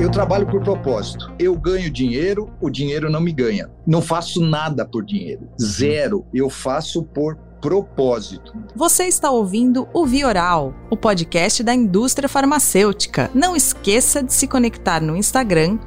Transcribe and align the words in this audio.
Eu 0.00 0.10
trabalho 0.10 0.46
por 0.46 0.60
propósito. 0.60 1.32
Eu 1.38 1.56
ganho 1.56 1.88
dinheiro, 1.90 2.52
o 2.60 2.68
dinheiro 2.68 3.08
não 3.08 3.20
me 3.20 3.32
ganha. 3.32 3.70
Não 3.86 4.02
faço 4.02 4.40
nada 4.40 4.84
por 4.84 5.04
dinheiro. 5.04 5.48
Zero. 5.60 6.26
Eu 6.34 6.50
faço 6.50 7.04
por 7.04 7.36
propósito. 7.60 8.52
Você 8.74 9.04
está 9.04 9.30
ouvindo 9.30 9.88
o 9.94 10.04
Vioral, 10.04 10.74
o 10.90 10.96
podcast 10.96 11.62
da 11.62 11.72
indústria 11.72 12.28
farmacêutica. 12.28 13.30
Não 13.32 13.54
esqueça 13.54 14.22
de 14.22 14.32
se 14.32 14.48
conectar 14.48 15.00
no 15.00 15.16
Instagram, 15.16 15.78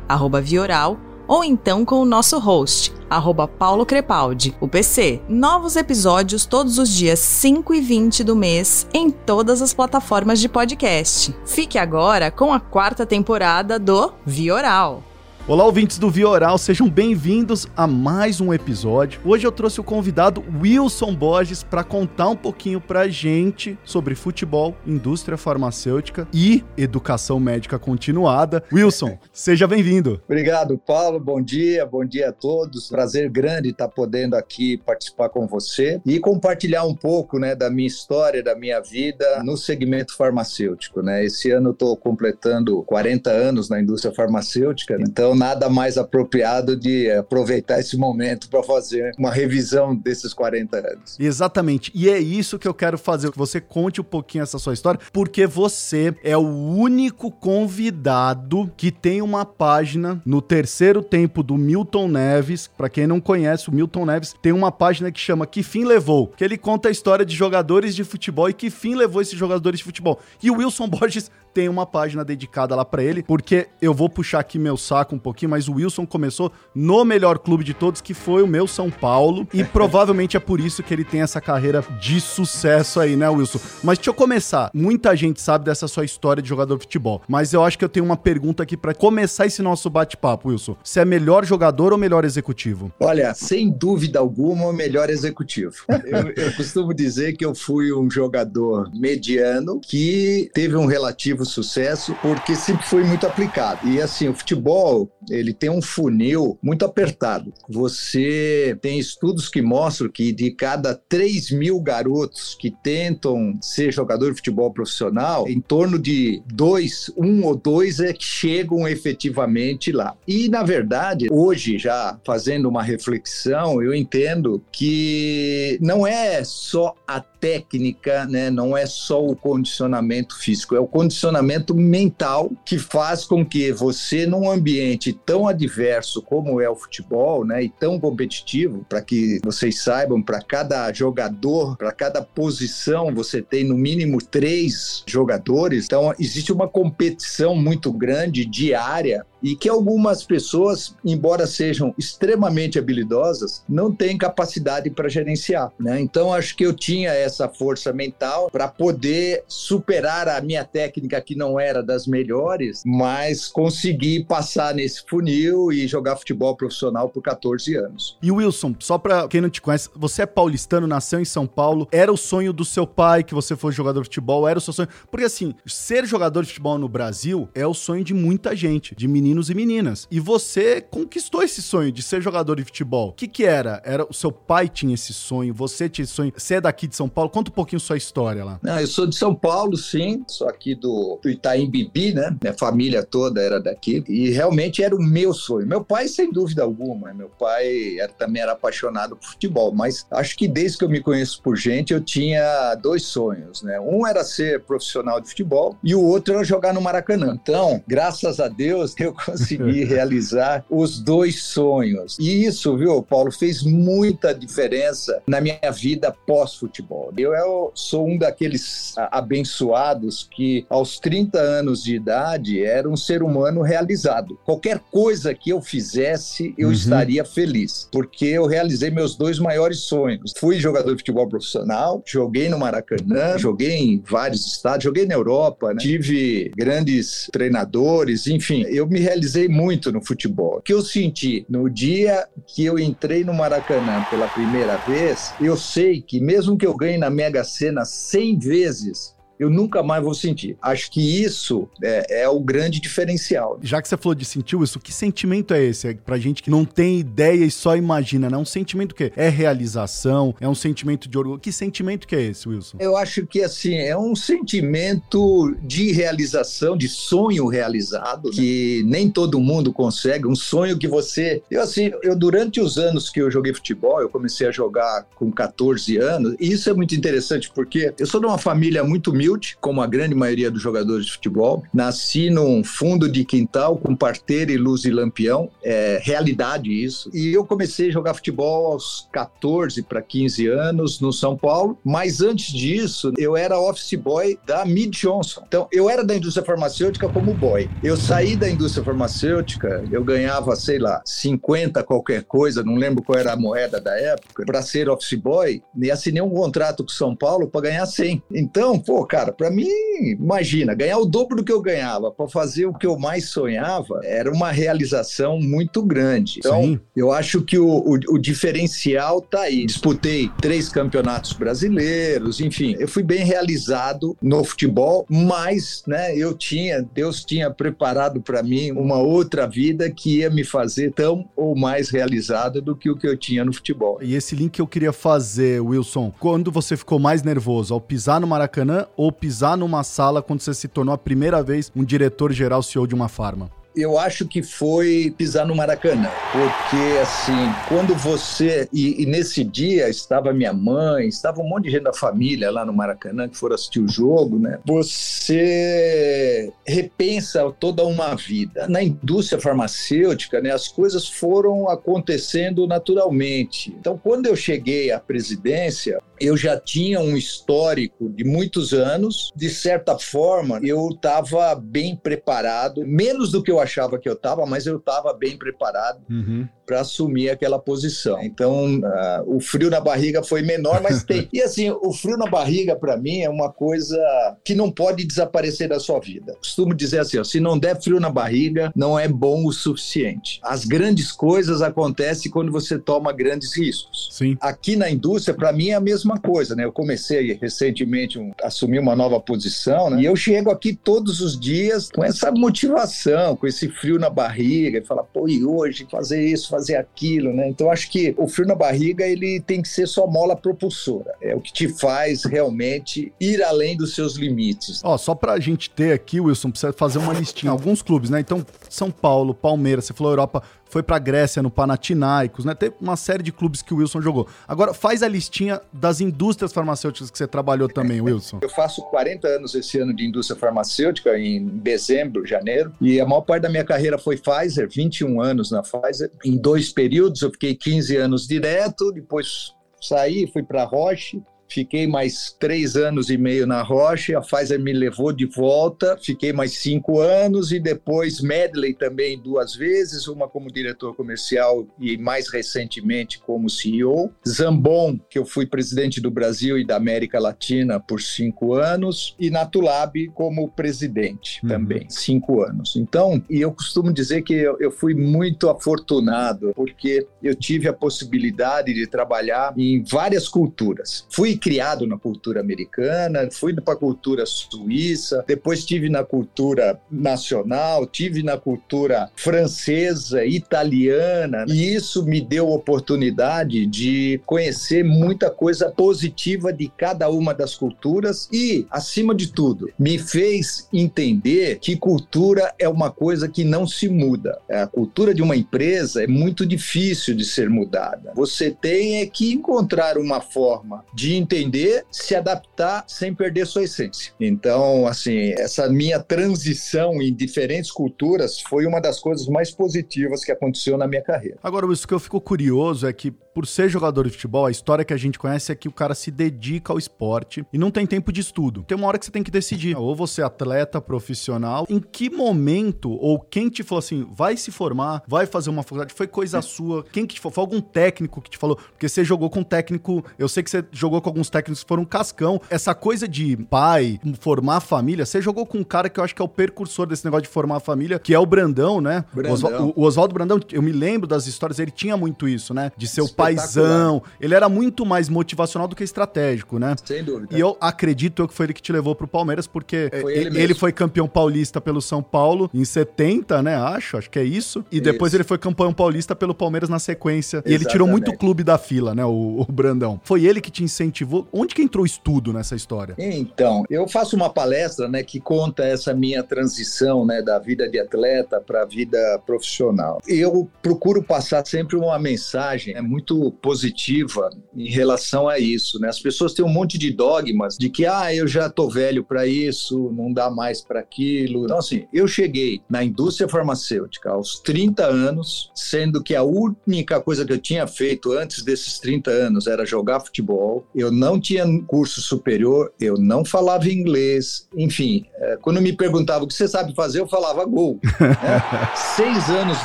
Vioral, 0.41 0.97
ou 1.27 1.43
então 1.43 1.83
com 1.83 1.97
o 2.01 2.05
nosso 2.05 2.39
host, 2.39 2.93
arroba 3.09 3.47
Paulo 3.47 3.85
Crepaldi, 3.85 4.55
o 4.59 4.67
PC. 4.67 5.21
Novos 5.27 5.75
episódios 5.75 6.45
todos 6.45 6.77
os 6.77 6.89
dias 6.89 7.19
5 7.19 7.73
e 7.73 7.81
20 7.81 8.23
do 8.23 8.35
mês 8.35 8.87
em 8.93 9.09
todas 9.09 9.61
as 9.61 9.73
plataformas 9.73 10.39
de 10.39 10.49
podcast. 10.49 11.35
Fique 11.45 11.77
agora 11.77 12.29
com 12.31 12.54
a 12.54 12.59
quarta 12.59 13.05
temporada 13.05 13.79
do 13.79 14.13
Vioral. 14.25 15.04
Olá, 15.50 15.64
ouvintes 15.64 15.97
do 15.97 16.10
Vioral, 16.10 16.57
sejam 16.57 16.89
bem-vindos 16.89 17.68
a 17.74 17.88
mais 17.88 18.42
um 18.42 18.54
episódio. 18.54 19.21
Hoje 19.24 19.47
eu 19.47 19.51
trouxe 19.51 19.79
o 19.79 19.83
convidado 19.83 20.43
Wilson 20.61 21.15
Borges 21.15 21.64
para 21.64 21.86
contar 21.86 22.28
um 22.28 22.36
pouquinho 22.36 22.82
pra 22.82 23.07
gente 23.07 23.79
sobre 23.86 24.14
futebol, 24.14 24.75
indústria 24.86 25.38
farmacêutica 25.38 26.28
e 26.33 26.65
educação 26.78 27.39
médica 27.39 27.79
continuada. 27.79 28.61
Wilson, 28.74 29.18
seja 29.32 29.65
bem-vindo. 29.65 30.21
Obrigado, 30.25 30.78
Paulo. 30.78 31.18
Bom 31.18 31.41
dia, 31.41 31.86
bom 31.86 32.03
dia 32.03 32.27
a 32.27 32.33
todos. 32.33 32.89
Prazer 32.89 33.30
grande 33.30 33.69
estar 33.69 33.88
podendo 33.88 34.36
aqui 34.36 34.75
participar 34.86 35.30
com 35.30 35.47
você 35.47 36.02
e 36.05 36.19
compartilhar 36.19 36.83
um 36.83 36.94
pouco, 36.94 37.39
né, 37.39 37.55
da 37.55 37.69
minha 37.69 37.88
história, 37.88 38.44
da 38.44 38.53
minha 38.53 38.81
vida 38.81 39.41
no 39.45 39.55
segmento 39.55 40.14
farmacêutico, 40.17 41.02
né? 41.02 41.23
Esse 41.23 41.52
ano 41.52 41.69
eu 41.69 41.73
tô 41.73 41.95
completando 41.95 42.83
40 42.83 43.30
anos 43.30 43.69
na 43.69 43.80
indústria 43.80 44.14
farmacêutica, 44.14 44.97
então 45.00 45.36
nada 45.38 45.69
mais 45.69 45.97
apropriado 45.97 46.75
de 46.75 47.09
aproveitar 47.11 47.80
esse 47.80 47.95
momento 47.95 48.49
para 48.49 48.63
fazer 48.63 49.13
uma 49.17 49.31
revisão 49.31 49.95
desses 49.95 50.33
40 50.33 50.77
anos. 50.77 51.19
Exatamente. 51.19 51.91
E 51.93 52.09
é 52.09 52.17
isso 52.17 52.59
que 52.59 52.67
eu 52.67 52.73
quero 52.73 52.97
fazer, 52.97 53.31
que 53.31 53.38
você 53.38 53.61
conte 53.61 54.02
um 54.02 54.03
pouquinho 54.03 54.43
essa 54.43 54.59
sua 54.59 54.73
história, 54.73 54.99
porque 55.13 55.45
você 55.45 56.15
é 56.23 56.35
o 56.35 56.47
único 56.47 57.31
convidado 57.31 58.71
que 58.75 58.91
tem 58.91 59.21
uma 59.21 59.45
página 59.45 60.21
no 60.25 60.41
terceiro 60.41 61.02
tempo 61.02 61.43
do 61.43 61.55
Milton 61.55 62.08
Neves. 62.08 62.67
Para 62.67 62.89
quem 62.89 63.08
não 63.08 63.19
conhece, 63.19 63.69
o 63.69 63.73
Milton 63.73 64.05
Neves 64.05 64.35
tem 64.41 64.52
uma 64.52 64.71
página 64.71 65.11
que 65.11 65.19
chama 65.19 65.45
Que 65.45 65.63
Fim 65.63 65.85
Levou, 65.85 66.27
que 66.35 66.43
ele 66.43 66.58
conta 66.58 66.89
a 66.89 66.91
história 66.91 67.25
de 67.25 67.35
jogadores 67.35 67.95
de 67.95 68.03
futebol 68.03 68.49
e 68.49 68.53
que 68.53 68.69
fim 68.69 68.95
levou 68.95 69.21
esses 69.21 69.38
jogadores 69.38 69.80
de 69.80 69.83
futebol. 69.83 70.19
E 70.41 70.49
o 70.49 70.58
Wilson 70.58 70.88
Borges 70.88 71.30
tem 71.58 71.67
uma 71.67 71.88
página 71.88 72.23
dedicada 72.23 72.75
lá 72.75 72.86
para 72.86 73.03
ele, 73.03 73.23
porque 73.23 73.67
eu 73.81 73.91
vou 73.91 74.08
puxar 74.08 74.41
aqui 74.41 74.59
meu 74.59 74.77
saco 74.77 75.16
um 75.16 75.17
pouquinho, 75.17 75.50
mas 75.50 75.67
o 75.67 75.73
Wilson 75.73 76.05
começou 76.05 76.52
no 76.75 77.03
melhor 77.03 77.39
clube 77.39 77.64
de 77.64 77.73
todos, 77.73 77.99
que 77.99 78.14
foi 78.14 78.44
o 78.44 78.47
meu 78.47 78.67
São 78.67 78.91
Paulo, 78.91 79.47
e 79.52 79.64
provavelmente 79.66 80.38
é 80.38 80.39
por 80.39 80.59
isso 80.59 80.83
que 80.83 80.94
ele 80.94 81.03
tem 81.03 81.22
essa 81.22 81.41
carreira 81.41 81.83
de 81.99 82.22
sucesso 82.22 82.99
aí, 82.99 83.16
né, 83.16 83.27
Wilson? 83.27 83.59
Mas 83.83 83.97
deixa 83.97 84.11
eu 84.11 84.14
começar. 84.14 84.69
Muita 84.72 85.16
gente 85.16 85.41
sabe 85.41 85.66
dessa 85.66 85.88
sua 85.88 86.05
história 86.05 86.44
de 86.44 86.47
jogador 86.47 86.77
de 86.77 86.83
futebol, 86.83 87.23
mas 87.27 87.53
eu 87.53 87.64
acho 87.64 87.75
que 87.75 87.83
eu 87.83 87.89
tenho 87.89 88.05
uma 88.05 88.17
pergunta 88.17 88.61
aqui 88.61 88.77
para 88.77 88.94
começar 88.94 89.47
esse 89.47 89.64
nosso 89.64 89.89
bate-papo, 89.89 90.49
Wilson. 90.49 90.77
Você 90.83 90.99
é 90.99 91.05
melhor 91.05 91.44
jogador 91.44 91.92
ou 91.92 91.97
melhor 91.97 92.23
executivo? 92.23 92.92
Olha, 92.99 93.33
sem 93.33 93.71
dúvida 93.71 94.19
alguma, 94.19 94.67
o 94.67 94.73
melhor 94.73 95.09
executivo. 95.09 95.77
eu, 96.05 96.33
eu 96.36 96.53
costumo 96.53 96.94
dizer 96.94 97.36
que 97.36 97.44
eu 97.44 97.55
fui 97.55 97.92
um 97.92 98.11
jogador 98.11 98.92
mediano 98.94 99.80
que 99.80 100.52
teve 100.53 100.75
um 100.75 100.86
relativo 100.86 101.46
sucesso 101.47 102.15
porque 102.21 102.55
sempre 102.55 102.85
foi 102.85 103.03
muito 103.03 103.25
aplicado. 103.25 103.87
E 103.87 104.01
assim, 104.01 104.27
o 104.27 104.33
futebol, 104.33 105.09
ele 105.29 105.53
tem 105.53 105.69
um 105.69 105.81
funil 105.81 106.57
muito 106.61 106.85
apertado. 106.85 107.53
Você 107.69 108.77
tem 108.81 108.99
estudos 108.99 109.49
que 109.49 109.61
mostram 109.61 110.09
que 110.09 110.31
de 110.31 110.51
cada 110.51 110.93
3 110.95 111.52
mil 111.52 111.80
garotos 111.80 112.55
que 112.59 112.71
tentam 112.71 113.57
ser 113.61 113.91
jogador 113.91 114.31
de 114.31 114.37
futebol 114.37 114.71
profissional, 114.71 115.47
em 115.47 115.59
torno 115.59 115.97
de 115.97 116.41
dois, 116.53 117.11
um 117.17 117.45
ou 117.45 117.55
dois 117.55 117.99
é 117.99 118.13
que 118.13 118.23
chegam 118.23 118.87
efetivamente 118.87 119.91
lá. 119.91 120.15
E, 120.27 120.49
na 120.49 120.63
verdade, 120.63 121.27
hoje, 121.31 121.77
já 121.77 122.19
fazendo 122.25 122.67
uma 122.67 122.83
reflexão, 122.83 123.81
eu 123.81 123.93
entendo 123.93 124.63
que 124.71 125.77
não 125.81 126.05
é 126.05 126.43
só 126.43 126.95
a 127.07 127.19
técnica, 127.39 128.25
né? 128.25 128.50
não 128.50 128.75
é 128.75 128.86
só 128.86 129.24
o 129.24 129.36
condicionamento 129.36 130.38
físico, 130.38 130.75
é 130.75 130.80
o 130.80 130.88
condicionamento 130.88 131.74
mental 131.75 132.52
que 132.66 132.78
faz 132.78 133.25
com 133.25 133.46
que 133.46 133.72
você, 133.72 134.25
num 134.25 134.50
ambiente 134.50 135.14
tão 135.14 135.48
adverso 135.48 136.22
como 136.22 136.59
é 136.59 136.70
o 136.70 136.75
futebol, 136.75 137.46
né, 137.46 137.64
e 137.64 137.70
tão 137.70 138.00
competitivo, 138.00 138.86
para 138.90 139.02
que 139.02 139.40
vocês 139.44 139.81
saibam, 139.81 140.22
para 140.22 140.42
cada 140.42 140.92
jogador, 140.92 141.78
para 141.78 141.92
cada 141.92 142.22
posição, 142.22 143.14
você 143.14 143.42
tem 143.42 143.64
no 143.64 143.78
mínimo 143.78 144.19
três 144.22 145.04
jogadores, 145.06 145.86
então 145.86 146.14
existe 146.19 146.52
uma 146.52 146.68
competição 146.68 147.56
muito 147.56 147.92
grande, 147.92 148.46
diária, 148.46 149.25
e 149.42 149.56
que 149.56 149.70
algumas 149.70 150.24
pessoas, 150.24 150.96
embora 151.03 151.48
sejam 151.48 151.94
extremamente 151.98 152.80
habilidosas, 152.80 153.64
não 153.68 153.94
têm 153.94 154.18
capacidade 154.18 154.90
para 154.90 155.09
gerenciar. 155.09 155.72
Né? 155.80 156.00
Então, 156.00 156.34
acho 156.34 156.56
que 156.56 156.66
eu 156.66 156.74
tinha 156.74 157.12
essa 157.12 157.48
força 157.48 157.94
mental 157.94 158.50
para 158.52 158.68
poder 158.68 159.44
superar 159.48 160.28
a 160.28 160.42
minha 160.42 160.64
técnica, 160.64 161.22
que 161.22 161.36
não 161.36 161.59
era 161.59 161.81
das 161.84 162.08
melhores, 162.08 162.84
mas 162.86 163.48
conseguir 163.48 164.25
passar 164.25 164.74
nesse 164.74 165.03
funil 165.08 165.72
e 165.72 165.88
jogar 165.88 166.16
futebol 166.18 166.56
profissional 166.56 167.09
por 167.09 167.22
14 167.22 167.75
anos. 167.75 168.18
E 168.22 168.31
Wilson, 168.31 168.75
só 168.80 168.98
para 168.98 169.28
quem 169.28 169.42
não 169.42 169.50
te 169.50 169.62
conhece, 169.62 169.90
você 169.96 170.24
é 170.24 170.25
paulistano, 170.25 170.88
nasceu 170.88 171.19
em 171.19 171.25
São 171.25 171.46
Paulo, 171.46 171.88
era 171.92 172.12
o 172.12 172.18
sonho 172.18 172.52
do 172.52 172.66
seu 172.66 172.86
pai 172.86 173.24
que 173.24 173.34
você 173.34 173.56
fosse 173.56 173.78
jogador 173.78 174.02
de 174.02 174.08
futebol, 174.08 174.48
era 174.48 174.59
o 174.59 174.62
seu 174.62 174.74
sonho. 174.74 174.90
Porque 175.09 175.25
assim, 175.25 175.54
ser 175.66 176.06
jogador 176.06 176.42
de 176.42 176.50
futebol 176.50 176.78
no 176.78 176.90
Brasil 176.90 177.50
é 177.54 177.66
o 177.66 177.74
sonho 177.74 178.04
de 178.04 178.14
muita 178.14 178.56
gente, 178.56 178.96
de 178.96 179.08
meninos 179.08 179.27
e 179.50 179.54
meninas. 179.54 180.08
E 180.10 180.20
você 180.20 180.82
conquistou 180.82 181.44
esse 181.44 181.62
sonho 181.62 181.92
de 181.92 182.02
ser 182.02 182.22
jogador 182.22 182.56
de 182.56 182.64
futebol. 182.64 183.10
O 183.10 183.14
que 183.14 183.28
que 183.28 183.46
era? 183.46 183.82
Era 183.84 184.06
o 184.10 184.14
seu 184.14 184.32
pai 184.32 184.70
tinha 184.70 184.94
esse 184.94 185.14
sonho, 185.14 185.54
você 185.54 185.90
tinha 185.90 186.04
esse 186.04 186.14
sonho. 186.14 186.34
Você 186.36 186.56
é 186.56 186.62
daqui 186.62 186.88
de 186.88 186.96
São 186.96 187.10
Paulo? 187.10 187.30
Conta 187.30 187.52
um 187.52 187.54
pouquinho 187.54 187.80
sua 187.80 187.98
história 187.98 188.44
lá. 188.44 188.60
Não, 188.62 188.80
eu 188.80 188.88
sou 188.88 189.06
de 189.06 189.16
São 189.16 189.36
Paulo, 189.36 189.76
sim. 189.76 190.24
Sou 190.28 190.48
aqui 190.48 190.76
do, 190.76 191.20
do 191.22 191.30
Itaim 191.30 191.70
Bibi, 191.70 192.14
né? 192.14 192.36
Minha 192.42 192.54
família 192.54 193.04
toda 193.04 193.42
era 193.42 193.60
daqui. 193.60 194.04
E 194.08 194.30
realmente 194.30 194.84
era 194.84 194.96
o 194.96 195.02
meu 195.02 195.34
sonho. 195.34 195.68
Meu 195.68 195.84
pai, 195.84 196.08
sem 196.08 196.32
dúvida 196.32 196.64
alguma. 196.64 197.14
Meu 197.14 197.30
pai 197.30 198.00
era, 198.00 198.12
também 198.12 198.42
era 198.42 198.54
apaixonado 198.54 199.16
por 199.16 199.28
futebol. 199.28 199.72
Mas 199.74 200.06
acho 200.12 200.38
que 200.38 200.48
desde 200.48 200.78
que 200.78 200.86
eu 200.86 200.90
me 200.90 201.02
conheço 201.02 201.42
por 201.42 201.56
gente, 201.56 201.94
eu 201.94 202.02
tinha 202.02 202.76
dois 202.76 203.04
sonhos, 203.04 203.62
né? 203.62 203.80
Um 203.80 204.06
era 204.06 204.24
ser 204.24 204.62
profissional 204.62 205.20
de 205.20 205.30
futebol 205.30 205.76
e 205.84 205.96
o 205.96 206.02
outro 206.02 206.34
era 206.34 206.44
jogar 206.44 206.74
no 206.74 206.82
Maracanã. 206.82 207.38
Então, 207.42 207.84
graças 207.88 208.40
a 208.40 208.48
Deus, 208.48 208.96
eu 209.00 209.14
consegui 209.26 209.84
realizar 209.86 210.66
os 210.70 211.00
dois 211.00 211.44
sonhos. 211.44 212.18
E 212.20 212.46
isso, 212.46 212.76
viu, 212.78 213.02
Paulo, 213.02 213.32
fez 213.32 213.64
muita 213.64 214.34
diferença 214.34 215.22
na 215.28 215.42
minha 215.42 215.72
vida 215.72 216.16
pós-futebol. 216.26 217.12
Eu, 217.18 217.34
eu 217.34 217.72
sou 217.74 218.08
um 218.08 218.18
daqueles 218.18 218.94
abençoados 219.12 220.28
que, 220.30 220.66
aos 220.70 221.00
30 221.00 221.40
anos 221.40 221.84
de 221.84 221.96
idade, 221.96 222.64
era 222.64 222.88
um 222.88 222.98
ser 222.98 223.24
humano 223.24 223.62
realizado. 223.62 224.38
Qualquer 224.46 224.80
coisa 224.92 225.34
que 225.34 225.50
eu 225.50 225.62
fizesse, 225.62 226.54
eu 226.58 226.68
uhum. 226.68 226.74
estaria 226.74 227.24
feliz, 227.26 227.88
porque 227.92 228.26
eu 228.26 228.46
realizei 228.46 228.90
meus 228.90 229.16
dois 229.16 229.40
maiores 229.40 229.80
sonhos. 229.80 230.34
Fui 230.38 230.60
jogador 230.60 230.92
de 230.92 231.00
futebol 231.00 231.28
profissional, 231.28 232.02
joguei 232.06 232.50
no 232.50 232.60
Maracanã, 232.60 233.38
joguei 233.38 233.76
em 233.76 234.02
vários 234.06 234.46
estados, 234.46 234.84
joguei 234.84 235.06
na 235.06 235.16
Europa, 235.16 235.74
né? 235.74 235.80
tive 235.80 236.52
grandes 236.56 237.30
treinadores, 237.32 238.28
enfim, 238.28 238.64
eu 238.68 238.88
me 238.88 239.00
realizei 239.07 239.48
muito 239.48 239.92
no 239.92 240.06
futebol. 240.06 240.57
O 240.57 240.62
que 240.62 240.74
eu 240.74 240.81
senti 240.81 241.45
no 241.50 241.69
dia 241.69 242.27
que 242.45 242.65
eu 242.65 242.77
entrei 242.77 243.24
no 243.24 243.33
Maracanã 243.33 244.06
pela 244.09 244.27
primeira 244.27 244.75
vez, 244.77 245.33
eu 245.39 245.56
sei 245.56 246.01
que 246.01 246.19
mesmo 246.19 246.57
que 246.57 246.68
eu 246.68 246.75
ganhe 246.75 246.98
na 246.98 247.09
Mega 247.09 247.44
Sena 247.44 247.86
100 247.86 248.39
vezes, 248.39 249.15
eu 249.39 249.50
nunca 249.50 249.84
mais 249.84 250.04
vou 250.04 250.13
sentir. 250.13 250.57
Acho 250.62 250.92
que 250.92 251.24
isso 251.24 251.68
é, 251.84 252.24
é, 252.24 252.30
o 252.30 252.39
grande 252.39 252.80
diferencial. 252.80 253.60
Já 253.62 253.81
que 253.81 253.88
você 253.88 253.98
falou 253.98 254.16
de 254.16 254.25
sentir 254.25 254.60
isso, 254.62 254.80
que 254.80 254.94
sentimento 254.94 255.54
é 255.54 255.63
esse? 255.63 255.88
É 255.88 255.94
pra 255.94 256.18
gente 256.18 256.42
que 256.42 256.50
não 256.50 256.66
tem 256.66 257.00
ideia 257.00 257.45
e 257.45 257.51
só 257.51 257.75
imagina, 257.75 258.30
né? 258.30 258.38
Um 258.38 258.45
sentimento 258.45 258.95
que 258.95 259.12
é 259.16 259.30
realização, 259.30 260.34
é 260.39 260.48
um 260.48 260.56
sentimento 260.56 261.07
de 261.07 261.18
orgulho. 261.18 261.39
Que 261.39 261.51
sentimento 261.51 262.07
que 262.07 262.16
é 262.16 262.22
esse, 262.22 262.48
Wilson? 262.48 262.78
Eu 262.80 262.98
acho 262.98 263.25
que, 263.25 263.42
assim, 263.42 263.75
é 263.75 263.98
um 263.98 264.16
sentimento 264.16 265.56
de 265.62 265.92
realização, 265.92 266.78
de 266.78 266.88
sonho 266.88 267.48
realizado, 267.48 268.30
né? 268.30 268.36
que 268.36 268.84
nem 268.86 269.10
todo 269.10 269.39
mundo 269.39 269.72
consegue. 269.72 270.28
Um 270.28 270.36
sonho 270.36 270.78
que 270.78 270.88
você... 270.88 271.42
Eu, 271.50 271.62
assim, 271.62 271.92
eu 272.04 272.16
durante 272.16 272.60
os 272.60 272.78
anos 272.78 273.10
que 273.10 273.22
eu 273.22 273.30
joguei 273.30 273.54
futebol, 273.54 274.01
eu 274.01 274.10
comecei 274.10 274.48
a 274.48 274.51
jogar 274.51 275.06
com 275.16 275.31
14 275.31 275.98
anos, 275.98 276.36
e 276.39 276.51
isso 276.51 276.69
é 276.69 276.74
muito 276.74 276.95
interessante, 276.95 277.51
porque 277.54 277.94
eu 277.98 278.06
sou 278.06 278.19
de 278.19 278.25
uma 278.25 278.38
família 278.38 278.84
muito 278.84 279.12
humilde, 279.12 279.26
humilde, 279.27 279.57
como 279.59 279.81
a 279.81 279.88
grande 279.88 280.15
maioria 280.15 280.50
dos 280.50 280.62
jogadores 280.62 281.06
de 281.06 281.12
futebol. 281.13 281.63
Nasci 281.74 282.29
num 282.29 282.63
fundo 282.63 283.09
de 283.09 283.25
quintal 283.25 283.77
com 283.77 283.95
parteira 283.95 284.51
e 284.51 284.57
luz 284.57 284.85
e 284.85 284.91
lampião. 284.91 285.50
É 285.63 286.00
realidade 286.01 286.71
isso. 286.71 287.09
E 287.13 287.33
eu 287.33 287.45
comecei 287.45 287.89
a 287.89 287.91
jogar 287.91 288.13
futebol 288.13 288.74
aos 288.74 289.07
14 289.12 289.83
para 289.83 290.01
15 290.01 290.47
anos 290.47 291.00
no 291.00 291.12
São 291.12 291.35
Paulo. 291.35 291.77
Mas 291.83 292.21
antes 292.21 292.51
disso, 292.51 293.12
eu 293.18 293.35
era 293.35 293.59
office 293.59 293.94
boy 294.00 294.38
da 294.45 294.65
Mid 294.65 294.94
Johnson. 294.95 295.44
Então, 295.47 295.68
eu 295.71 295.89
era 295.89 296.03
da 296.03 296.15
indústria 296.15 296.45
farmacêutica 296.45 297.09
como 297.09 297.33
boy. 297.33 297.69
Eu 297.83 297.97
saí 297.97 298.35
da 298.35 298.50
indústria 298.50 298.83
farmacêutica, 298.83 299.83
eu 299.91 300.03
ganhava, 300.03 300.56
sei 300.56 300.79
lá, 300.79 301.01
50 301.06 301.83
qualquer 301.83 302.24
coisa, 302.24 302.63
não 302.63 302.75
lembro 302.75 303.03
qual 303.03 303.19
era 303.19 303.33
a 303.33 303.38
moeda 303.38 303.79
da 303.79 303.97
época, 304.00 304.45
para 304.45 304.62
ser 304.62 304.89
office 304.89 305.13
boy, 305.13 305.62
e 305.75 305.91
assinei 305.91 306.21
um 306.21 306.29
contrato 306.29 306.83
com 306.83 306.89
São 306.89 307.15
Paulo 307.15 307.47
para 307.47 307.62
ganhar 307.62 307.85
100. 307.85 308.24
Então, 308.31 308.79
pô, 308.79 309.06
cara, 309.06 309.17
para 309.25 309.50
mim, 309.50 309.68
imagina, 310.02 310.74
ganhar 310.74 310.98
o 310.98 311.06
dobro 311.06 311.38
do 311.38 311.44
que 311.44 311.52
eu 311.52 311.62
ganhava 311.62 312.12
para 312.12 312.28
fazer 312.28 312.66
o 312.66 312.74
que 312.74 312.86
eu 312.86 312.98
mais 312.98 313.30
sonhava, 313.30 314.02
era 314.04 314.31
uma 314.31 314.52
realização 314.52 315.40
muito 315.40 315.81
grande. 315.81 316.40
Então, 316.40 316.62
Sim. 316.62 316.80
eu 316.96 317.12
acho 317.12 317.42
que 317.42 317.58
o, 317.58 317.68
o, 317.68 318.00
o 318.10 318.18
diferencial 318.18 319.22
tá 319.22 319.42
aí. 319.42 319.66
Disputei 319.66 320.30
três 320.42 320.69
campeonatos 320.69 321.34
brasileiros, 321.34 322.40
enfim, 322.40 322.75
eu 322.80 322.88
fui 322.88 323.04
bem 323.04 323.24
realizado 323.24 324.16
no 324.22 324.44
futebol, 324.44 325.06
mas, 325.10 325.84
né, 325.88 326.16
eu 326.16 326.34
tinha, 326.34 326.81
Deus 326.94 327.24
tinha 327.24 327.50
preparado 327.50 328.22
para 328.22 328.44
mim 328.44 328.72
uma 328.72 328.98
outra 328.98 329.48
vida 329.48 329.90
que 329.90 330.20
ia 330.20 330.30
me 330.30 330.44
fazer 330.44 330.92
tão 330.92 331.28
ou 331.36 331.56
mais 331.56 331.90
realizado 331.90 332.62
do 332.62 332.75
que 332.75 332.90
o 332.90 332.98
que 332.98 333.08
eu 333.08 333.18
tinha 333.18 333.44
no 333.44 333.54
futebol. 333.54 334.00
E 334.02 334.16
esse 334.16 334.36
link 334.36 334.52
que 334.54 334.62
eu 334.62 334.68
queria 334.68 334.92
fazer, 334.92 335.62
Wilson, 335.62 336.12
quando 336.20 336.52
você 336.52 336.75
ficou 336.75 337.00
mais 337.00 337.24
nervoso, 337.24 337.74
ao 337.74 337.81
pisar 337.81 338.20
no 338.20 338.28
Maracanã 338.28 338.86
ou 338.96 339.06
pisar 339.12 339.57
numa 339.57 339.83
sala 339.83 340.21
quando 340.21 340.42
você 340.42 340.54
se 340.54 340.68
tornou 340.68 340.94
a 340.94 340.98
primeira 340.98 341.42
vez 341.44 341.71
um 341.75 341.83
diretor-geral 341.83 342.62
CEO 342.63 342.88
de 342.88 342.95
uma 342.95 343.07
farma? 343.07 343.50
Eu 343.77 343.97
acho 343.97 344.27
que 344.27 344.41
foi 344.41 345.13
pisar 345.18 345.45
no 345.45 345.56
Maracanã, 345.56 346.09
porque 346.31 347.00
assim, 347.01 347.31
quando 347.68 347.95
você 347.95 348.68
e, 348.74 349.03
e, 349.03 349.06
nesse 349.06 349.44
dia 349.44 349.88
estava 349.88 350.33
minha 350.33 350.53
mãe, 350.53 351.07
estava 351.07 351.41
um 351.41 351.47
monte 351.47 351.65
de 351.65 351.71
gente 351.71 351.83
da 351.83 351.94
família 351.94 352.51
lá 352.51 352.65
no 352.65 352.74
Maracanã 352.74 353.29
que 353.29 353.38
foram 353.38 353.56
assistir 353.56 353.79
o 353.79 353.88
jogo, 353.88 354.39
né? 354.39 354.59
Você 354.65 356.51
repensa 356.65 357.51
toda 357.59 357.85
uma 357.85 358.15
vida. 358.15 358.68
Na 358.68 358.81
indústria 358.81 359.39
farmacêutica, 359.39 360.41
né, 360.41 360.51
as 360.51 360.68
coisas 360.68 361.07
foram 361.07 361.69
acontecendo 361.69 362.68
naturalmente. 362.68 363.75
Então, 363.79 363.97
quando 363.97 364.25
eu 364.25 364.35
cheguei 364.35 364.91
à 364.91 365.00
presidência, 365.00 366.00
eu 366.19 366.35
já 366.35 366.59
tinha 366.59 367.00
um 367.00 367.15
histórico 367.15 368.09
de 368.09 368.24
muitos 368.24 368.74
anos. 368.74 369.31
De 369.35 369.50
certa 369.50 369.97
forma, 369.97 370.59
eu 370.63 370.89
estava 370.89 371.56
bem 371.56 371.95
preparado, 371.95 372.85
menos 372.85 373.31
do 373.31 373.44
que 373.44 373.51
eu 373.51 373.59
achava 373.68 374.00
que 374.00 374.10
eu 374.10 374.14
estava, 374.14 374.46
mas 374.46 374.66
eu 374.66 374.78
estava 374.78 375.14
bem 375.14 375.38
preparado 375.38 376.02
uhum. 376.10 376.48
para 376.66 376.81
assumir 376.81 377.30
aquela 377.30 377.60
posição. 377.60 378.22
Então, 378.24 378.80
uh, 378.80 379.36
o 379.36 379.40
frio 379.40 379.69
na 379.69 379.80
barriga 379.80 380.24
foi 380.24 380.42
menor, 380.42 380.81
mas 380.81 381.04
tem. 381.04 381.28
E 381.38 381.42
assim, 381.42 381.69
o 381.69 381.92
frio 381.94 382.18
na 382.18 382.25
barriga, 382.25 382.75
para 382.75 382.98
mim, 382.98 383.22
é 383.22 383.30
uma 383.30 383.52
coisa 383.52 383.98
que 384.44 384.56
não 384.56 384.72
pode 384.72 385.06
desaparecer 385.06 385.68
da 385.68 385.80
sua 385.80 386.00
vida. 386.00 386.34
Costumo 386.38 386.74
dizer 386.74 387.00
assim: 387.00 387.19
ó, 387.19 387.24
se 387.24 387.40
não 387.40 387.60
der 387.60 387.80
frio 387.81 388.00
na 388.00 388.10
barriga, 388.10 388.72
não 388.75 388.98
é 388.98 389.08
bom 389.08 389.46
o 389.46 389.52
suficiente. 389.52 390.40
As 390.42 390.66
grandes 390.66 391.12
coisas 391.12 391.62
acontecem 391.62 392.31
quando 392.31 392.52
você 392.52 392.80
toma 392.80 393.12
grandes 393.12 393.56
riscos. 393.56 394.10
Sim. 394.12 394.38
Aqui 394.40 394.75
na 394.75 394.90
indústria, 394.90 395.36
para 395.36 395.52
mim, 395.52 395.70
é 395.70 395.74
a 395.74 395.81
mesma 395.81 396.18
coisa, 396.18 396.56
né? 396.56 396.63
Eu 396.63 396.72
comecei 396.72 397.34
recentemente 397.34 398.18
um, 398.18 398.31
assumir 398.42 398.80
uma 398.80 398.96
nova 398.96 399.20
posição, 399.20 399.90
né? 399.90 400.02
E 400.02 400.06
eu 400.06 400.16
chego 400.16 400.50
aqui 400.50 400.74
todos 400.74 401.20
os 401.20 401.38
dias 401.38 401.90
com 401.92 402.04
essa 402.04 402.31
motivação, 402.31 403.36
com 403.36 403.46
esse 403.46 403.56
frio 403.69 403.98
na 403.98 404.09
barriga, 404.09 404.77
e 404.80 404.86
falar, 404.86 405.04
pô, 405.04 405.27
e 405.27 405.44
hoje 405.44 405.88
fazer 405.89 406.24
isso, 406.24 406.50
fazer 406.50 406.75
aquilo, 406.75 407.33
né? 407.33 407.50
Então 407.50 407.71
acho 407.71 407.89
que 407.89 408.13
o 408.18 408.27
frio 408.27 408.48
na 408.48 408.56
barriga 408.56 409.06
ele 409.06 409.39
tem 409.39 409.62
que 409.62 409.68
ser 409.68 409.88
só 409.88 410.06
mola 410.06 410.36
propulsora. 410.36 411.13
É 411.21 411.36
o 411.36 411.42
que 411.42 411.51
te 411.51 411.69
faz 411.69 412.24
realmente 412.25 413.12
ir 413.19 413.42
além 413.42 413.75
dos 413.75 413.95
seus 413.95 414.15
limites. 414.15 414.81
Ó, 414.83 414.98
só 414.98 415.15
pra 415.15 415.39
gente 415.39 415.69
ter 415.69 415.94
aqui, 415.94 416.19
Wilson, 416.19 416.51
precisa 416.51 416.74
fazer 416.74 417.00
uma 417.00 417.13
listinha. 417.13 417.51
Alguns 417.51 417.81
clubes, 417.81 418.09
né? 418.09 418.19
Então, 418.19 418.45
São 418.69 418.92
Paulo, 418.92 419.33
Palmeiras, 419.33 419.86
você 419.86 419.94
falou 419.94 420.12
Europa, 420.12 420.44
foi 420.69 420.84
pra 420.84 421.00
Grécia 421.00 421.42
no 421.42 421.50
Panathinaikos, 421.50 422.46
né? 422.46 422.54
Tem 422.54 422.72
uma 422.80 422.96
série 422.96 423.24
de 423.24 423.31
clubes 423.31 423.62
que 423.62 423.74
o 423.74 423.78
Wilson 423.78 424.02
jogou. 424.02 424.28
Agora, 424.48 424.74
faz 424.74 425.04
a 425.04 425.08
listinha 425.08 425.62
das 425.72 426.02
indústrias 426.02 426.54
farmacêuticas 426.54 427.10
que 427.10 427.18
você 427.18 427.28
trabalhou 427.28 427.68
também, 427.68 428.02
Wilson. 428.02 428.40
Eu 428.42 428.50
faço 428.50 428.81
40 428.90 429.28
anos 429.28 429.56
esse 429.56 429.80
ano 429.80 429.94
de 429.94 430.06
indústria 430.06 430.40
farmacêutica, 430.40 431.18
em 431.18 431.46
dezembro, 431.46 432.25
janeiro, 432.25 432.72
e 432.81 433.00
a 433.00 433.06
maior 433.06 433.22
parte 433.22 433.44
da 433.44 433.50
minha 433.50 433.64
carreira 433.64 433.98
foi 433.98 434.18
Pfizer, 434.18 434.69
21 434.69 435.22
anos 435.22 435.52
na 435.52 435.62
Pfizer. 435.62 436.12
Em 436.24 436.38
dois 436.38 436.72
períodos, 436.72 437.22
eu 437.22 437.31
fiquei 437.31 437.56
15 437.56 437.96
anos 437.98 438.28
direto, 438.28 438.92
depois 438.92 439.54
saí, 439.81 440.30
fui 440.31 440.44
para 440.44 440.63
Roche, 440.63 441.22
Fiquei 441.50 441.88
mais 441.88 442.36
três 442.38 442.76
anos 442.76 443.10
e 443.10 443.18
meio 443.18 443.48
na 443.48 443.62
Rocha, 443.62 444.18
a 444.18 444.22
Pfizer 444.22 444.60
me 444.60 444.74
levou 444.74 445.14
de 445.14 445.26
volta, 445.26 445.98
fiquei 446.02 446.34
mais 446.34 446.54
cinco 446.54 447.00
anos 447.00 447.52
e 447.52 447.60
depois 447.60 448.22
Medley 448.22 448.74
também 448.74 449.20
duas 449.20 449.56
vezes, 449.56 450.08
uma 450.08 450.28
como 450.28 450.52
diretor 450.52 450.96
comercial 450.96 451.68
e 451.80 451.98
mais 451.98 452.30
recentemente 452.30 453.20
como 453.20 453.50
CEO. 453.50 454.12
Zambon, 454.28 455.00
que 455.10 455.18
eu 455.18 455.26
fui 455.26 455.46
presidente 455.46 456.02
do 456.02 456.12
Brasil 456.12 456.58
e 456.58 456.66
da 456.66 456.76
América 456.76 457.20
Latina 457.20 457.80
por 457.80 458.02
cinco 458.02 458.54
anos, 458.54 459.16
e 459.20 459.30
Natulab 459.30 460.08
como 460.10 460.50
presidente 460.50 461.40
uhum. 461.44 461.50
também, 461.50 461.90
cinco 461.90 462.42
anos. 462.42 462.76
Então, 462.76 463.24
e 463.30 463.42
eu 463.42 463.52
costumo 463.52 463.94
dizer 463.94 464.22
que 464.22 464.34
eu, 464.34 464.58
eu 464.60 464.72
fui 464.72 464.94
muito 464.94 465.50
afortunado, 465.50 466.52
porque 466.56 467.08
eu 467.24 467.36
tive 467.36 467.68
a 467.68 467.74
possibilidade 467.74 468.74
de 468.74 468.88
trabalhar 468.88 469.54
em 469.58 469.84
várias 469.84 470.28
culturas. 470.28 471.06
Fui 471.10 471.37
criado 471.38 471.86
na 471.86 471.98
cultura 471.98 472.39
americana, 472.39 473.28
fui 473.31 473.54
para 473.54 473.74
a 473.74 473.78
cultura 473.78 474.25
suíça, 474.25 475.24
depois 475.28 475.66
tive 475.66 475.89
na 475.89 476.04
cultura 476.04 476.80
nacional, 476.89 477.86
tive 477.86 478.24
na 478.24 478.38
cultura 478.38 479.10
francesa, 479.16 480.25
italiana, 480.25 481.45
e 481.48 481.75
isso 481.75 482.06
me 482.06 482.22
deu 482.22 482.50
oportunidade 482.50 483.66
de 483.66 484.22
conhecer 484.25 484.84
muita 484.84 485.30
coisa 485.30 485.69
positiva 485.72 486.51
de 486.51 486.72
cada 486.75 487.10
uma 487.10 487.34
das 487.34 487.56
culturas 487.56 488.30
e, 488.31 488.66
acima 488.69 489.13
de 489.13 489.31
tudo, 489.31 489.69
me 489.78 489.98
fez 489.98 490.68
entender 490.72 491.60
que 491.60 491.75
cultura 491.75 492.54
é 492.60 492.68
uma 492.68 492.92
coisa 492.92 493.28
que 493.28 493.44
não 493.44 493.68
se 493.68 493.89
muda. 493.89 494.39
A 494.50 494.68
cultura 494.68 495.13
de 495.13 495.22
uma 495.22 495.36
empresa 495.36 496.03
é 496.03 496.08
muito 496.08 496.46
difícil 496.46 497.15
de 497.15 497.25
ser 497.25 497.50
mudada. 497.50 498.12
Você 498.15 498.51
tem 498.51 498.98
é 499.01 499.06
que 499.06 499.34
encontrar 499.34 499.98
uma 499.98 500.22
forma 500.22 500.84
de 500.94 501.15
entender, 501.27 501.86
se 501.91 502.15
adaptar 502.15 502.86
sem 502.88 503.13
perder 503.13 503.46
sua 503.46 503.63
essência. 503.63 504.13
Então, 504.19 504.88
assim, 504.88 505.34
essa 505.38 505.67
minha 505.67 506.00
transição 506.00 507.01
em 507.01 507.13
diferentes 507.13 507.69
culturas 507.69 508.39
foi 508.39 508.65
uma 508.65 508.79
das 508.79 509.00
coisas 509.00 509.27
mais 509.27 509.51
positivas 509.51 510.24
que 510.24 510.31
aconteceu 510.31 510.77
na 510.77 510.88
minha 510.88 511.01
carreira. 511.01 511.38
Agora, 511.43 511.72
isso 511.72 511.88
que 511.88 511.93
eu 511.93 512.00
fico 512.00 512.22
curioso 512.22 512.88
é 512.88 512.93
que 512.93 513.13
por 513.38 513.46
ser 513.46 513.69
jogador 513.69 514.03
de 514.03 514.10
futebol, 514.10 514.48
a 514.48 514.51
história 514.51 514.84
que 514.84 514.91
a 514.91 514.98
gente 514.98 515.19
conhece 515.19 515.51
é 515.51 515.55
que 515.55 515.67
o 515.67 515.72
cara 515.72 515.93
se 515.93 516.10
dedica 516.10 516.74
ao 516.74 516.79
esporte 516.79 517.46
e 517.53 517.57
não 517.60 517.69
tem 517.69 517.86
tempo 517.86 518.12
de 518.12 518.19
estudo. 518.19 518.63
Tem 518.63 518.75
uma 518.75 518.88
hora 518.88 518.98
que 518.98 519.05
você 519.05 519.12
tem 519.12 519.22
que 519.22 519.29
decidir, 519.29 519.77
ou 519.77 519.96
você 519.96 520.24
é 520.24 520.25
atleta 520.25 520.81
profissional, 520.81 521.67
em 521.69 521.79
que 521.79 522.10
momento 522.10 522.89
ou 522.89 523.19
quem 523.19 523.48
te 523.48 523.62
falou 523.62 523.77
assim, 523.77 524.07
vai 524.12 524.36
se 524.36 524.50
formar, 524.50 525.03
vai 525.07 525.27
fazer 525.27 525.51
uma 525.51 525.62
faculdade, 525.62 525.93
foi 525.93 526.07
coisa 526.07 526.41
sua, 526.41 526.84
quem 526.91 527.05
que 527.05 527.13
te 527.13 527.22
falou, 527.22 527.34
foi 527.36 527.43
algum 527.43 527.62
técnico 527.62 528.24
que 528.24 528.31
te 528.31 528.39
falou, 528.39 528.55
porque 528.55 528.89
você 528.89 529.03
jogou 529.03 529.29
com 529.29 529.43
técnico, 529.43 530.03
eu 530.17 530.27
sei 530.27 530.41
que 530.41 530.50
você 530.50 530.65
jogou 530.72 531.00
com 531.00 531.16
alguns 531.17 531.29
técnicos 531.29 531.63
foram 531.63 531.83
cascão, 531.86 532.39
essa 532.50 532.75
coisa 532.75 533.07
de 533.07 533.36
pai, 533.50 534.00
formar 534.19 534.59
família, 534.59 535.05
você 535.05 535.21
jogou 535.21 535.45
com 535.45 535.59
um 535.59 535.63
cara 535.63 535.89
que 535.89 536.00
eu 536.00 536.03
acho 536.03 536.13
que 536.13 536.21
é 536.21 536.25
o 536.25 536.27
precursor 536.27 536.86
desse 536.86 537.03
negócio 537.05 537.24
de 537.24 537.29
formar 537.29 537.59
família, 537.59 538.00
que 538.00 538.13
é 538.13 538.19
o 538.19 538.25
Brandão, 538.25 538.79
né? 538.81 539.03
Brandão. 539.13 539.74
O 539.75 539.83
Oswaldo 539.83 540.13
Brandão, 540.13 540.39
eu 540.51 540.62
me 540.62 540.71
lembro 540.71 541.07
das 541.07 541.27
histórias, 541.27 541.59
ele 541.59 541.71
tinha 541.71 541.97
muito 541.97 542.27
isso, 542.27 542.53
né? 542.53 542.71
De 542.77 542.88
ser 542.88 543.01
o 543.01 543.09
pai 543.09 543.27
paizão. 543.27 544.01
Ele 544.19 544.33
era 544.33 544.47
muito 544.47 544.86
mais 544.86 545.09
motivacional 545.09 545.67
do 545.67 545.75
que 545.75 545.83
estratégico, 545.83 546.59
né? 546.59 546.75
Sem 546.83 547.03
dúvida. 547.03 547.36
E 547.36 547.39
eu 547.39 547.57
acredito 547.59 548.27
que 548.27 548.33
foi 548.33 548.47
ele 548.47 548.53
que 548.53 548.62
te 548.62 548.71
levou 548.71 548.95
pro 548.95 549.07
Palmeiras, 549.07 549.47
porque 549.47 549.89
foi 550.01 550.17
ele, 550.17 550.39
ele, 550.39 550.53
foi 550.53 550.71
campeão 550.71 551.07
paulista 551.07 551.59
pelo 551.59 551.81
São 551.81 552.01
Paulo 552.01 552.50
em 552.53 552.63
70, 552.63 553.41
né? 553.41 553.55
Acho, 553.55 553.97
acho 553.97 554.09
que 554.09 554.19
é 554.19 554.24
isso. 554.24 554.63
E 554.71 554.79
depois 554.79 555.12
isso. 555.12 555.17
ele 555.17 555.24
foi 555.24 555.38
campeão 555.38 555.74
paulista 555.74 556.15
pelo 556.15 556.33
Palmeiras 556.33 556.69
na 556.69 556.79
sequência. 556.79 557.38
Exatamente. 557.38 557.51
E 557.51 557.63
ele 557.63 557.69
tirou 557.69 557.88
muito 557.88 558.15
clube 558.17 558.43
da 558.43 558.57
fila, 558.57 558.95
né? 558.95 559.05
O, 559.05 559.45
o, 559.47 559.51
Brandão. 559.51 560.00
Foi 560.03 560.25
ele 560.25 560.41
que 560.41 560.51
te 560.51 560.63
incentivou 560.63 561.07
Onde 561.32 561.56
que 561.56 561.62
entrou 561.62 561.84
o 561.84 561.86
estudo 561.86 562.34
nessa 562.34 562.56
história? 562.56 562.96
Então, 562.98 563.64
eu 563.70 563.88
faço 563.88 564.16
uma 564.16 564.30
palestra, 564.30 564.88
né, 564.88 565.04
que 565.04 565.20
conta 565.20 565.64
essa 565.64 565.94
minha 565.94 566.24
transição, 566.24 567.06
né, 567.06 567.22
da 567.22 567.40
vida 567.40 567.70
de 567.70 567.80
atleta 567.80 568.42
para 568.42 568.64
a 568.64 568.66
vida 568.66 569.22
profissional. 569.26 570.00
Eu 570.08 570.50
procuro 570.62 571.04
passar 571.04 571.46
sempre 571.46 571.76
uma 571.76 571.98
mensagem 572.00 572.76
é 572.76 572.82
muito 572.82 573.32
positiva 573.42 574.30
em 574.56 574.70
relação 574.70 575.28
a 575.28 575.40
isso, 575.40 575.80
né? 575.80 575.90
As 575.90 576.00
pessoas 576.00 576.34
têm 576.34 576.44
um 576.44 576.50
monte 576.50 576.78
de 576.78 576.92
dogmas 576.92 577.58
de 577.58 577.70
que 577.70 577.86
ah, 577.86 578.14
eu 578.14 578.28
já 578.28 578.50
tô 578.50 578.70
velho 578.70 579.04
para 579.04 579.26
isso, 579.26 579.92
não 579.94 580.12
dá 580.12 580.30
mais 580.30 580.62
para 580.62 580.80
aquilo. 580.80 581.46
Então 581.46 581.58
assim, 581.58 581.86
eu 581.94 582.08
cheguei 582.08 582.62
na 582.70 582.84
indústria 582.84 583.28
farmacêutica 583.28 584.12
aos 584.12 584.40
30 584.40 584.86
anos, 584.86 585.52
sendo 585.56 586.04
que 586.04 586.16
a 586.16 586.24
única 586.24 587.00
coisa 587.02 587.26
que 587.26 587.34
eu 587.34 587.40
tinha 587.40 587.68
feito 587.68 588.12
antes 588.12 588.44
desses 588.44 588.80
30 588.80 589.12
anos 589.12 589.48
era 589.48 589.66
jogar 589.66 590.00
futebol. 590.00 590.66
Eu 590.76 590.92
não 590.98 591.20
tinha 591.20 591.46
curso 591.66 592.01
superior, 592.01 592.74
eu 592.80 592.98
não 592.98 593.24
falava 593.24 593.70
inglês. 593.70 594.48
Enfim, 594.56 595.06
é, 595.16 595.38
quando 595.38 595.62
me 595.62 595.74
perguntavam 595.74 596.24
o 596.24 596.27
que 596.27 596.34
você 596.34 596.48
sabe 596.48 596.74
fazer, 596.74 597.00
eu 597.00 597.08
falava 597.08 597.46
gol. 597.46 597.80
Né? 597.84 598.44
Seis 598.96 599.30
anos 599.30 599.58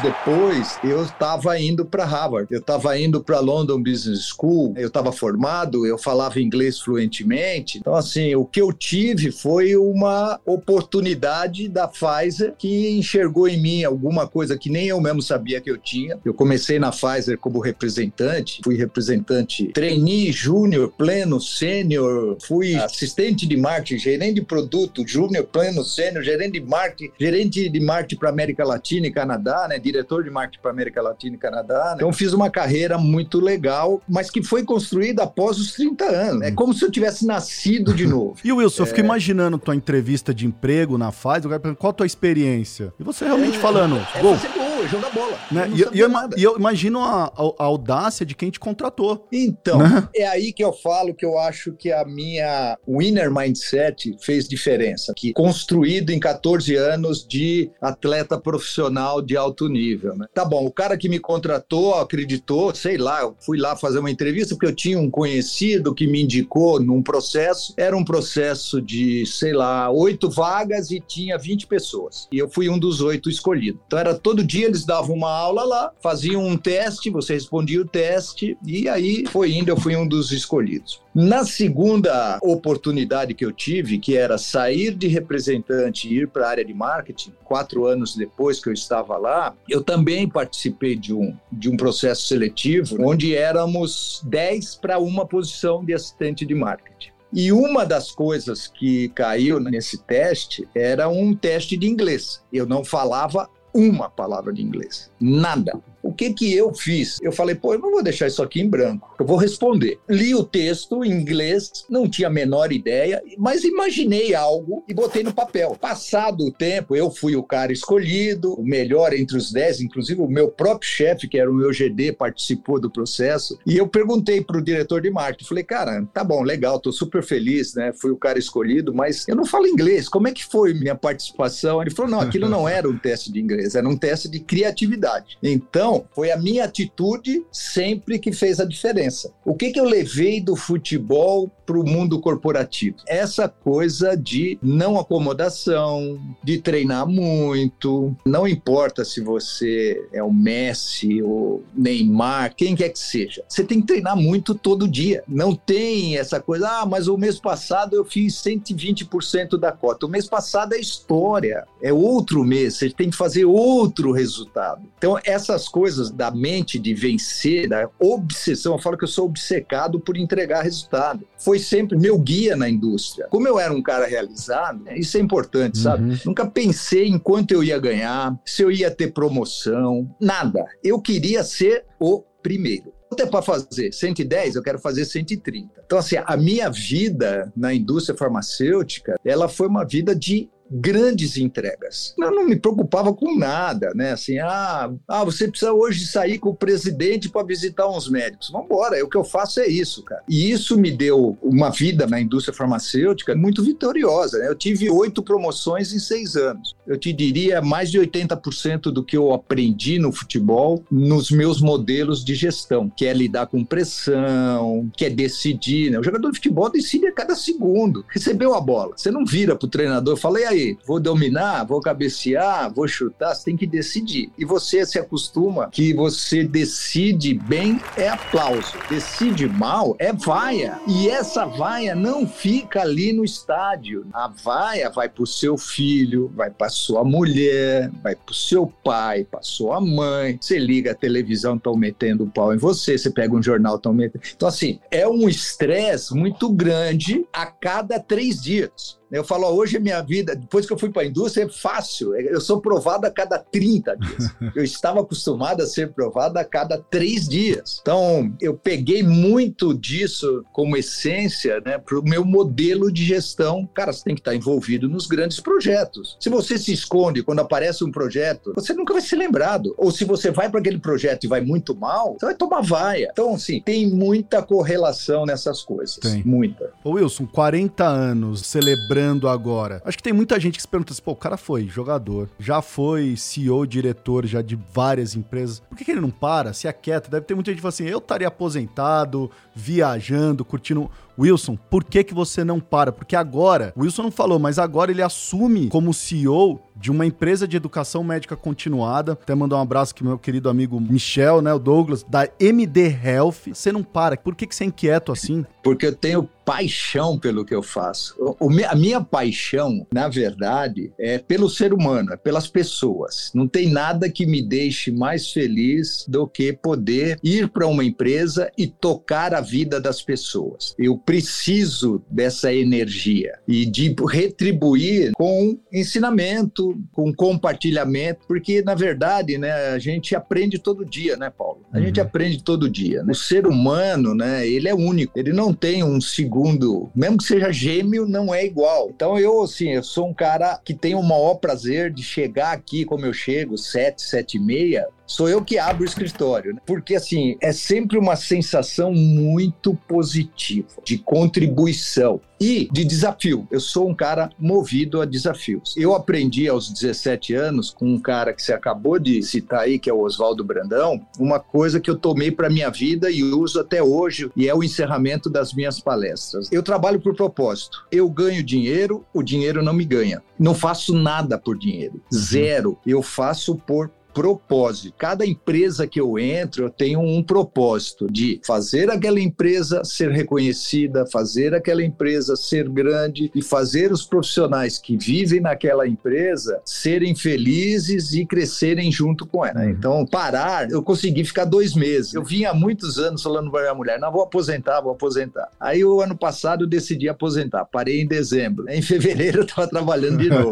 depois, 0.01 0.79
eu 0.85 1.03
estava 1.03 1.59
indo 1.59 1.85
para 1.85 2.05
Harvard, 2.05 2.49
eu 2.51 2.61
estava 2.61 2.99
indo 2.99 3.23
para 3.23 3.41
London 3.41 3.83
Business 3.83 4.29
School, 4.29 4.75
eu 4.77 4.89
estava 4.89 5.13
formado, 5.13 5.87
eu 5.87 5.99
falava 5.99 6.41
inglês 6.41 6.79
fluentemente. 6.79 7.79
Então, 7.79 7.95
assim, 7.95 8.35
o 8.35 8.45
que 8.45 8.61
eu 8.61 8.73
tive 8.73 9.31
foi 9.31 9.77
uma 9.77 10.39
oportunidade 10.45 11.69
da 11.69 11.89
Pfizer 11.89 12.55
que 12.59 12.91
enxergou 12.91 13.49
em 13.49 13.61
mim 13.61 13.85
alguma 13.85 14.27
coisa 14.27 14.59
que 14.59 14.71
nem 14.71 14.89
eu 14.89 15.01
mesmo 15.01 15.23
sabia 15.23 15.61
que 15.61 15.71
eu 15.71 15.79
tinha. 15.79 16.19
Eu 16.25 16.35
comecei 16.35 16.79
na 16.79 16.91
Pfizer 16.91 17.39
como 17.39 17.61
representante, 17.61 18.61
fui 18.63 18.77
representante 18.77 19.69
trainee, 19.69 20.33
júnior, 20.33 20.93
pleno, 20.97 21.22
sênior, 21.41 22.37
fui 22.43 22.75
assistente 22.75 23.47
de 23.47 23.57
marketing, 23.57 23.99
gerente 23.99 24.35
de 24.35 24.43
produto, 24.43 25.07
júnior, 25.07 25.45
pleno, 25.45 25.85
sênior, 25.85 26.23
gerente 26.23 26.61
de 26.61 26.67
marketing, 26.67 27.13
gerente 27.19 27.69
de 27.69 27.81
marketing 27.81 28.17
para 28.17 28.31
América 28.31 28.65
Latina 28.65 29.07
e 29.07 29.11
Canadá, 29.11 29.67
né, 29.69 29.79
diretor 29.79 30.25
de 30.25 30.31
marketing 30.31 30.63
para 30.63 30.71
América 30.71 31.03
Latina 31.03 31.37
e 31.37 31.39
Canadá. 31.39 31.91
Né? 31.91 31.95
Então 31.97 32.13
fiz 32.13 32.33
uma 32.33 32.51
carreira 32.51 32.99
muito 32.99 33.41
legal, 33.41 34.03
mas 34.09 34.31
que 34.31 34.43
foi 34.43 34.65
construída 34.65 35.23
após 35.23 35.59
os 35.59 35.73
30 35.73 36.05
anos. 36.05 36.43
É 36.43 36.51
como 36.51 36.73
se 36.75 36.85
eu 36.85 36.91
tivesse 36.91 37.27
nascido 37.27 37.95
de 37.95 38.07
novo. 38.09 38.37
e 38.45 38.53
Wilson, 38.53 38.83
é... 38.83 38.85
eu 38.85 38.87
fico 38.87 39.01
é. 39.01 39.05
imaginando 39.05 39.59
tua 39.59 39.75
entrevista 39.75 40.35
de 40.35 40.47
emprego 40.47 40.97
na 40.99 41.11
Pfizer, 41.13 41.77
qual 41.77 41.91
a 41.91 41.95
tua 41.95 42.07
experiência? 42.07 42.93
E 42.99 43.03
você 43.03 43.25
realmente 43.25 43.57
é, 43.57 43.61
falando, 43.61 43.97
é 44.15 44.21
gol. 44.21 44.37
Fazer 44.37 44.72
gol, 44.83 44.89
jogar 44.89 45.11
bola. 45.11 45.39
Né? 45.51 45.71
E, 45.75 45.81
eu, 45.81 45.91
e 46.37 46.43
eu 46.43 46.57
imagino 46.57 47.01
a, 47.01 47.25
a, 47.25 47.43
a, 47.59 47.65
audácia 47.65 48.25
de 48.27 48.35
quem 48.35 48.51
te 48.51 48.59
contratou. 48.59 49.27
Então, 49.33 49.79
né? 49.79 50.09
é 50.15 50.27
aí 50.27 50.53
que 50.53 50.63
eu 50.63 50.73
falo 50.73 51.15
que 51.15 51.25
eu 51.25 51.39
acho 51.39 51.73
que 51.73 51.93
a 51.93 52.05
minha 52.05 52.79
winner 52.87 53.31
mindset 53.33 54.17
fez 54.21 54.49
diferença. 54.49 55.13
Que 55.17 55.33
construído 55.33 56.11
em 56.11 56.21
14 56.21 56.75
anos 56.77 57.27
de 57.27 57.71
atleta 57.81 58.39
profissional 58.39 59.23
de 59.23 59.37
alto 59.37 59.69
nível. 59.69 60.17
Né? 60.17 60.27
Tá 60.35 60.45
bom, 60.45 60.67
o 60.67 60.73
cara 60.73 60.97
que 60.97 61.09
me 61.09 61.19
contratou 61.19 61.95
acreditou, 61.95 62.75
sei 62.75 62.97
lá, 62.97 63.23
eu 63.23 63.37
fui 63.41 63.59
lá 63.59 63.77
fazer 63.77 63.99
uma 63.99 64.11
entrevista 64.11 64.55
porque 64.55 64.67
eu 64.67 64.75
tinha 64.75 64.99
um 64.99 65.11
conhecido 65.11 65.95
que 65.95 66.07
me 66.07 66.23
indicou 66.23 66.81
num 66.81 67.03
processo. 67.03 67.75
Era 67.77 67.97
um 67.97 68.05
processo 68.05 68.81
de, 68.81 69.25
sei 69.27 69.53
lá, 69.53 69.91
oito 69.91 70.31
vagas 70.31 70.91
e 70.91 71.01
tinha 71.01 71.39
20 71.39 71.67
pessoas. 71.67 72.29
E 72.33 72.39
eu 72.39 72.49
fui 72.49 72.69
um 72.69 72.79
dos 72.79 73.01
oito 73.01 73.29
escolhidos. 73.29 73.81
Então 73.87 73.99
era 73.99 74.15
todo 74.15 74.45
dia 74.45 74.72
eles 74.73 74.85
davam 74.85 75.15
uma 75.15 75.31
aula 75.31 75.65
lá, 75.65 75.93
faziam 76.01 76.45
um 76.45 76.57
teste, 76.57 77.11
você 77.11 77.35
respondia 77.35 77.81
o 77.81 77.85
teste 77.85 78.57
e 78.67 78.89
aí 78.89 79.25
foi 79.27 79.53
indo, 79.53 79.69
eu 79.69 79.77
fui 79.77 79.95
um 79.95 80.07
dos 80.07 80.33
escolhidos. 80.33 81.01
Na 81.15 81.45
segunda 81.45 82.39
oportunidade 82.43 83.35
que 83.35 83.45
eu 83.45 83.53
tive, 83.53 83.99
que 83.99 84.17
era 84.17 84.39
sair 84.39 84.95
de 84.95 85.07
representante 85.09 86.09
e 86.09 86.21
ir 86.21 86.29
para 86.29 86.47
a 86.47 86.51
área 86.51 86.65
de 86.65 86.73
marketing, 86.73 87.35
quatro 87.45 87.85
anos 87.87 88.17
depois 88.17 88.61
que 88.61 88.71
eu 88.71 88.73
estava 88.73 89.19
lá, 89.19 89.55
eu 89.69 89.83
também 89.83 90.27
participei 90.27 90.97
de 90.97 91.13
um, 91.13 91.37
de 91.51 91.69
um 91.69 91.77
processo 91.77 92.27
seletivo 92.27 92.97
onde 93.01 93.37
éramos 93.37 94.23
10 94.25 94.77
para 94.77 94.99
uma 94.99 95.27
posição 95.27 95.85
de 95.85 95.93
assistente 95.93 96.47
de 96.47 96.55
marketing. 96.55 97.13
E 97.35 97.51
uma 97.51 97.87
das 97.87 98.11
coisas 98.11 98.67
que 98.67 99.09
caiu 99.11 99.59
nesse 99.59 99.97
teste 100.03 100.69
era 100.75 101.09
um 101.09 101.35
teste 101.35 101.79
de 101.79 101.87
inglês. 101.87 102.43
Eu 102.53 102.67
não 102.67 102.85
falava 102.85 103.49
uma 103.75 104.09
palavra 104.09 104.53
de 104.53 104.63
inglês, 104.63 105.11
nada. 105.21 105.73
O 106.03 106.13
que 106.13 106.33
que 106.33 106.53
eu 106.53 106.75
fiz? 106.75 107.19
Eu 107.23 107.31
falei, 107.31 107.55
pô, 107.55 107.75
eu 107.75 107.79
não 107.79 107.93
vou 107.93 108.03
deixar 108.03 108.27
isso 108.27 108.43
aqui 108.43 108.61
em 108.61 108.69
branco. 108.69 109.15
Eu 109.19 109.25
vou 109.25 109.37
responder. 109.37 110.01
Li 110.09 110.35
o 110.35 110.43
texto 110.43 111.05
em 111.05 111.13
inglês, 111.13 111.85
não 111.89 112.09
tinha 112.09 112.27
a 112.27 112.31
menor 112.31 112.73
ideia, 112.73 113.23
mas 113.39 113.63
imaginei 113.63 114.35
algo 114.35 114.85
e 114.89 114.93
botei 114.93 115.23
no 115.23 115.33
papel. 115.33 115.77
Passado 115.81 116.45
o 116.45 116.51
tempo, 116.51 116.97
eu 116.97 117.11
fui 117.11 117.37
o 117.37 117.43
cara 117.43 117.73
escolhido, 117.73 118.55
o 118.55 118.65
melhor 118.65 119.13
entre 119.13 119.37
os 119.37 119.53
dez, 119.53 119.81
inclusive 119.81 120.21
o 120.21 120.29
meu 120.29 120.49
próprio 120.49 120.91
chefe, 120.91 121.29
que 121.29 121.39
era 121.39 121.51
o 121.51 121.55
meu 121.55 121.71
GD, 121.71 122.15
participou 122.15 122.81
do 122.81 122.91
processo. 122.91 123.57
E 123.65 123.77
eu 123.77 123.87
perguntei 123.87 124.41
para 124.41 124.59
o 124.59 124.65
diretor 124.65 125.01
de 125.01 125.11
marketing, 125.11 125.49
falei, 125.49 125.65
cara, 125.65 126.05
tá 126.13 126.25
bom, 126.25 126.43
legal, 126.43 126.81
tô 126.81 126.91
super 126.91 127.23
feliz, 127.23 127.75
né? 127.75 127.93
Fui 127.93 128.11
o 128.11 128.17
cara 128.17 128.39
escolhido, 128.39 128.93
mas 128.93 129.27
eu 129.29 129.37
não 129.37 129.45
falo 129.45 129.69
inglês. 129.69 130.09
Como 130.09 130.27
é 130.27 130.33
que 130.33 130.45
foi 130.45 130.75
minha 130.75 130.97
participação? 130.97 131.81
Ele 131.81 131.91
falou, 131.91 132.11
não, 132.11 132.21
aquilo 132.21 132.49
não 132.49 132.67
era 132.69 132.89
um 132.89 132.99
teste 132.99 133.31
de 133.31 133.41
inglês, 133.41 133.77
era 133.77 133.89
um 133.89 133.97
teste 133.97 134.29
de 134.29 134.41
criatividade. 134.41 135.39
Então 135.43 135.92
foi 136.15 136.31
a 136.31 136.37
minha 136.37 136.65
atitude 136.65 137.45
sempre 137.51 138.19
que 138.19 138.33
fez 138.33 138.61
a 138.61 138.65
diferença. 138.65 139.33
O 139.45 139.55
que, 139.55 139.71
que 139.71 139.81
eu 139.81 139.85
levei 139.85 140.41
do 140.41 140.57
futebol 140.57 141.51
para 141.67 141.79
o 141.79 141.85
mundo 141.85 142.21
corporativo? 142.21 142.97
Essa 143.07 143.49
coisa 143.49 144.17
de 144.17 144.59
não 144.63 144.99
acomodação, 144.99 146.21
de 146.43 146.59
treinar 146.59 147.07
muito. 147.07 148.15
Não 148.25 148.47
importa 148.47 149.05
se 149.05 149.21
você 149.21 150.07
é 150.13 150.23
o 150.23 150.33
Messi 150.33 151.23
ou 151.23 151.63
Neymar, 151.75 152.55
quem 152.57 152.75
quer 152.75 152.91
que 152.91 152.99
seja. 152.99 153.45
Você 153.49 153.65
tem 153.65 153.81
que 153.81 153.87
treinar 153.87 154.17
muito 154.17 154.55
todo 154.55 154.89
dia. 154.89 155.23
Não 155.27 155.55
tem 155.55 156.17
essa 156.17 156.41
coisa, 156.41 156.69
ah, 156.69 156.87
mas 156.87 157.09
o 157.09 157.17
mês 157.17 157.39
passado 157.39 157.95
eu 157.95 158.05
fiz 158.05 158.35
120% 158.35 159.59
da 159.59 159.73
cota. 159.73 160.07
O 160.07 160.09
mês 160.09 160.27
passado 160.27 160.75
é 160.75 160.79
história, 160.79 161.67
é 161.83 161.93
outro 161.93 162.45
mês, 162.45 162.77
você 162.77 162.91
tem 162.91 163.11
que 163.11 163.17
fazer 163.17 163.45
outro 163.45 164.13
resultado. 164.13 164.83
Então, 164.99 165.19
essas 165.25 165.69
coisas 165.69 165.82
coisas 165.83 166.13
da 166.13 166.31
mente 166.31 166.79
de 166.79 166.95
vencer, 166.95 167.69
da 167.69 167.91
obsessão. 167.99 168.75
Eu 168.75 168.79
falo 168.79 168.97
que 168.97 169.03
eu 169.03 169.09
sou 169.09 169.27
obcecado 169.27 169.99
por 169.99 170.17
entregar 170.17 170.63
resultado. 170.63 171.27
Foi 171.37 171.59
sempre 171.59 171.99
meu 171.99 172.17
guia 172.17 172.55
na 172.55 172.69
indústria. 172.69 173.27
Como 173.29 173.49
eu 173.49 173.59
era 173.59 173.75
um 173.75 173.83
cara 173.83 174.07
realizado, 174.07 174.85
isso 174.95 175.17
é 175.17 175.21
importante, 175.21 175.79
uhum. 175.79 175.83
sabe? 175.83 176.23
Nunca 176.25 176.47
pensei 176.47 177.09
em 177.09 177.19
quanto 177.19 177.51
eu 177.51 177.65
ia 177.65 177.81
ganhar, 177.81 178.41
se 178.47 178.63
eu 178.63 178.71
ia 178.71 178.93
ter 178.93 179.13
promoção, 179.13 180.09
nada. 180.21 180.65
Eu 180.85 181.01
queria 181.01 181.43
ser 181.43 181.85
o 181.99 182.23
primeiro. 182.41 182.93
Quanto 183.09 183.25
é 183.25 183.27
para 183.27 183.43
fazer? 183.43 183.93
110? 183.93 184.55
Eu 184.55 184.63
quero 184.63 184.79
fazer 184.79 185.05
130. 185.05 185.69
Então, 185.85 185.99
assim, 185.99 186.15
a 186.25 186.37
minha 186.37 186.71
vida 186.71 187.53
na 187.57 187.75
indústria 187.75 188.17
farmacêutica, 188.17 189.19
ela 189.25 189.49
foi 189.49 189.67
uma 189.67 189.85
vida 189.85 190.15
de 190.15 190.49
grandes 190.73 191.37
entregas. 191.37 192.15
Eu 192.19 192.31
não 192.31 192.47
me 192.47 192.57
preocupava 192.57 193.13
com 193.13 193.37
nada, 193.37 193.93
né? 193.95 194.13
Assim, 194.13 194.39
ah, 194.39 194.91
ah 195.07 195.25
você 195.25 195.47
precisa 195.49 195.73
hoje 195.73 196.07
sair 196.07 196.39
com 196.39 196.51
o 196.51 196.55
presidente 196.55 197.29
para 197.29 197.47
visitar 197.47 197.89
uns 197.89 198.09
médicos. 198.09 198.51
Vamos 198.51 198.67
embora, 198.67 199.05
o 199.05 199.09
que 199.09 199.17
eu 199.17 199.25
faço 199.25 199.61
é 199.61 199.69
isso, 199.69 200.03
cara. 200.03 200.23
E 200.29 200.51
isso 200.51 200.79
me 200.79 200.91
deu 200.91 201.37
uma 201.43 201.71
vida 201.71 202.07
na 202.07 202.21
indústria 202.21 202.57
farmacêutica 202.57 203.35
muito 203.35 203.63
vitoriosa. 203.63 204.39
Né? 204.39 204.49
Eu 204.49 204.55
tive 204.55 204.89
oito 204.89 205.23
promoções 205.23 205.93
em 205.93 205.99
seis 205.99 206.37
anos. 206.37 206.75
Eu 206.87 206.97
te 206.97 207.13
diria 207.13 207.61
mais 207.61 207.91
de 207.91 207.99
80% 207.99 208.85
do 208.85 209.05
que 209.05 209.17
eu 209.17 209.33
aprendi 209.33 209.99
no 209.99 210.13
futebol 210.13 210.83
nos 210.91 211.31
meus 211.31 211.61
modelos 211.61 212.25
de 212.25 212.35
gestão, 212.35 212.89
que 212.89 213.07
é 213.07 213.13
lidar 213.13 213.47
com 213.47 213.65
pressão, 213.65 214.91
que 214.97 215.05
é 215.05 215.11
decidir. 215.11 215.91
Né? 215.91 215.99
O 215.99 216.03
jogador 216.05 216.31
de 216.31 216.37
futebol 216.37 216.71
decide 216.71 217.07
a 217.07 217.13
cada 217.13 217.35
segundo. 217.35 218.05
Recebeu 218.09 218.55
a 218.55 218.61
bola. 218.61 218.95
Você 218.97 219.11
não 219.11 219.25
vira 219.25 219.55
para 219.55 219.67
o 219.67 219.71
treinador 219.71 220.17
e 220.17 220.21
fala, 220.21 220.41
e 220.41 220.45
aí, 220.45 220.62
vou 220.87 221.01
dominar, 221.01 221.65
vou 221.65 221.81
cabecear, 221.81 222.73
vou 222.73 222.87
chutar, 222.89 223.35
você 223.35 223.45
tem 223.45 223.57
que 223.57 223.67
decidir. 223.67 224.31
E 224.39 224.45
você 224.45 224.85
se 224.85 224.99
acostuma 224.99 225.69
que 225.71 225.93
você 225.93 226.45
decide 226.45 227.35
bem 227.35 227.81
é 227.97 228.09
aplauso, 228.09 228.73
decide 228.89 229.49
mal 229.49 229.97
é 229.99 230.13
vaia. 230.13 230.79
E 230.87 231.09
essa 231.09 231.45
vaia 231.45 231.95
não 231.95 232.27
fica 232.27 232.83
ali 232.83 233.13
no 233.13 233.25
estádio. 233.25 234.07
A 234.13 234.29
vaia 234.29 234.91
vai 234.91 235.09
para 235.09 235.23
o 235.23 235.27
seu 235.27 235.57
filho, 235.57 236.31
vai 236.35 236.51
para 236.51 236.69
sua 236.69 237.05
mulher, 237.05 237.91
vai 238.03 238.15
para 238.15 238.33
o 238.33 238.35
seu 238.35 238.67
pai, 238.67 239.25
para 239.25 239.43
sua 239.43 239.81
mãe. 239.81 240.39
Você 240.41 240.59
liga 240.59 240.93
a 240.93 240.95
televisão, 240.95 241.57
estão 241.57 241.77
metendo 241.77 242.25
o 242.25 242.31
pau 242.31 242.55
em 242.55 242.59
você, 242.59 242.97
você 242.97 243.11
pega 243.11 243.35
um 243.35 243.43
jornal, 243.43 243.77
estão 243.77 243.93
metendo. 243.93 244.25
Então, 244.35 244.49
assim, 244.49 244.79
é 244.91 245.07
um 245.09 245.29
estresse 245.29 246.15
muito 246.15 246.51
grande 246.51 247.25
a 247.33 247.47
cada 247.47 247.99
três 247.99 248.41
dias. 248.41 249.02
Eu 249.13 249.23
falo, 249.23 249.47
hoje 249.49 249.77
a 249.77 249.81
minha 249.81 250.01
vida, 250.01 250.35
depois 250.35 250.65
que 250.65 250.73
eu 250.73 250.79
fui 250.79 250.89
para 250.89 251.03
a 251.03 251.07
indústria, 251.07 251.45
é 251.45 251.49
fácil. 251.49 252.15
Eu 252.17 252.41
sou 252.41 252.63
provado 252.63 253.07
a 253.07 253.11
cada 253.11 253.39
30 253.39 253.95
dias. 253.99 254.31
eu 254.57 254.65
estava 254.65 255.03
acostumado 255.03 255.63
a 255.63 255.67
ser 255.67 255.93
provado 255.93 256.39
a 256.39 256.45
cada 256.45 256.79
três 256.79 257.29
dias. 257.29 257.79
Então, 257.83 258.33
eu 258.41 258.55
peguei 258.55 259.03
muito 259.03 259.75
disso 259.75 260.43
como 260.51 260.79
essência 260.79 261.61
né, 261.61 261.77
para 261.77 261.99
o 261.99 262.03
meu 262.03 262.25
modelo 262.25 262.91
de 262.91 263.05
gestão. 263.05 263.69
Cara, 263.75 263.93
você 263.93 264.03
tem 264.03 264.15
que 264.15 264.23
estar 264.23 264.35
envolvido 264.35 264.89
nos 264.89 265.07
grandes 265.07 265.41
projetos. 265.41 266.17
Se 266.19 266.31
você 266.31 266.57
se 266.57 266.73
esconde 266.73 267.23
quando 267.23 267.41
aparece 267.41 267.85
um 267.85 267.93
projeto, 267.93 268.53
você 268.55 268.73
nunca 268.73 268.95
vai 268.95 269.03
ser 269.03 269.17
lembrado. 269.17 269.75
Ou 269.77 269.91
se 269.91 270.07
você 270.07 270.31
vai 270.31 270.49
para 270.49 270.61
aquele 270.61 270.79
projeto 270.79 271.25
e 271.25 271.29
vai 271.29 271.43
muito 271.43 271.77
mal, 271.77 272.17
você 272.19 272.25
vai 272.25 272.35
tomar 272.35 272.63
vaia. 272.63 273.11
Então, 273.13 273.35
assim, 273.35 273.61
tem 273.61 273.91
muita 273.91 274.43
correlação 274.43 275.27
nessas 275.27 275.63
coisas. 275.63 275.97
Tem. 275.97 276.23
Muita. 276.25 276.73
Ô 276.83 276.93
Wilson, 276.93 277.27
40 277.27 277.85
anos 277.85 278.47
celebrando 278.47 279.02
agora. 279.29 279.83
Acho 279.85 279.97
que 279.97 280.03
tem 280.03 280.13
muita 280.13 280.39
gente 280.39 280.57
que 280.57 280.63
se 280.63 280.69
pergunta 280.69 280.93
assim, 280.93 281.03
pô, 281.03 281.13
o 281.13 281.17
cara 281.17 281.37
foi 281.37 281.67
jogador, 281.69 282.29
já 282.39 282.63
foi 282.63 283.17
CEO, 283.17 283.67
diretor 283.67 284.27
já 284.27 284.43
de 284.43 284.59
várias 284.73 285.15
empresas. 285.15 285.61
Por 285.61 285.77
que, 285.77 285.85
que 285.85 285.91
ele 285.91 286.01
não 286.01 286.11
para, 286.11 286.53
se 286.53 286.69
aquieta? 286.69 287.11
Deve 287.11 287.27
ter 287.27 287.35
muita 287.35 287.51
gente 287.51 287.59
que 287.59 287.63
fala 287.63 287.71
assim, 287.71 287.87
eu 287.87 287.99
estaria 287.99 288.29
aposentado, 288.29 289.31
viajando, 289.55 290.45
curtindo 290.45 290.91
Wilson, 291.19 291.57
por 291.57 291.85
que, 291.85 292.03
que 292.03 292.15
você 292.15 292.45
não 292.45 292.61
para? 292.61 292.93
Porque 292.93 293.17
agora, 293.17 293.73
o 293.77 293.83
Wilson 293.83 294.05
não 294.05 294.11
falou, 294.11 294.39
mas 294.39 294.59
agora 294.59 294.91
ele 294.91 295.03
assume 295.03 295.69
como 295.69 295.93
CEO 295.93 296.61
de 296.75 296.91
uma 296.91 297.07
empresa 297.07 297.47
de 297.47 297.57
educação 297.57 298.03
médica 298.03 298.37
continuada. 298.37 299.13
Até 299.13 299.35
mandar 299.35 299.57
um 299.57 299.61
abraço 299.61 299.93
aqui 299.93 300.03
meu 300.03 300.19
querido 300.19 300.49
amigo 300.49 300.81
Michel, 300.81 301.41
né, 301.41 301.53
o 301.53 301.59
Douglas, 301.59 302.03
da 302.03 302.29
MD 302.41 302.97
Health. 303.05 303.53
Você 303.53 303.71
não 303.71 303.83
para. 303.83 304.17
Por 304.17 304.35
que, 304.35 304.47
que 304.47 304.55
você 304.55 304.65
é 304.65 304.67
inquieto 304.67 305.13
assim? 305.13 305.45
Porque 305.63 305.87
eu 305.87 305.95
tenho 305.95 306.29
paixão 306.45 307.19
pelo 307.19 307.45
que 307.45 307.55
eu 307.55 307.63
faço. 307.63 308.17
O, 308.19 308.49
a 308.69 308.75
minha 308.75 309.01
paixão, 309.01 309.87
na 309.93 310.09
verdade, 310.09 310.93
é 310.99 311.19
pelo 311.19 311.49
ser 311.49 311.73
humano, 311.73 312.13
é 312.13 312.17
pelas 312.17 312.49
pessoas. 312.49 313.31
Não 313.33 313.47
tem 313.47 313.71
nada 313.71 314.11
que 314.11 314.27
me 314.27 314.43
deixe 314.43 314.91
mais 314.91 315.31
feliz 315.31 316.05
do 316.09 316.27
que 316.27 316.53
poder 316.53 317.19
ir 317.23 317.49
para 317.49 317.67
uma 317.67 317.85
empresa 317.85 318.51
e 318.59 318.67
tocar 318.67 319.35
a 319.35 319.41
vida 319.41 319.81
das 319.81 320.03
pessoas. 320.03 320.75
Eu 320.77 320.99
preciso 321.05 322.03
dessa 322.11 322.53
energia 322.53 323.39
e 323.47 323.67
de 323.67 323.95
retribuir 324.09 325.13
com 325.15 325.59
ensinamento, 325.73 326.79
com 326.93 327.13
compartilhamento, 327.13 328.21
porque 328.27 328.63
na 328.63 328.75
verdade, 328.75 329.39
né, 329.39 329.53
a 329.71 329.79
gente 329.79 330.15
aprende 330.15 330.59
todo 330.59 330.85
dia, 330.85 331.17
né, 331.17 331.31
Paulo? 331.31 331.63
A 331.73 331.79
uhum. 331.79 331.85
gente 331.85 332.01
aprende 332.01 332.43
todo 332.43 332.71
dia. 332.71 333.03
Né? 333.03 333.13
O 333.13 333.15
ser 333.15 333.47
humano, 333.47 334.15
né, 334.15 334.47
ele 334.47 334.69
é 334.69 334.75
único. 334.75 335.19
Ele 335.19 335.33
não 335.33 335.53
tem 335.53 335.83
um 335.83 336.01
segundo, 336.01 336.91
mesmo 336.95 337.19
que 337.19 337.25
seja 337.25 337.53
gêmeo, 337.53 338.07
não 338.07 338.35
é 338.35 338.45
igual. 338.45 338.91
Então 338.95 339.19
eu, 339.19 339.43
assim, 339.43 339.71
eu 339.71 339.83
sou 339.83 340.09
um 340.09 340.15
cara 340.15 340.61
que 340.65 340.75
tem 340.75 340.95
o 340.95 341.03
maior 341.03 341.35
prazer 341.35 341.93
de 341.93 342.03
chegar 342.03 342.53
aqui 342.53 342.85
como 342.85 343.07
eu 343.07 343.13
chego, 343.13 343.57
sete, 343.57 344.03
sete 344.03 344.37
e 344.37 344.41
meia, 344.41 344.87
sou 345.13 345.29
eu 345.29 345.45
que 345.45 345.59
abro 345.59 345.83
o 345.83 345.87
escritório. 345.87 346.55
Né? 346.55 346.61
Porque, 346.67 346.95
assim, 346.95 347.37
é 347.41 347.53
sempre 347.53 347.99
uma 347.99 348.17
sensação 348.17 348.93
muito 348.93 349.75
positiva, 349.87 350.69
de 350.85 350.97
contribuição 350.99 352.21
e 352.41 352.69
de 352.73 352.85
desafio. 352.85 353.47
Eu 353.51 353.61
sou 353.61 353.89
um 353.89 353.95
cara 353.95 354.31
movido 354.39 355.01
a 355.01 355.05
desafios. 355.05 355.75
Eu 355.77 355.95
aprendi 355.95 356.49
aos 356.49 356.73
17 356.73 357.35
anos 357.35 357.71
com 357.71 357.87
um 357.87 358.01
cara 358.01 358.33
que 358.33 358.43
você 358.43 358.53
acabou 358.53 358.99
de 358.99 359.23
citar 359.23 359.61
aí, 359.61 359.79
que 359.79 359.89
é 359.89 359.93
o 359.93 360.01
Oswaldo 360.01 360.43
Brandão, 360.43 361.01
uma 361.21 361.39
coisa 361.39 361.79
que 361.79 361.89
eu 361.89 361.97
tomei 361.97 362.33
para 362.33 362.51
minha 362.51 362.69
vida 362.69 363.11
e 363.11 363.23
uso 363.23 363.61
até 363.61 363.81
hoje, 363.83 364.29
e 364.35 364.49
é 364.49 364.55
o 364.55 364.65
encerramento 364.65 365.31
das 365.31 365.53
minhas 365.53 365.79
palestras. 365.79 366.51
Eu 366.51 366.63
trabalho 366.63 367.01
por 367.01 367.15
propósito. 367.15 367.87
Eu 367.93 368.11
ganho 368.11 368.43
dinheiro, 368.43 369.05
o 369.15 369.23
dinheiro 369.23 369.63
não 369.63 369.73
me 369.73 369.85
ganha. 369.85 370.21
Não 370.37 370.55
faço 370.55 370.95
nada 370.95 371.39
por 371.39 371.57
dinheiro. 371.57 371.95
Uhum. 371.95 372.19
Zero. 372.19 372.79
Eu 372.85 373.03
faço 373.03 373.55
por 373.55 373.89
propósito. 374.13 374.95
Cada 374.99 375.27
empresa 375.27 375.87
que 375.87 376.01
eu 376.01 376.19
entro, 376.19 376.65
eu 376.65 376.71
tenho 376.71 377.01
um 377.01 377.23
propósito 377.23 378.11
de 378.11 378.41
fazer 378.45 378.91
aquela 378.91 379.21
empresa 379.21 379.83
ser 379.85 380.11
reconhecida, 380.11 381.07
fazer 381.11 381.55
aquela 381.55 381.83
empresa 381.83 382.37
ser 382.37 382.69
grande 382.69 383.31
e 383.35 383.43
fazer 383.43 383.93
os 383.93 384.05
profissionais 384.05 384.79
que 384.79 384.97
vivem 384.97 385.41
naquela 385.41 385.87
empresa 385.87 386.61
serem 386.65 387.15
felizes 387.15 388.13
e 388.13 388.27
crescerem 388.27 388.91
junto 388.93 389.27
com 389.27 389.45
ela. 389.45 389.61
Uhum. 389.61 389.71
Então, 389.71 390.07
parar, 390.07 390.71
eu 390.71 390.83
consegui 390.83 391.25
ficar 391.25 391.45
dois 391.45 391.75
meses. 391.75 392.15
Eu 392.15 392.25
vinha 392.25 392.51
há 392.51 392.55
muitos 392.55 392.99
anos 392.99 393.23
falando 393.23 393.51
para 393.51 393.63
minha 393.63 393.75
mulher: 393.75 393.99
não, 393.99 394.13
vou 394.13 394.23
aposentar, 394.23 394.81
vou 394.81 394.93
aposentar. 394.93 395.49
Aí, 395.59 395.85
o 395.85 396.01
ano 396.01 396.17
passado, 396.17 396.65
eu 396.65 396.69
decidi 396.69 397.09
aposentar. 397.09 397.65
Parei 397.65 398.03
em 398.03 398.07
dezembro. 398.07 398.69
Em 398.69 398.81
fevereiro, 398.83 399.39
eu 399.39 399.45
estava 399.45 399.67
trabalhando 399.67 400.19
de 400.19 400.29
novo. 400.29 400.51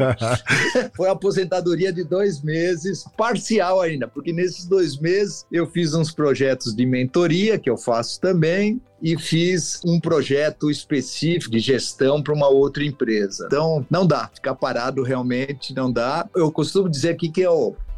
Foi 0.95 1.07
uma 1.07 1.15
aposentadoria 1.15 1.93
de 1.93 2.05
dois 2.05 2.43
meses, 2.43 3.05
parcial 3.17 3.50
parcial 3.51 3.81
ainda, 3.81 4.07
porque 4.07 4.33
nesses 4.33 4.67
dois 4.67 4.99
meses 4.99 5.45
eu 5.51 5.67
fiz 5.67 5.95
uns 5.95 6.13
projetos 6.13 6.75
de 6.75 6.87
mentoria, 6.87 7.59
que 7.59 7.69
eu 7.69 7.77
faço 7.77 8.21
também, 8.21 8.81
e 9.03 9.19
fiz 9.19 9.81
um 9.85 9.99
projeto 9.99 10.71
específico 10.71 11.51
de 11.51 11.59
gestão 11.59 12.23
para 12.23 12.35
uma 12.35 12.49
outra 12.49 12.85
empresa. 12.85 13.47
Então, 13.47 13.85
não 13.91 14.07
dá, 14.07 14.31
ficar 14.33 14.55
parado 14.55 15.03
realmente 15.03 15.75
não 15.75 15.91
dá. 15.91 16.29
Eu 16.35 16.53
costumo 16.53 16.89
dizer 16.89 17.11
aqui 17.11 17.31
que 17.31 17.43
é 17.43 17.51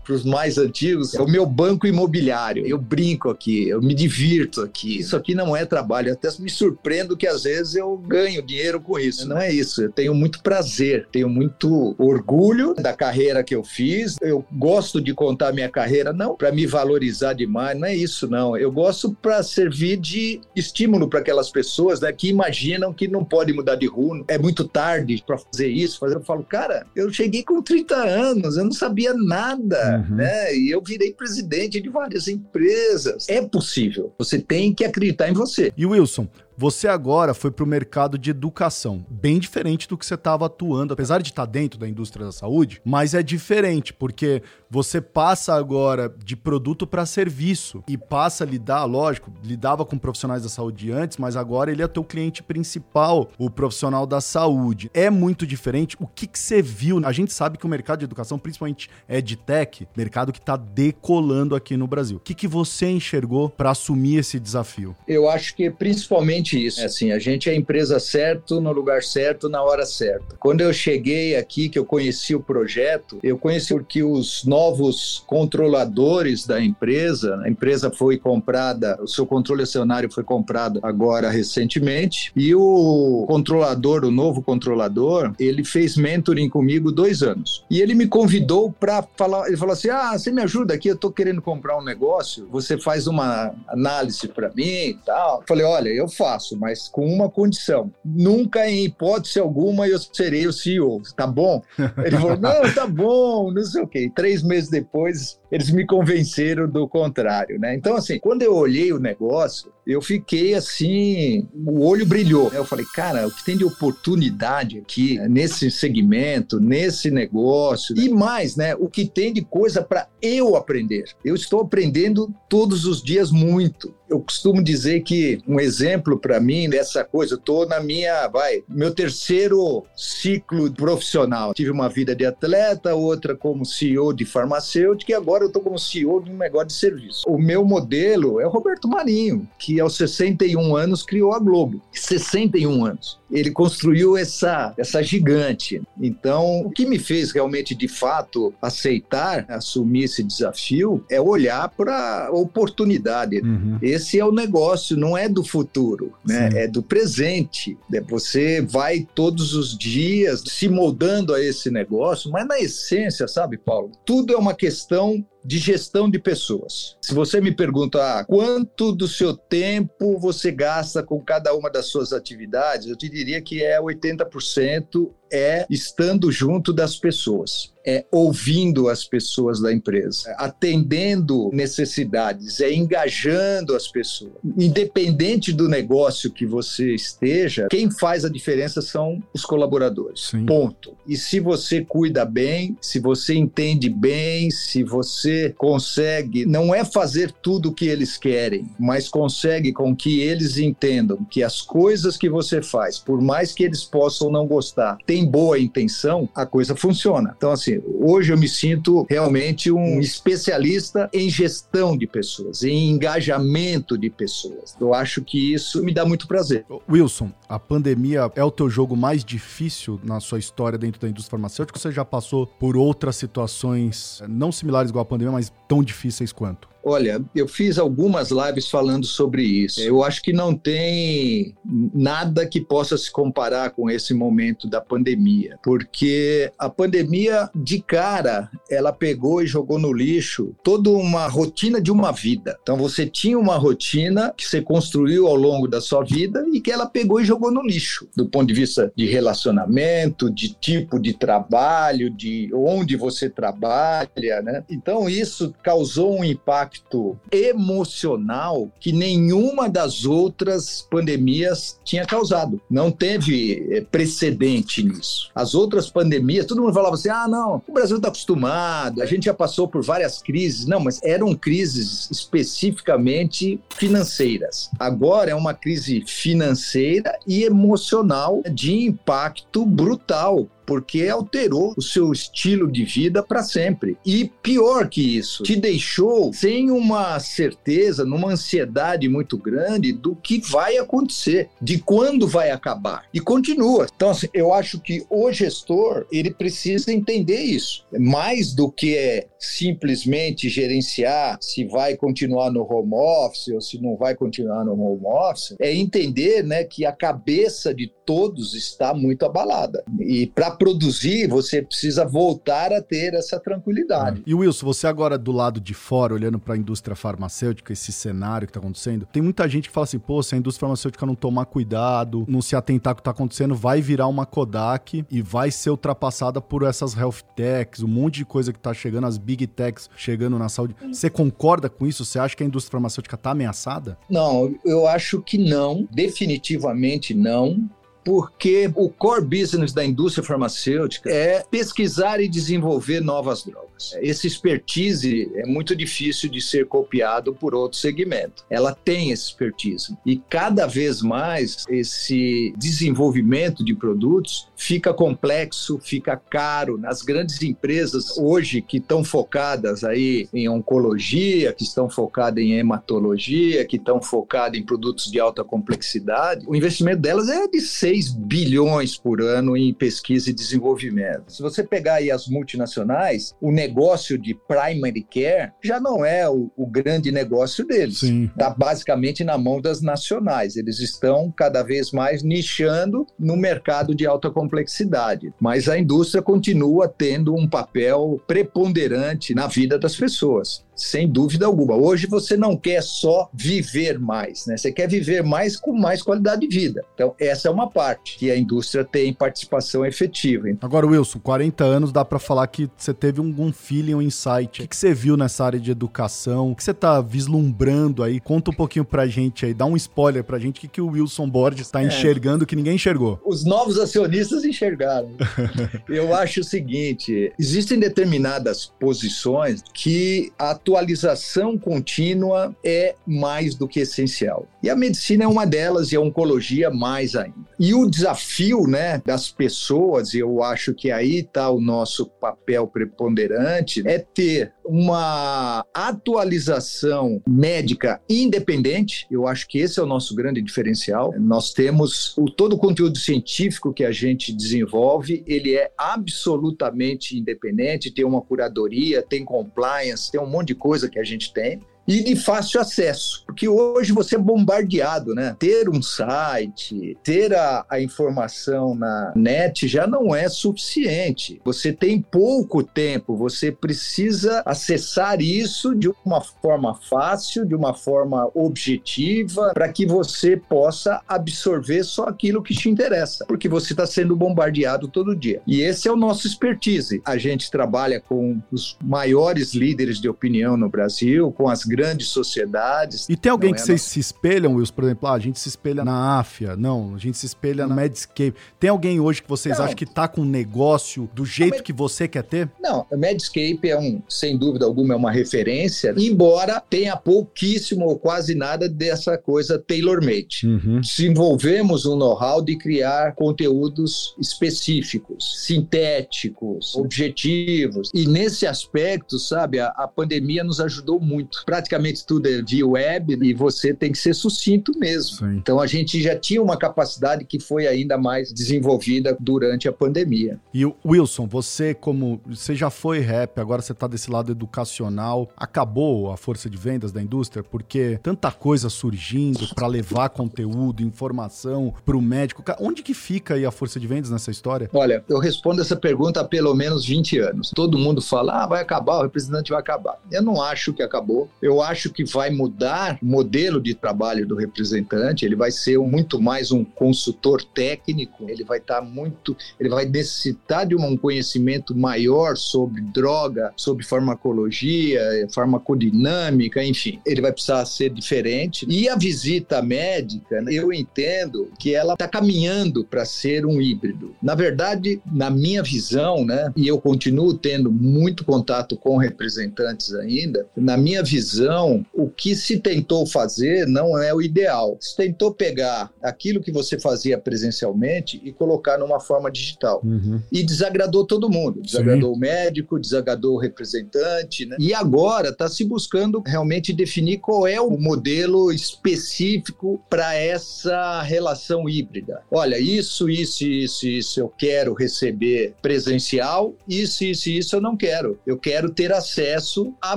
para 0.05 0.15
os 0.15 0.25
mais 0.25 0.59
antigos, 0.59 1.15
é 1.15 1.21
o 1.21 1.29
meu 1.29 1.47
banco 1.47 1.87
imobiliário. 1.87 2.67
Eu 2.67 2.79
brinco 2.79 3.31
aqui, 3.31 3.69
eu 3.69 3.81
me 3.81 3.95
divirto 3.95 4.63
aqui. 4.63 4.99
Isso 4.99 5.17
aqui 5.17 5.35
não 5.35 5.57
é 5.57 5.65
trabalho. 5.65 6.09
Eu 6.09 6.15
até 6.15 6.29
me 6.39 6.51
surpreendo 6.51 7.17
que 7.17 7.27
às 7.27 7.45
vezes 7.45 7.77
eu 7.77 7.97
ganho 7.97 8.43
dinheiro 8.43 8.81
com 8.81 8.99
isso. 8.99 9.29
Não 9.29 9.39
é 9.39 9.53
isso. 9.53 9.83
Eu 9.83 9.93
tenho 9.93 10.15
muito 10.15 10.43
prazer, 10.43 11.07
tenho 11.13 11.29
muito 11.29 11.95
orgulho 11.99 12.75
da 12.75 12.93
carreira 12.93 13.45
que 13.45 13.55
eu 13.55 13.63
fiz. 13.63 14.17
Eu 14.21 14.45
gosto 14.53 15.01
de 15.01 15.15
contar 15.15 15.53
minha 15.53 15.69
carreira, 15.69 16.13
não 16.13 16.35
para 16.35 16.51
me 16.51 16.67
valorizar 16.67 17.33
demais, 17.33 17.79
não 17.79 17.87
é 17.87 17.95
isso, 17.95 18.29
não. 18.29 18.57
Eu 18.57 18.73
gosto 18.73 19.17
para 19.21 19.43
servir 19.43 19.97
de 19.97 20.41
estímulo 20.57 21.09
para 21.09 21.21
aquelas 21.21 21.51
pessoas 21.51 22.01
né, 22.01 22.13
que 22.13 22.29
imaginam 22.29 22.93
que 22.93 23.07
não 23.07 23.25
pode 23.25 23.53
mudar 23.53 23.77
de 23.77 23.87
rumo. 23.87 24.25
É 24.29 24.39
muito 24.39 24.67
tarde 24.67 25.23
para 25.25 25.39
fazer 25.39 25.69
isso. 25.69 26.05
Eu 26.05 26.21
falo, 26.23 26.43
cara, 26.43 26.87
eu 26.97 27.13
cheguei 27.13 27.43
com 27.43 27.63
30 27.63 27.95
anos, 27.95 28.57
eu 28.57 28.65
não 28.65 28.73
sabia 28.73 29.15
nada 29.15 29.92
uhum. 29.97 30.17
né? 30.17 30.55
E 30.55 30.71
eu 30.71 30.83
virei 30.83 31.13
presidente 31.13 31.81
de 31.81 31.89
várias 31.89 32.29
empresas. 32.29 33.29
É 33.29 33.43
possível. 33.43 34.13
Você 34.19 34.39
tem 34.39 34.75
que 34.75 34.85
acreditar 34.85 35.29
em 35.29 35.33
você. 35.33 35.73
E 35.77 35.87
Wilson, 35.87 36.29
você 36.57 36.89
agora 36.89 37.35
foi 37.35 37.51
para 37.51 37.65
o 37.65 37.67
mercado 37.67 38.19
de 38.19 38.31
educação, 38.31 39.05
bem 39.09 39.39
diferente 39.39 39.89
do 39.89 39.97
que 39.97 40.05
você 40.05 40.15
estava 40.15 40.47
atuando, 40.47 40.93
apesar 40.93 41.21
de 41.23 41.31
estar 41.31 41.47
tá 41.47 41.53
dentro 41.53 41.79
da 41.79 41.89
indústria 41.89 42.27
da 42.27 42.33
saúde, 42.33 42.81
mas 42.85 43.15
é 43.15 43.23
diferente 43.23 43.93
porque 43.93 44.43
você 44.71 45.01
passa 45.01 45.55
agora 45.55 46.15
de 46.25 46.35
produto 46.35 46.87
para 46.87 47.05
serviço 47.05 47.83
e 47.89 47.99
passa 47.99 48.45
a 48.45 48.47
lidar, 48.47 48.85
lógico, 48.85 49.33
lidava 49.43 49.85
com 49.85 49.99
profissionais 49.99 50.43
da 50.43 50.49
saúde 50.49 50.91
antes, 50.91 51.19
mas 51.19 51.37
agora 51.37 51.71
ele 51.71 51.83
é 51.83 51.89
teu 51.89 52.03
cliente 52.03 52.43
principal, 52.43 53.31
o 53.39 53.51
profissional 53.51 54.07
da 54.07 54.21
saúde. 54.21 54.91
É 54.95 55.11
muito 55.11 55.47
diferente. 55.47 55.97
O 56.01 56.07
que, 56.07 56.27
que 56.27 56.39
você 56.39 56.63
viu? 56.63 57.01
A 57.05 57.13
gente 57.13 57.33
sabe 57.33 57.59
que 57.59 57.67
o 57.67 57.69
mercado 57.69 58.01
de 58.01 58.05
educação, 58.07 58.39
principalmente 58.39 58.89
é 59.07 59.21
de 59.21 59.37
tech, 59.37 59.87
mercado 59.97 60.33
que 60.33 60.39
está 60.39 60.57
decolando 60.57 61.55
aqui 61.55 61.77
no 61.77 61.87
Brasil. 61.87 62.17
O 62.17 62.21
que, 62.21 62.35
que 62.35 62.49
você 62.49 62.89
enxergou 62.89 63.49
para 63.51 63.71
assumir 63.71 64.17
esse 64.17 64.41
desafio? 64.41 64.97
Eu 65.07 65.29
acho 65.29 65.55
que 65.55 65.71
principalmente 65.71 66.42
exatamente 66.43 66.67
isso. 66.67 66.81
É 66.81 66.85
assim, 66.85 67.13
a 67.13 67.19
gente 67.19 67.49
é 67.49 67.53
a 67.53 67.57
empresa 67.57 67.99
certo, 67.99 68.61
no 68.61 68.73
lugar 68.73 69.03
certo, 69.03 69.49
na 69.49 69.63
hora 69.63 69.87
certa. 69.87 70.37
Quando 70.39 70.61
eu 70.61 70.73
cheguei 70.73 71.37
aqui, 71.37 71.69
que 71.69 71.79
eu 71.79 71.85
conheci 71.85 72.35
o 72.35 72.41
projeto, 72.41 73.19
eu 73.23 73.39
conheci 73.39 73.73
porque 73.73 74.03
os 74.03 74.45
novos 74.45 75.23
controladores 75.27 76.47
da 76.47 76.63
empresa, 76.63 77.41
a 77.45 77.49
empresa 77.49 77.91
foi 77.91 78.19
comprada, 78.19 78.99
o 79.01 79.07
seu 79.07 79.25
controle 79.25 79.63
acionário 79.63 80.13
foi 80.13 80.25
comprado 80.25 80.81
agora 80.83 81.31
recentemente, 81.31 82.33
e 82.35 82.55
o 82.55 83.25
controlador, 83.27 84.05
o 84.05 84.11
novo 84.11 84.43
controlador, 84.43 85.33
ele 85.39 85.65
fez 85.65 85.97
mentoring 85.97 86.49
comigo 86.49 86.91
dois 86.91 87.23
anos. 87.23 87.65
E 87.71 87.81
ele 87.81 87.95
me 87.95 88.07
convidou 88.07 88.73
para 88.73 89.03
falar, 89.17 89.47
ele 89.47 89.57
falou 89.57 89.73
assim: 89.73 89.89
ah, 89.89 90.19
você 90.19 90.31
me 90.31 90.43
ajuda 90.43 90.75
aqui, 90.75 90.89
eu 90.89 90.95
estou 90.95 91.13
querendo 91.13 91.41
comprar 91.41 91.79
um 91.79 91.85
negócio, 91.85 92.49
você 92.51 92.79
faz 92.79 93.07
uma 93.07 93.55
análise 93.69 94.29
para 94.29 94.51
mim 94.51 94.63
e 94.63 94.99
tal. 95.05 95.41
Eu 95.41 95.45
falei: 95.47 95.65
olha, 95.65 95.89
eu 95.89 96.09
faço 96.09 96.32
faço, 96.33 96.59
mas 96.59 96.89
com 96.89 97.07
uma 97.07 97.29
condição. 97.29 97.93
Nunca, 98.05 98.69
em 98.69 98.85
hipótese 98.85 99.39
alguma, 99.39 99.87
eu 99.87 99.99
serei 99.99 100.47
o 100.47 100.53
CEO, 100.53 101.03
tá 101.17 101.27
bom? 101.27 101.63
Ele 102.05 102.17
falou, 102.17 102.37
não, 102.39 102.75
tá 102.75 102.87
bom, 102.87 103.53
não 103.53 103.63
sei 103.63 103.83
o 103.83 103.87
quê. 103.87 104.11
Três 104.15 104.43
meses 104.43 104.71
depois, 104.71 105.39
eles 105.53 105.71
me 105.71 105.87
convenceram 105.87 106.67
do 106.67 106.89
contrário, 106.89 107.61
né? 107.61 107.75
Então, 107.75 107.95
assim, 107.95 108.19
quando 108.19 108.41
eu 108.41 108.55
olhei 108.57 108.91
o 108.91 108.99
negócio, 108.99 109.71
eu 109.87 110.01
fiquei 110.01 110.55
assim, 110.55 111.47
o 111.55 111.85
olho 111.85 112.07
brilhou. 112.07 112.51
Eu 112.55 112.65
falei, 112.65 112.87
cara, 112.95 113.27
o 113.27 113.31
que 113.31 113.45
tem 113.45 113.59
de 113.59 113.65
oportunidade 113.65 114.79
aqui 114.79 115.19
né, 115.19 115.29
nesse 115.29 115.71
segmento, 115.71 116.59
nesse 116.59 117.11
negócio, 117.11 117.95
e 117.99 118.09
mais, 118.09 118.57
né? 118.57 118.75
O 118.77 118.89
que 118.89 119.05
tem 119.05 119.31
de 119.31 119.43
coisa 119.43 119.83
para 119.83 120.09
eu 120.23 120.57
aprender. 120.57 121.05
Eu 121.23 121.35
estou 121.35 121.61
aprendendo 121.61 122.33
todos 122.49 122.87
os 122.87 123.03
dias 123.03 123.31
muito. 123.31 123.95
Eu 124.09 124.21
costumo 124.21 124.63
dizer 124.63 125.01
que 125.01 125.39
um 125.49 125.59
exemplo 125.59 126.19
para 126.19 126.39
mim 126.39 126.69
dessa 126.69 127.03
coisa, 127.03 127.35
eu 127.35 127.39
tô 127.39 127.65
na 127.65 127.81
minha, 127.81 128.29
vai, 128.29 128.63
meu 128.69 128.95
terceiro 128.95 129.85
ciclo 129.97 130.71
profissional. 130.71 131.55
Tive 131.55 131.71
uma 131.71 131.89
vida 131.89 132.15
de 132.15 132.25
atleta, 132.25 132.95
outra 132.95 133.35
como 133.35 133.65
CEO 133.65 134.13
de 134.13 134.25
farmacêutica 134.25 135.13
e 135.13 135.15
agora 135.15 135.42
eu 135.43 135.51
tô 135.51 135.61
como 135.61 135.79
CEO 135.79 136.23
de 136.23 136.31
um 136.31 136.37
negócio 136.37 136.69
de 136.69 136.73
serviço. 136.75 137.25
O 137.27 137.39
meu 137.39 137.65
modelo 137.65 138.41
é 138.41 138.47
o 138.47 138.51
Roberto 138.51 138.89
Marinho, 138.89 139.49
que 139.59 139.81
aos 139.81 139.97
61 139.97 140.77
anos 140.77 141.03
criou 141.03 141.33
a 141.33 141.39
Globo. 141.39 141.81
61 141.93 142.85
anos. 142.85 143.21
Ele 143.31 143.51
construiu 143.51 144.17
essa, 144.17 144.75
essa 144.77 145.03
gigante. 145.03 145.83
Então, 146.01 146.61
o 146.61 146.71
que 146.71 146.85
me 146.85 146.99
fez 146.99 147.33
realmente, 147.33 147.75
de 147.75 147.89
fato, 147.89 148.53
aceitar, 148.61 149.47
assumir 149.49 150.05
esse 150.05 150.23
desafio, 150.23 151.05
é 151.11 151.21
olhar 151.21 151.69
para 151.71 152.27
a 152.27 152.31
oportunidade. 152.31 153.41
Uhum. 153.41 153.79
Esse 153.81 154.19
é 154.19 154.25
o 154.25 154.33
negócio, 154.33 154.97
não 154.97 155.17
é 155.17 155.29
do 155.29 155.43
futuro, 155.43 156.13
né? 156.25 156.51
é 156.55 156.69
do 156.69 156.83
presente. 156.83 157.77
É, 157.93 158.01
você 158.01 158.61
vai 158.61 159.07
todos 159.15 159.55
os 159.55 159.77
dias 159.77 160.43
se 160.47 160.69
moldando 160.69 161.35
a 161.35 161.43
esse 161.43 161.71
negócio, 161.71 162.31
mas 162.31 162.47
na 162.47 162.59
essência, 162.61 163.27
sabe, 163.27 163.57
Paulo, 163.57 163.93
tudo 164.05 164.33
é 164.33 164.37
uma 164.37 164.55
questão 164.55 165.25
de 165.45 165.59
gestão 165.59 166.11
de 166.11 166.19
pessoas. 166.19 166.97
Se 167.01 167.15
você 167.15 167.41
me 167.41 167.53
pergunta 167.53 167.99
ah, 168.01 168.25
quanto 168.25 168.93
do 168.93 169.09
seu 169.09 169.37
tempo 169.37 170.19
você 170.19 170.51
gasta 170.51 171.03
com 171.03 171.21
cada 171.21 171.55
uma 171.55 171.71
das 171.71 171.87
suas 171.87 172.13
atividades, 172.13 172.89
eu 172.89 172.97
te 172.97 173.09
diria 173.09 173.41
que 173.41 173.63
é 173.63 173.81
80% 173.81 175.11
é 175.33 175.65
estando 175.71 176.31
junto 176.31 176.75
das 176.75 176.97
pessoas, 176.97 177.73
é 177.87 178.05
ouvindo 178.13 178.91
as 178.91 179.05
pessoas 179.05 179.61
da 179.61 179.73
empresa, 179.73 180.29
é 180.29 180.35
atendendo 180.37 181.49
necessidades, 181.53 182.61
é 182.61 182.73
engajando 182.73 183.75
as 183.75 183.89
pessoas. 183.89 184.35
Independente 184.59 185.53
do 185.53 185.69
negócio 185.69 186.31
que 186.31 186.45
você 186.45 186.95
esteja, 186.95 187.67
quem 187.71 187.91
faz 187.91 188.27
a 188.27 188.29
diferença 188.29 188.83
são 188.83 189.23
os 189.33 189.43
colaboradores. 189.43 190.29
Sim. 190.31 190.45
Ponto. 190.45 190.95
E 191.07 191.17
se 191.17 191.41
você 191.41 191.83
cuida 191.83 192.27
bem, 192.27 192.77
se 192.81 193.01
você 193.01 193.35
entende 193.35 193.89
bem, 193.89 194.51
se 194.51 194.85
você 194.85 195.32
consegue, 195.57 196.47
não 196.47 196.75
é 196.75 196.85
fazer 196.85 197.33
tudo 197.43 197.71
o 197.71 197.75
que 197.75 197.87
eles 197.87 198.17
querem, 198.17 198.69
mas 198.79 199.09
consegue 199.09 199.73
com 199.73 199.95
que 199.95 200.21
eles 200.21 200.59
entendam 200.59 201.25
que 201.31 201.43
as 201.43 201.61
coisas 201.61 202.17
que 202.17 202.29
você 202.29 202.63
faz, 202.63 202.99
por 202.99 203.21
mais 203.21 203.53
que 203.53 203.65
eles 203.65 203.85
possam 203.85 204.31
não 204.31 204.47
gostar, 204.47 204.99
tem 205.07 205.25
boa 205.25 205.59
intenção, 205.59 206.29
a 206.35 206.47
coisa 206.47 206.75
funciona. 206.77 207.35
Então, 207.37 207.51
assim, 207.51 207.81
hoje 208.01 208.33
eu 208.33 208.39
me 208.39 208.49
sinto 208.49 209.07
realmente 209.09 209.71
um 209.71 210.01
especialista 210.01 211.09
em 211.13 211.29
gestão 211.29 211.97
de 211.97 212.07
pessoas, 212.07 212.63
em 212.63 212.91
engajamento 212.91 213.97
de 213.97 214.11
pessoas. 214.11 214.77
Eu 214.81 214.95
acho 214.95 215.23
que 215.23 215.53
isso 215.53 215.83
me 215.83 215.93
dá 215.93 216.05
muito 216.05 216.27
prazer. 216.27 216.65
Wilson, 216.89 217.31
a 217.49 217.59
pandemia 217.59 218.31
é 218.35 218.45
o 218.45 218.51
teu 218.51 218.69
jogo 218.69 218.97
mais 218.97 219.25
difícil 219.25 220.01
na 220.03 220.21
sua 220.21 220.39
história 220.39 220.79
dentro 220.79 221.01
da 221.01 221.09
indústria 221.09 221.33
farmacêutica? 221.33 221.79
Você 221.79 221.91
já 221.91 222.05
passou 222.05 222.47
por 222.47 222.77
outras 222.77 223.17
situações 223.17 224.21
eh, 224.23 224.27
não 224.29 224.51
similares 224.53 224.91
igual 224.91 225.03
à 225.03 225.07
pandemia, 225.07 225.22
mas 225.31 225.53
tão 225.69 225.83
difíceis 225.83 226.33
quanto? 226.33 226.72
Olha, 226.85 227.23
eu 227.35 227.47
fiz 227.47 227.79
algumas 227.79 228.31
lives 228.31 228.69
falando 228.69 229.07
sobre 229.07 229.43
isso. 229.43 229.81
Eu 229.81 230.03
acho 230.03 230.23
que 230.23 230.33
não 230.33 230.55
tem 230.55 231.55
nada 231.65 232.47
que 232.47 232.61
possa 232.61 232.97
se 232.97 233.11
comparar 233.11 233.71
com 233.71 233.89
esse 233.91 234.13
momento 234.13 234.69
da 234.69 234.81
pandemia, 234.81 235.59
porque 235.63 236.51
a 236.59 236.69
pandemia, 236.69 237.49
de 237.55 237.81
cara, 237.81 238.51
ela 238.71 238.93
pegou 238.93 239.43
e 239.43 239.47
jogou 239.47 239.79
no 239.79 239.93
lixo 239.93 240.55
toda 240.63 240.91
uma 240.91 241.27
rotina 241.29 241.81
de 241.81 241.93
uma 241.93 242.11
vida. 242.11 242.59
Então, 242.63 242.77
você 242.77 243.07
tinha 243.07 243.39
uma 243.39 243.57
rotina 243.57 244.33
que 244.37 244.47
você 244.47 244.61
construiu 244.61 245.27
ao 245.27 245.37
longo 245.37 245.69
da 245.69 245.81
sua 245.81 246.05
vida 246.05 246.45
e 246.53 246.61
que 246.61 246.71
ela 246.71 246.87
pegou 246.87 247.21
e 247.21 247.25
jogou 247.25 247.51
no 247.51 247.63
lixo, 247.63 248.09
do 248.17 248.27
ponto 248.27 248.49
de 248.49 248.55
vista 248.55 248.93
de 248.97 249.07
relacionamento, 249.07 250.31
de 250.31 250.55
tipo 250.55 250.99
de 250.99 251.13
trabalho, 251.13 252.11
de 252.11 252.51
onde 252.55 252.97
você 252.97 253.29
trabalha, 253.29 254.43
né? 254.43 254.65
Então, 254.69 255.09
isso 255.09 255.55
causou 255.63 256.19
um 256.19 256.25
impacto 256.25 256.72
impacto 256.73 257.19
emocional 257.31 258.71
que 258.81 258.93
nenhuma 258.93 259.69
das 259.69 260.05
outras 260.05 260.87
pandemias 260.91 261.79
tinha 261.85 262.07
causado. 262.07 262.61
Não 262.71 262.91
teve 262.91 263.67
eh, 263.71 263.81
precedente 263.91 264.83
nisso. 264.83 265.31
As 265.35 265.55
outras 265.55 265.91
pandemias, 265.91 266.47
todo 266.47 266.63
mundo 266.63 266.73
falava 266.73 266.95
assim: 266.95 267.11
ah, 267.11 267.29
não, 267.29 267.63
o 267.67 267.73
Brasil 267.73 267.97
está 267.97 268.09
acostumado, 268.09 269.03
a 269.03 269.07
gente 269.07 269.25
já 269.25 269.35
passou 269.35 269.69
por 269.69 269.83
várias 269.83 270.21
crises. 270.23 270.67
Não, 270.67 270.81
mas 270.81 271.01
eram 271.03 271.35
crises 271.35 272.11
especificamente 272.11 273.61
financeiras. 273.77 274.71
Agora 274.79 275.31
é 275.31 275.35
uma 275.35 275.55
crise 275.55 276.05
financeira 276.07 277.19
e 277.27 277.45
emocional 277.45 278.43
de 278.51 278.73
impacto 278.73 279.65
brutal 279.67 280.49
porque 280.67 281.09
alterou 281.09 281.75
o 281.77 281.83
seu 281.83 282.13
estilo 282.13 282.71
de 282.71 282.85
vida 282.85 283.23
para 283.23 283.43
sempre. 283.43 283.97
E 284.05 284.31
pior 284.43 284.89
que 284.89 285.17
isso, 285.17 285.43
te 285.43 285.57
deixou 285.57 286.33
sem 286.33 286.71
uma 286.71 287.19
certeza, 287.21 288.05
numa 288.05 288.33
ansiedade 288.33 289.09
muito 289.09 289.37
grande 289.37 289.93
do 289.93 290.15
que 290.17 290.41
vai 290.41 290.77
acontecer, 290.77 291.49
de 291.61 291.79
quando 291.79 292.27
vai 292.27 292.51
acabar. 292.51 293.05
E 293.13 293.21
continua. 293.21 293.87
Então, 293.95 294.11
assim, 294.11 294.29
eu 294.33 294.53
acho 294.53 294.81
que 294.81 295.05
o 295.11 295.31
gestor, 295.33 296.07
ele 296.11 296.31
precisa 296.31 296.93
entender 296.93 297.41
isso. 297.41 297.85
Mais 297.99 298.55
do 298.55 298.71
que 298.71 298.97
é 298.97 299.27
simplesmente 299.39 300.49
gerenciar 300.49 301.39
se 301.41 301.65
vai 301.65 301.97
continuar 301.97 302.51
no 302.51 302.63
home 302.63 302.95
office 302.95 303.49
ou 303.49 303.61
se 303.61 303.81
não 303.81 303.97
vai 303.97 304.15
continuar 304.15 304.65
no 304.65 304.73
home 304.73 305.05
office, 305.05 305.57
é 305.61 305.75
entender 305.75 306.45
né, 306.45 306.65
que 306.65 306.85
a 306.87 306.93
cabeça 306.93 307.75
de 307.75 307.93
todos 308.07 308.55
está 308.55 308.95
muito 308.95 309.25
abalada. 309.25 309.85
E 310.01 310.27
para 310.27 310.52
produzir, 310.53 311.27
você 311.29 311.63
precisa 311.63 312.05
voltar 312.05 312.73
a 312.73 312.81
ter 312.81 313.15
essa 313.15 313.39
tranquilidade. 313.41 314.23
E 314.27 314.35
Wilson, 314.35 314.67
você 314.67 314.87
agora 314.87 315.19
do 315.19 315.33
lado 315.33 315.61
de 315.61 315.75
fora, 315.75 316.15
olhando 316.15 316.39
para 316.39 316.55
a 316.55 316.57
indústria 316.57 316.95
farmacêutica, 316.95 317.73
esse 317.73 317.93
cenário 317.93 318.47
que 318.47 318.51
está 318.51 318.61
acontecendo, 318.61 319.07
tem 319.13 319.23
muita 319.23 319.49
gente 319.49 319.69
que 319.69 319.75
fala 319.75 319.85
assim: 319.85 319.99
pô, 319.99 320.23
se 320.23 320.35
a 320.35 320.39
indústria 320.39 320.67
farmacêutica 320.67 321.07
não 321.07 321.15
tomar 321.15 321.47
cuidado, 321.47 322.25
não 322.29 322.43
se 322.43 322.55
atentar 322.55 322.93
ao 322.93 322.95
que 322.95 323.01
está 323.01 323.11
acontecendo, 323.11 323.55
vai 323.55 323.81
virar 323.81 324.07
uma 324.07 324.27
Kodak 324.27 325.05
e 325.11 325.23
vai 325.23 325.51
ser 325.51 325.71
ultrapassada 325.71 326.41
por 326.41 326.63
essas 326.63 326.97
health 326.97 327.23
techs, 327.35 327.83
um 327.83 327.89
monte 327.89 328.17
de 328.17 328.25
coisa 328.25 328.53
que 328.53 328.59
está 328.59 328.73
chegando, 328.75 329.07
as 329.07 329.19
big 329.19 329.47
techs 329.47 329.89
chegando 329.97 330.39
na 330.39 330.49
saúde. 330.49 330.77
Você 330.93 331.09
concorda 331.11 331.69
com 331.69 331.87
isso? 331.87 332.05
Você 332.05 332.19
acha 332.19 332.37
que 332.37 332.43
a 332.43 332.47
indústria 332.47 332.73
farmacêutica 332.73 333.15
está 333.15 333.31
ameaçada? 333.31 333.99
Não, 334.09 334.55
eu 334.65 334.87
acho 334.87 335.21
que 335.21 335.39
não, 335.39 335.89
definitivamente 335.91 337.15
não 337.15 337.71
porque 338.05 338.71
o 338.75 338.89
core 338.89 339.25
business 339.25 339.73
da 339.73 339.85
indústria 339.85 340.25
farmacêutica 340.25 341.11
é 341.11 341.45
pesquisar 341.51 342.21
e 342.21 342.29
desenvolver 342.29 343.01
novas 343.01 343.45
drogas. 343.45 343.97
Esse 344.01 344.27
expertise 344.27 345.31
é 345.35 345.47
muito 345.47 345.75
difícil 345.75 346.31
de 346.31 346.41
ser 346.41 346.67
copiado 346.67 347.35
por 347.35 347.55
outro 347.55 347.79
segmento. 347.79 348.45
Ela 348.49 348.75
tem 348.75 349.11
esse 349.11 349.27
expertise 349.27 349.97
e 350.07 350.17
cada 350.17 350.67
vez 350.67 351.03
mais 351.03 351.65
esse 351.69 352.55
desenvolvimento 352.57 353.65
de 353.65 353.75
produtos 353.75 354.49
fica 354.57 354.95
complexo, 354.95 355.81
fica 355.83 356.17
caro. 356.17 356.79
Nas 356.79 357.03
grandes 357.03 357.43
empresas 357.43 358.17
hoje 358.19 358.63
que 358.63 358.79
estão 358.79 359.03
focadas 359.03 359.83
aí 359.83 360.29
em 360.33 360.49
oncologia, 360.49 361.53
que 361.53 361.65
estão 361.65 361.89
focadas 361.89 362.43
em 362.43 362.53
hematologia, 362.55 363.65
que 363.65 363.77
estão 363.77 364.01
focadas 364.01 364.59
em 364.59 364.65
produtos 364.65 365.11
de 365.11 365.19
alta 365.19 365.43
complexidade, 365.43 366.47
o 366.47 366.55
investimento 366.55 367.01
delas 367.01 367.29
é 367.29 367.49
de 367.49 367.61
6 367.61 367.92
6 367.93 368.15
bilhões 368.15 368.97
por 368.97 369.21
ano 369.21 369.55
em 369.55 369.75
pesquisa 369.75 370.31
e 370.31 370.33
desenvolvimento. 370.33 371.31
Se 371.31 371.43
você 371.43 371.63
pegar 371.63 371.97
aí 371.97 372.11
as 372.11 372.27
multinacionais, 372.27 373.35
o 373.39 373.53
negócio 373.53 374.17
de 374.17 374.35
primary 374.35 375.03
care 375.03 375.53
já 375.63 375.79
não 375.79 376.03
é 376.03 376.27
o, 376.27 376.51
o 376.57 376.67
grande 376.67 377.13
negócio 377.13 377.67
deles. 377.67 378.03
Está 378.03 378.49
basicamente 378.49 379.23
na 379.23 379.37
mão 379.37 379.61
das 379.61 379.83
nacionais. 379.83 380.57
Eles 380.57 380.79
estão 380.81 381.31
cada 381.37 381.63
vez 381.63 381.93
mais 381.93 382.23
nichando 382.23 383.07
no 383.19 383.37
mercado 383.37 383.95
de 383.95 384.07
alta 384.07 384.31
complexidade. 384.31 385.31
Mas 385.39 385.69
a 385.69 385.79
indústria 385.79 386.23
continua 386.23 386.89
tendo 386.89 387.35
um 387.35 387.47
papel 387.47 388.19
preponderante 388.27 389.35
na 389.35 389.47
vida 389.47 389.79
das 389.79 389.95
pessoas 389.95 390.65
sem 390.75 391.09
dúvida 391.09 391.47
alguma. 391.47 391.75
Hoje 391.75 392.07
você 392.07 392.37
não 392.37 392.57
quer 392.57 392.83
só 392.83 393.29
viver 393.33 393.99
mais, 393.99 394.47
né? 394.47 394.57
Você 394.57 394.73
quer 394.73 394.89
viver 394.89 395.23
mais 395.23 395.57
com 395.57 395.73
mais 395.73 396.03
qualidade 396.03 396.47
de 396.47 396.59
vida. 396.59 396.85
Então, 396.95 397.15
essa 397.19 397.49
é 397.49 397.51
uma 397.51 397.69
parte 397.69 398.17
que 398.19 398.31
a 398.31 398.37
indústria 398.37 398.85
tem 398.85 399.13
participação 399.13 399.85
efetiva. 399.85 400.49
Agora, 400.61 400.87
Wilson, 400.87 401.19
40 401.21 401.65
anos 401.65 401.93
dá 401.93 402.05
para 402.05 402.19
falar 402.19 402.47
que 402.49 402.69
você 402.77 402.93
teve 402.93 403.21
um, 403.21 403.53
feeling, 403.53 403.95
um 403.95 404.03
insight. 404.03 404.63
O 404.63 404.69
que, 404.69 404.77
você 404.77 404.93
viu 404.93 405.17
nessa 405.17 405.45
área 405.45 405.61
de 405.61 405.71
educação? 405.71 406.51
O 406.51 406.57
que 406.57 406.65
você 406.65 406.75
tá 406.75 407.01
vislumbrando 407.01 408.03
aí? 408.03 408.19
Conta 408.19 408.51
um 408.51 408.55
pouquinho 408.55 408.85
pra 408.85 409.07
gente 409.07 409.47
aí, 409.47 409.55
dá 409.55 409.65
um 409.65 409.77
spoiler 409.77 410.25
pra 410.25 410.39
gente 410.39 410.59
o 410.59 410.61
que, 410.61 410.69
que 410.69 410.81
o 410.81 410.89
Wilson 410.89 411.29
Borges 411.29 411.67
está 411.67 411.83
é. 411.83 411.87
enxergando 411.87 412.45
que 412.47 412.57
ninguém 412.57 412.75
enxergou. 412.75 413.21
Os 413.25 413.45
novos 413.45 413.79
acionistas 413.79 414.45
enxergaram. 414.45 415.11
Eu 415.89 416.15
acho 416.15 416.41
o 416.41 416.45
seguinte, 416.45 417.33
existem 417.39 417.79
determinadas 417.79 418.73
posições 418.81 419.63
que 419.73 420.33
atuam 420.39 420.72
atualização 420.73 421.59
contínua 421.59 422.57
é 422.65 422.95
mais 423.07 423.55
do 423.55 423.69
que 423.69 423.81
essencial. 423.81 424.49
E 424.63 424.71
a 424.71 424.77
medicina 424.77 425.25
é 425.25 425.27
uma 425.27 425.45
delas 425.45 425.93
e 425.93 425.97
a 425.97 426.01
oncologia 426.01 426.71
mais 426.71 427.15
ainda. 427.15 427.35
E 427.59 427.75
o 427.75 427.89
desafio 427.89 428.67
né, 428.67 429.03
das 429.05 429.31
pessoas, 429.31 430.15
e 430.15 430.19
eu 430.19 430.43
acho 430.43 430.75
que 430.75 430.91
aí 430.91 431.19
está 431.19 431.51
o 431.51 431.61
nosso 431.61 432.07
papel 432.07 432.67
preponderante, 432.67 433.83
é 433.87 433.99
ter 433.99 434.53
uma 434.65 435.65
atualização 435.75 437.21
médica 437.27 438.01
independente. 438.09 439.07
Eu 439.11 439.27
acho 439.27 439.49
que 439.49 439.59
esse 439.59 439.79
é 439.79 439.83
o 439.83 439.87
nosso 439.87 440.15
grande 440.15 440.41
diferencial. 440.41 441.13
Nós 441.19 441.53
temos 441.53 442.17
o, 442.17 442.27
todo 442.27 442.55
o 442.55 442.59
conteúdo 442.59 442.97
científico 442.99 443.73
que 443.73 443.85
a 443.85 443.93
gente 443.93 444.33
desenvolve, 444.33 445.23
ele 445.27 445.55
é 445.57 445.71
absolutamente 445.77 447.19
independente, 447.19 447.93
tem 447.93 448.05
uma 448.05 448.23
curadoria, 448.23 449.03
tem 449.03 449.25
compliance, 449.25 450.11
tem 450.11 450.21
um 450.21 450.27
monte 450.27 450.49
de 450.49 450.52
coisa 450.55 450.89
que 450.89 450.99
a 450.99 451.05
gente 451.05 451.33
tem 451.33 451.61
e 451.87 452.03
de 452.03 452.17
fácil 452.17 452.61
acesso, 452.61 453.25
porque 453.27 453.49
hoje 453.49 453.93
você 453.93 454.15
é 454.15 454.19
bombardeado, 454.19 455.15
né? 455.15 455.35
Ter 455.39 455.69
um 455.69 455.83
site, 455.83 456.97
ter 457.03 457.35
a, 457.35 457.65
a, 457.69 457.81
informação 457.81 458.75
na 458.75 459.13
net 459.17 459.67
já 459.67 459.87
não 459.87 460.15
é 460.15 460.29
suficiente. 460.29 461.41
Você 461.45 461.73
tem 461.73 462.01
pouco 462.01 462.63
tempo, 462.63 463.17
você 463.17 463.51
precisa 463.51 464.43
acessar 464.47 465.21
isso 465.21 465.75
de 465.75 465.91
uma 466.05 466.21
forma 466.21 466.75
fácil, 466.75 467.45
de 467.45 467.55
uma 467.55 467.75
forma 467.75 468.31
objetiva, 468.35 469.53
para 469.53 469.69
que 469.73 469.85
você 469.85 470.37
possa 470.37 471.01
absorver 471.09 471.83
só 471.83 472.05
aquilo 472.05 472.43
que 472.43 472.55
te 472.55 472.69
interessa, 472.69 473.25
porque 473.27 473.49
você 473.49 473.73
está 473.73 473.87
sendo 473.87 474.15
bombardeado 474.15 474.89
todo 474.89 475.17
dia. 475.17 475.43
E 475.47 475.63
esse 475.63 475.89
é 475.89 475.93
o 475.93 475.97
nosso 475.97 476.27
expertise. 476.27 477.03
A 477.05 477.17
gente 477.17 477.51
trabalha 477.51 478.01
com 478.01 478.41
os 478.51 478.77
maiores 478.83 479.55
líderes 479.55 480.01
de 480.01 480.09
opinião 480.09 480.57
no 480.57 480.69
Brasil, 480.69 481.33
com 481.33 481.49
as 481.49 481.65
grandes 481.73 482.09
sociedades. 482.09 483.09
E 483.09 483.17
tem 483.17 483.33
alguém 483.33 483.55
que 483.55 483.61
é 483.61 483.65
vocês 483.65 483.81
se 483.81 483.99
espelham, 483.99 484.57
Wilson? 484.57 484.75
Por 484.75 484.85
exemplo, 484.85 485.09
ah, 485.09 485.15
a 485.15 485.19
gente 485.19 485.41
se 485.41 485.49
espelha 485.49 485.83
na 485.83 486.19
AFIA. 486.19 486.55
Não, 486.55 486.95
a 486.95 486.99
gente 486.99 487.17
se 487.17 487.25
espelha 487.25 487.67
na 487.67 487.75
Medscape. 487.75 488.35
Tem 488.61 488.69
alguém 488.69 489.01
hoje 489.01 489.23
que 489.23 489.29
vocês 489.29 489.57
não. 489.57 489.65
acham 489.65 489.75
que 489.75 489.85
está 489.85 490.07
com 490.07 490.21
um 490.21 490.27
negócio 490.27 491.09
do 491.15 491.25
jeito 491.25 491.55
Med... 491.55 491.63
que 491.63 491.73
você 491.73 492.07
quer 492.07 492.25
ter? 492.25 492.51
Não, 492.61 492.87
a 492.93 492.97
Medscape 492.97 493.71
é 493.71 493.79
um, 493.79 494.03
sem 494.07 494.37
dúvida 494.37 494.67
alguma, 494.67 494.93
é 494.93 494.97
uma 494.97 495.11
referência, 495.11 495.95
embora 495.97 496.61
tenha 496.61 496.95
pouquíssimo 496.95 497.87
ou 497.87 497.99
quase 497.99 498.35
nada 498.35 498.69
dessa 498.69 499.17
coisa 499.17 499.59
tailor-made. 499.59 500.47
Uhum. 500.47 500.81
Desenvolvemos 500.81 501.87
um 501.87 501.97
know-how 501.97 502.43
de 502.43 502.59
criar 502.59 503.15
conteúdos 503.15 504.15
específicos, 504.21 505.47
sintéticos, 505.47 506.75
objetivos. 506.77 507.91
E 507.95 508.07
nesse 508.07 508.47
aspecto, 508.47 509.19
sabe, 509.19 509.59
a, 509.59 509.69
a 509.69 509.89
pandemia 509.89 510.45
nos 510.45 510.61
ajudou 510.61 511.01
muito 511.01 511.43
praticamente 511.63 512.05
tudo 512.05 512.27
é 512.27 512.43
via 512.43 512.67
web 512.67 513.19
e 513.23 513.33
você 513.33 513.73
tem 513.73 513.93
que 513.93 513.99
ser 513.99 514.15
sucinto 514.15 514.77
mesmo. 514.77 515.19
Sim. 515.19 515.37
Então 515.37 515.61
a 515.61 515.67
gente 515.67 516.03
já 516.03 516.19
tinha 516.19 516.43
uma 516.43 516.57
capacidade 516.57 517.25
que 517.25 517.39
foi 517.39 517.67
ainda 517.67 517.97
mais 517.97 518.33
desenvolvida 518.33 519.17
durante 519.21 519.69
a 519.69 519.73
pandemia. 519.73 520.41
E 520.53 520.65
Wilson, 520.85 521.27
você 521.27 521.73
como 521.73 522.21
você 522.27 522.55
já 522.55 522.69
foi 522.69 522.99
rap, 522.99 523.39
agora 523.39 523.63
você 523.63 523.73
está 523.73 523.87
desse 523.87 524.11
lado 524.11 524.33
educacional, 524.33 525.29
acabou 525.37 526.11
a 526.11 526.17
força 526.17 526.51
de 526.51 526.57
vendas 526.57 526.91
da 526.91 527.01
indústria 527.01 527.45
porque 527.45 527.99
tanta 528.03 528.31
coisa 528.33 528.69
surgindo 528.69 529.55
para 529.55 529.67
levar 529.67 530.09
conteúdo, 530.09 530.83
informação 530.83 531.73
para 531.85 531.97
o 531.97 532.03
médico. 532.03 532.43
Onde 532.59 532.83
que 532.83 532.95
fica 532.95 533.35
aí 533.35 533.47
a 533.47 533.51
força 533.51 533.79
de 533.79 533.87
vendas 533.87 534.11
nessa 534.11 534.31
história? 534.31 534.69
Olha, 534.73 535.05
eu 535.09 535.19
respondo 535.19 535.61
essa 535.61 535.77
pergunta 535.77 536.21
há 536.21 536.25
pelo 536.25 536.55
menos 536.55 536.85
20 536.85 537.19
anos. 537.19 537.51
Todo 537.55 537.79
mundo 537.79 538.03
fala, 538.03 538.43
ah, 538.43 538.47
vai 538.47 538.61
acabar, 538.61 538.99
o 538.99 539.03
representante 539.03 539.51
vai 539.51 539.61
acabar. 539.61 539.99
Eu 540.11 540.23
não 540.23 540.43
acho 540.43 540.73
que 540.73 540.83
acabou. 540.83 541.29
Eu 541.41 541.52
eu 541.53 541.61
acho 541.61 541.91
que 541.91 542.05
vai 542.05 542.31
mudar 542.31 542.99
o 543.03 543.07
modelo 543.07 543.61
de 543.61 543.75
trabalho 543.75 544.27
do 544.27 544.35
representante, 544.35 545.27
ele 545.27 545.37
vai 545.37 545.51
ser 545.51 545.79
muito 545.79 546.21
mais 546.21 546.51
um 546.51 546.65
consultor 546.65 547.43
técnico, 547.45 548.29
ele 548.29 548.43
vai 548.43 548.59
estar 548.59 548.81
tá 548.81 548.83
muito, 548.83 549.37
ele 549.61 549.69
vai 549.69 549.85
necessitar 549.85 550.67
de 550.67 550.75
um 550.75 550.97
conhecimento 550.97 551.77
maior 551.77 552.37
sobre 552.37 552.81
droga, 552.81 553.53
sobre 553.55 553.85
farmacologia, 553.85 555.29
farmacodinâmica, 555.33 556.65
enfim, 556.65 556.99
ele 557.05 557.21
vai 557.21 557.33
precisar 557.33 557.65
ser 557.67 557.91
diferente. 557.91 558.67
E 558.69 558.89
a 558.89 558.97
visita 558.97 559.61
médica, 559.61 560.41
né, 560.41 560.53
eu 560.55 560.73
entendo 560.73 561.51
que 561.59 561.75
ela 561.75 561.93
está 561.93 562.09
caminhando 562.09 562.85
para 562.85 563.05
ser 563.05 563.45
um 563.45 563.61
híbrido. 563.61 564.15
Na 564.23 564.35
verdade, 564.35 565.03
na 565.13 565.29
minha 565.29 565.63
visão, 565.63 566.25
né, 566.25 566.51
e 566.57 566.67
eu 566.67 566.81
continuo 566.81 567.35
tendo 567.35 567.71
muito 567.71 568.25
contato 568.25 568.75
com 568.77 568.97
representantes 568.97 569.93
ainda, 569.95 570.47
na 570.57 570.77
minha 570.77 571.03
visão 571.03 571.42
visão, 571.43 571.85
o 571.93 572.09
que 572.09 572.35
se 572.35 572.59
tentou 572.59 573.07
fazer 573.07 573.67
não 573.67 573.99
é 573.99 574.15
o 574.15 574.23
ideal. 574.23 574.77
Se 574.81 574.97
tentou 574.97 575.33
pegar 575.33 575.93
aquilo 576.03 576.41
que 576.41 576.53
você 576.53 576.79
fazia 576.79 577.19
presencialmente 577.19 578.21
e 578.25 578.33
colocar 578.33 578.79
numa 578.79 579.01
forma 579.01 579.31
digital. 579.31 579.81
Uhum. 579.85 580.21
E 580.31 580.43
desagradou 580.43 581.07
todo 581.07 581.31
mundo. 581.31 581.61
Desagradou 581.63 582.13
Sim. 582.13 582.17
o 582.17 582.21
médico, 582.21 582.81
desagradou 582.81 583.35
o 583.35 583.39
representante. 583.39 584.47
Né? 584.47 584.57
E 584.59 584.75
agora 584.75 585.29
está 585.29 585.49
se 585.49 585.65
buscando 585.65 586.23
realmente 586.25 586.73
definir 586.73 587.19
qual 587.19 587.47
é 587.47 587.61
o 587.61 587.79
modelo 587.79 588.53
específico 588.53 589.81
para 589.89 590.15
essa 590.15 591.03
relação 591.03 591.69
híbrida. 591.69 592.23
Olha, 592.31 592.59
isso, 592.59 593.09
isso, 593.09 593.45
isso, 593.45 593.87
isso 593.87 594.21
eu 594.21 594.29
quero 594.29 594.75
receber 594.75 595.55
presencial, 595.63 596.55
isso, 596.69 597.05
isso, 597.05 597.31
isso 597.31 597.57
eu 597.57 597.61
não 597.61 597.77
quero. 597.77 598.19
Eu 598.27 598.39
quero 598.39 598.71
ter 598.71 598.93
acesso 598.93 599.75
à 599.81 599.97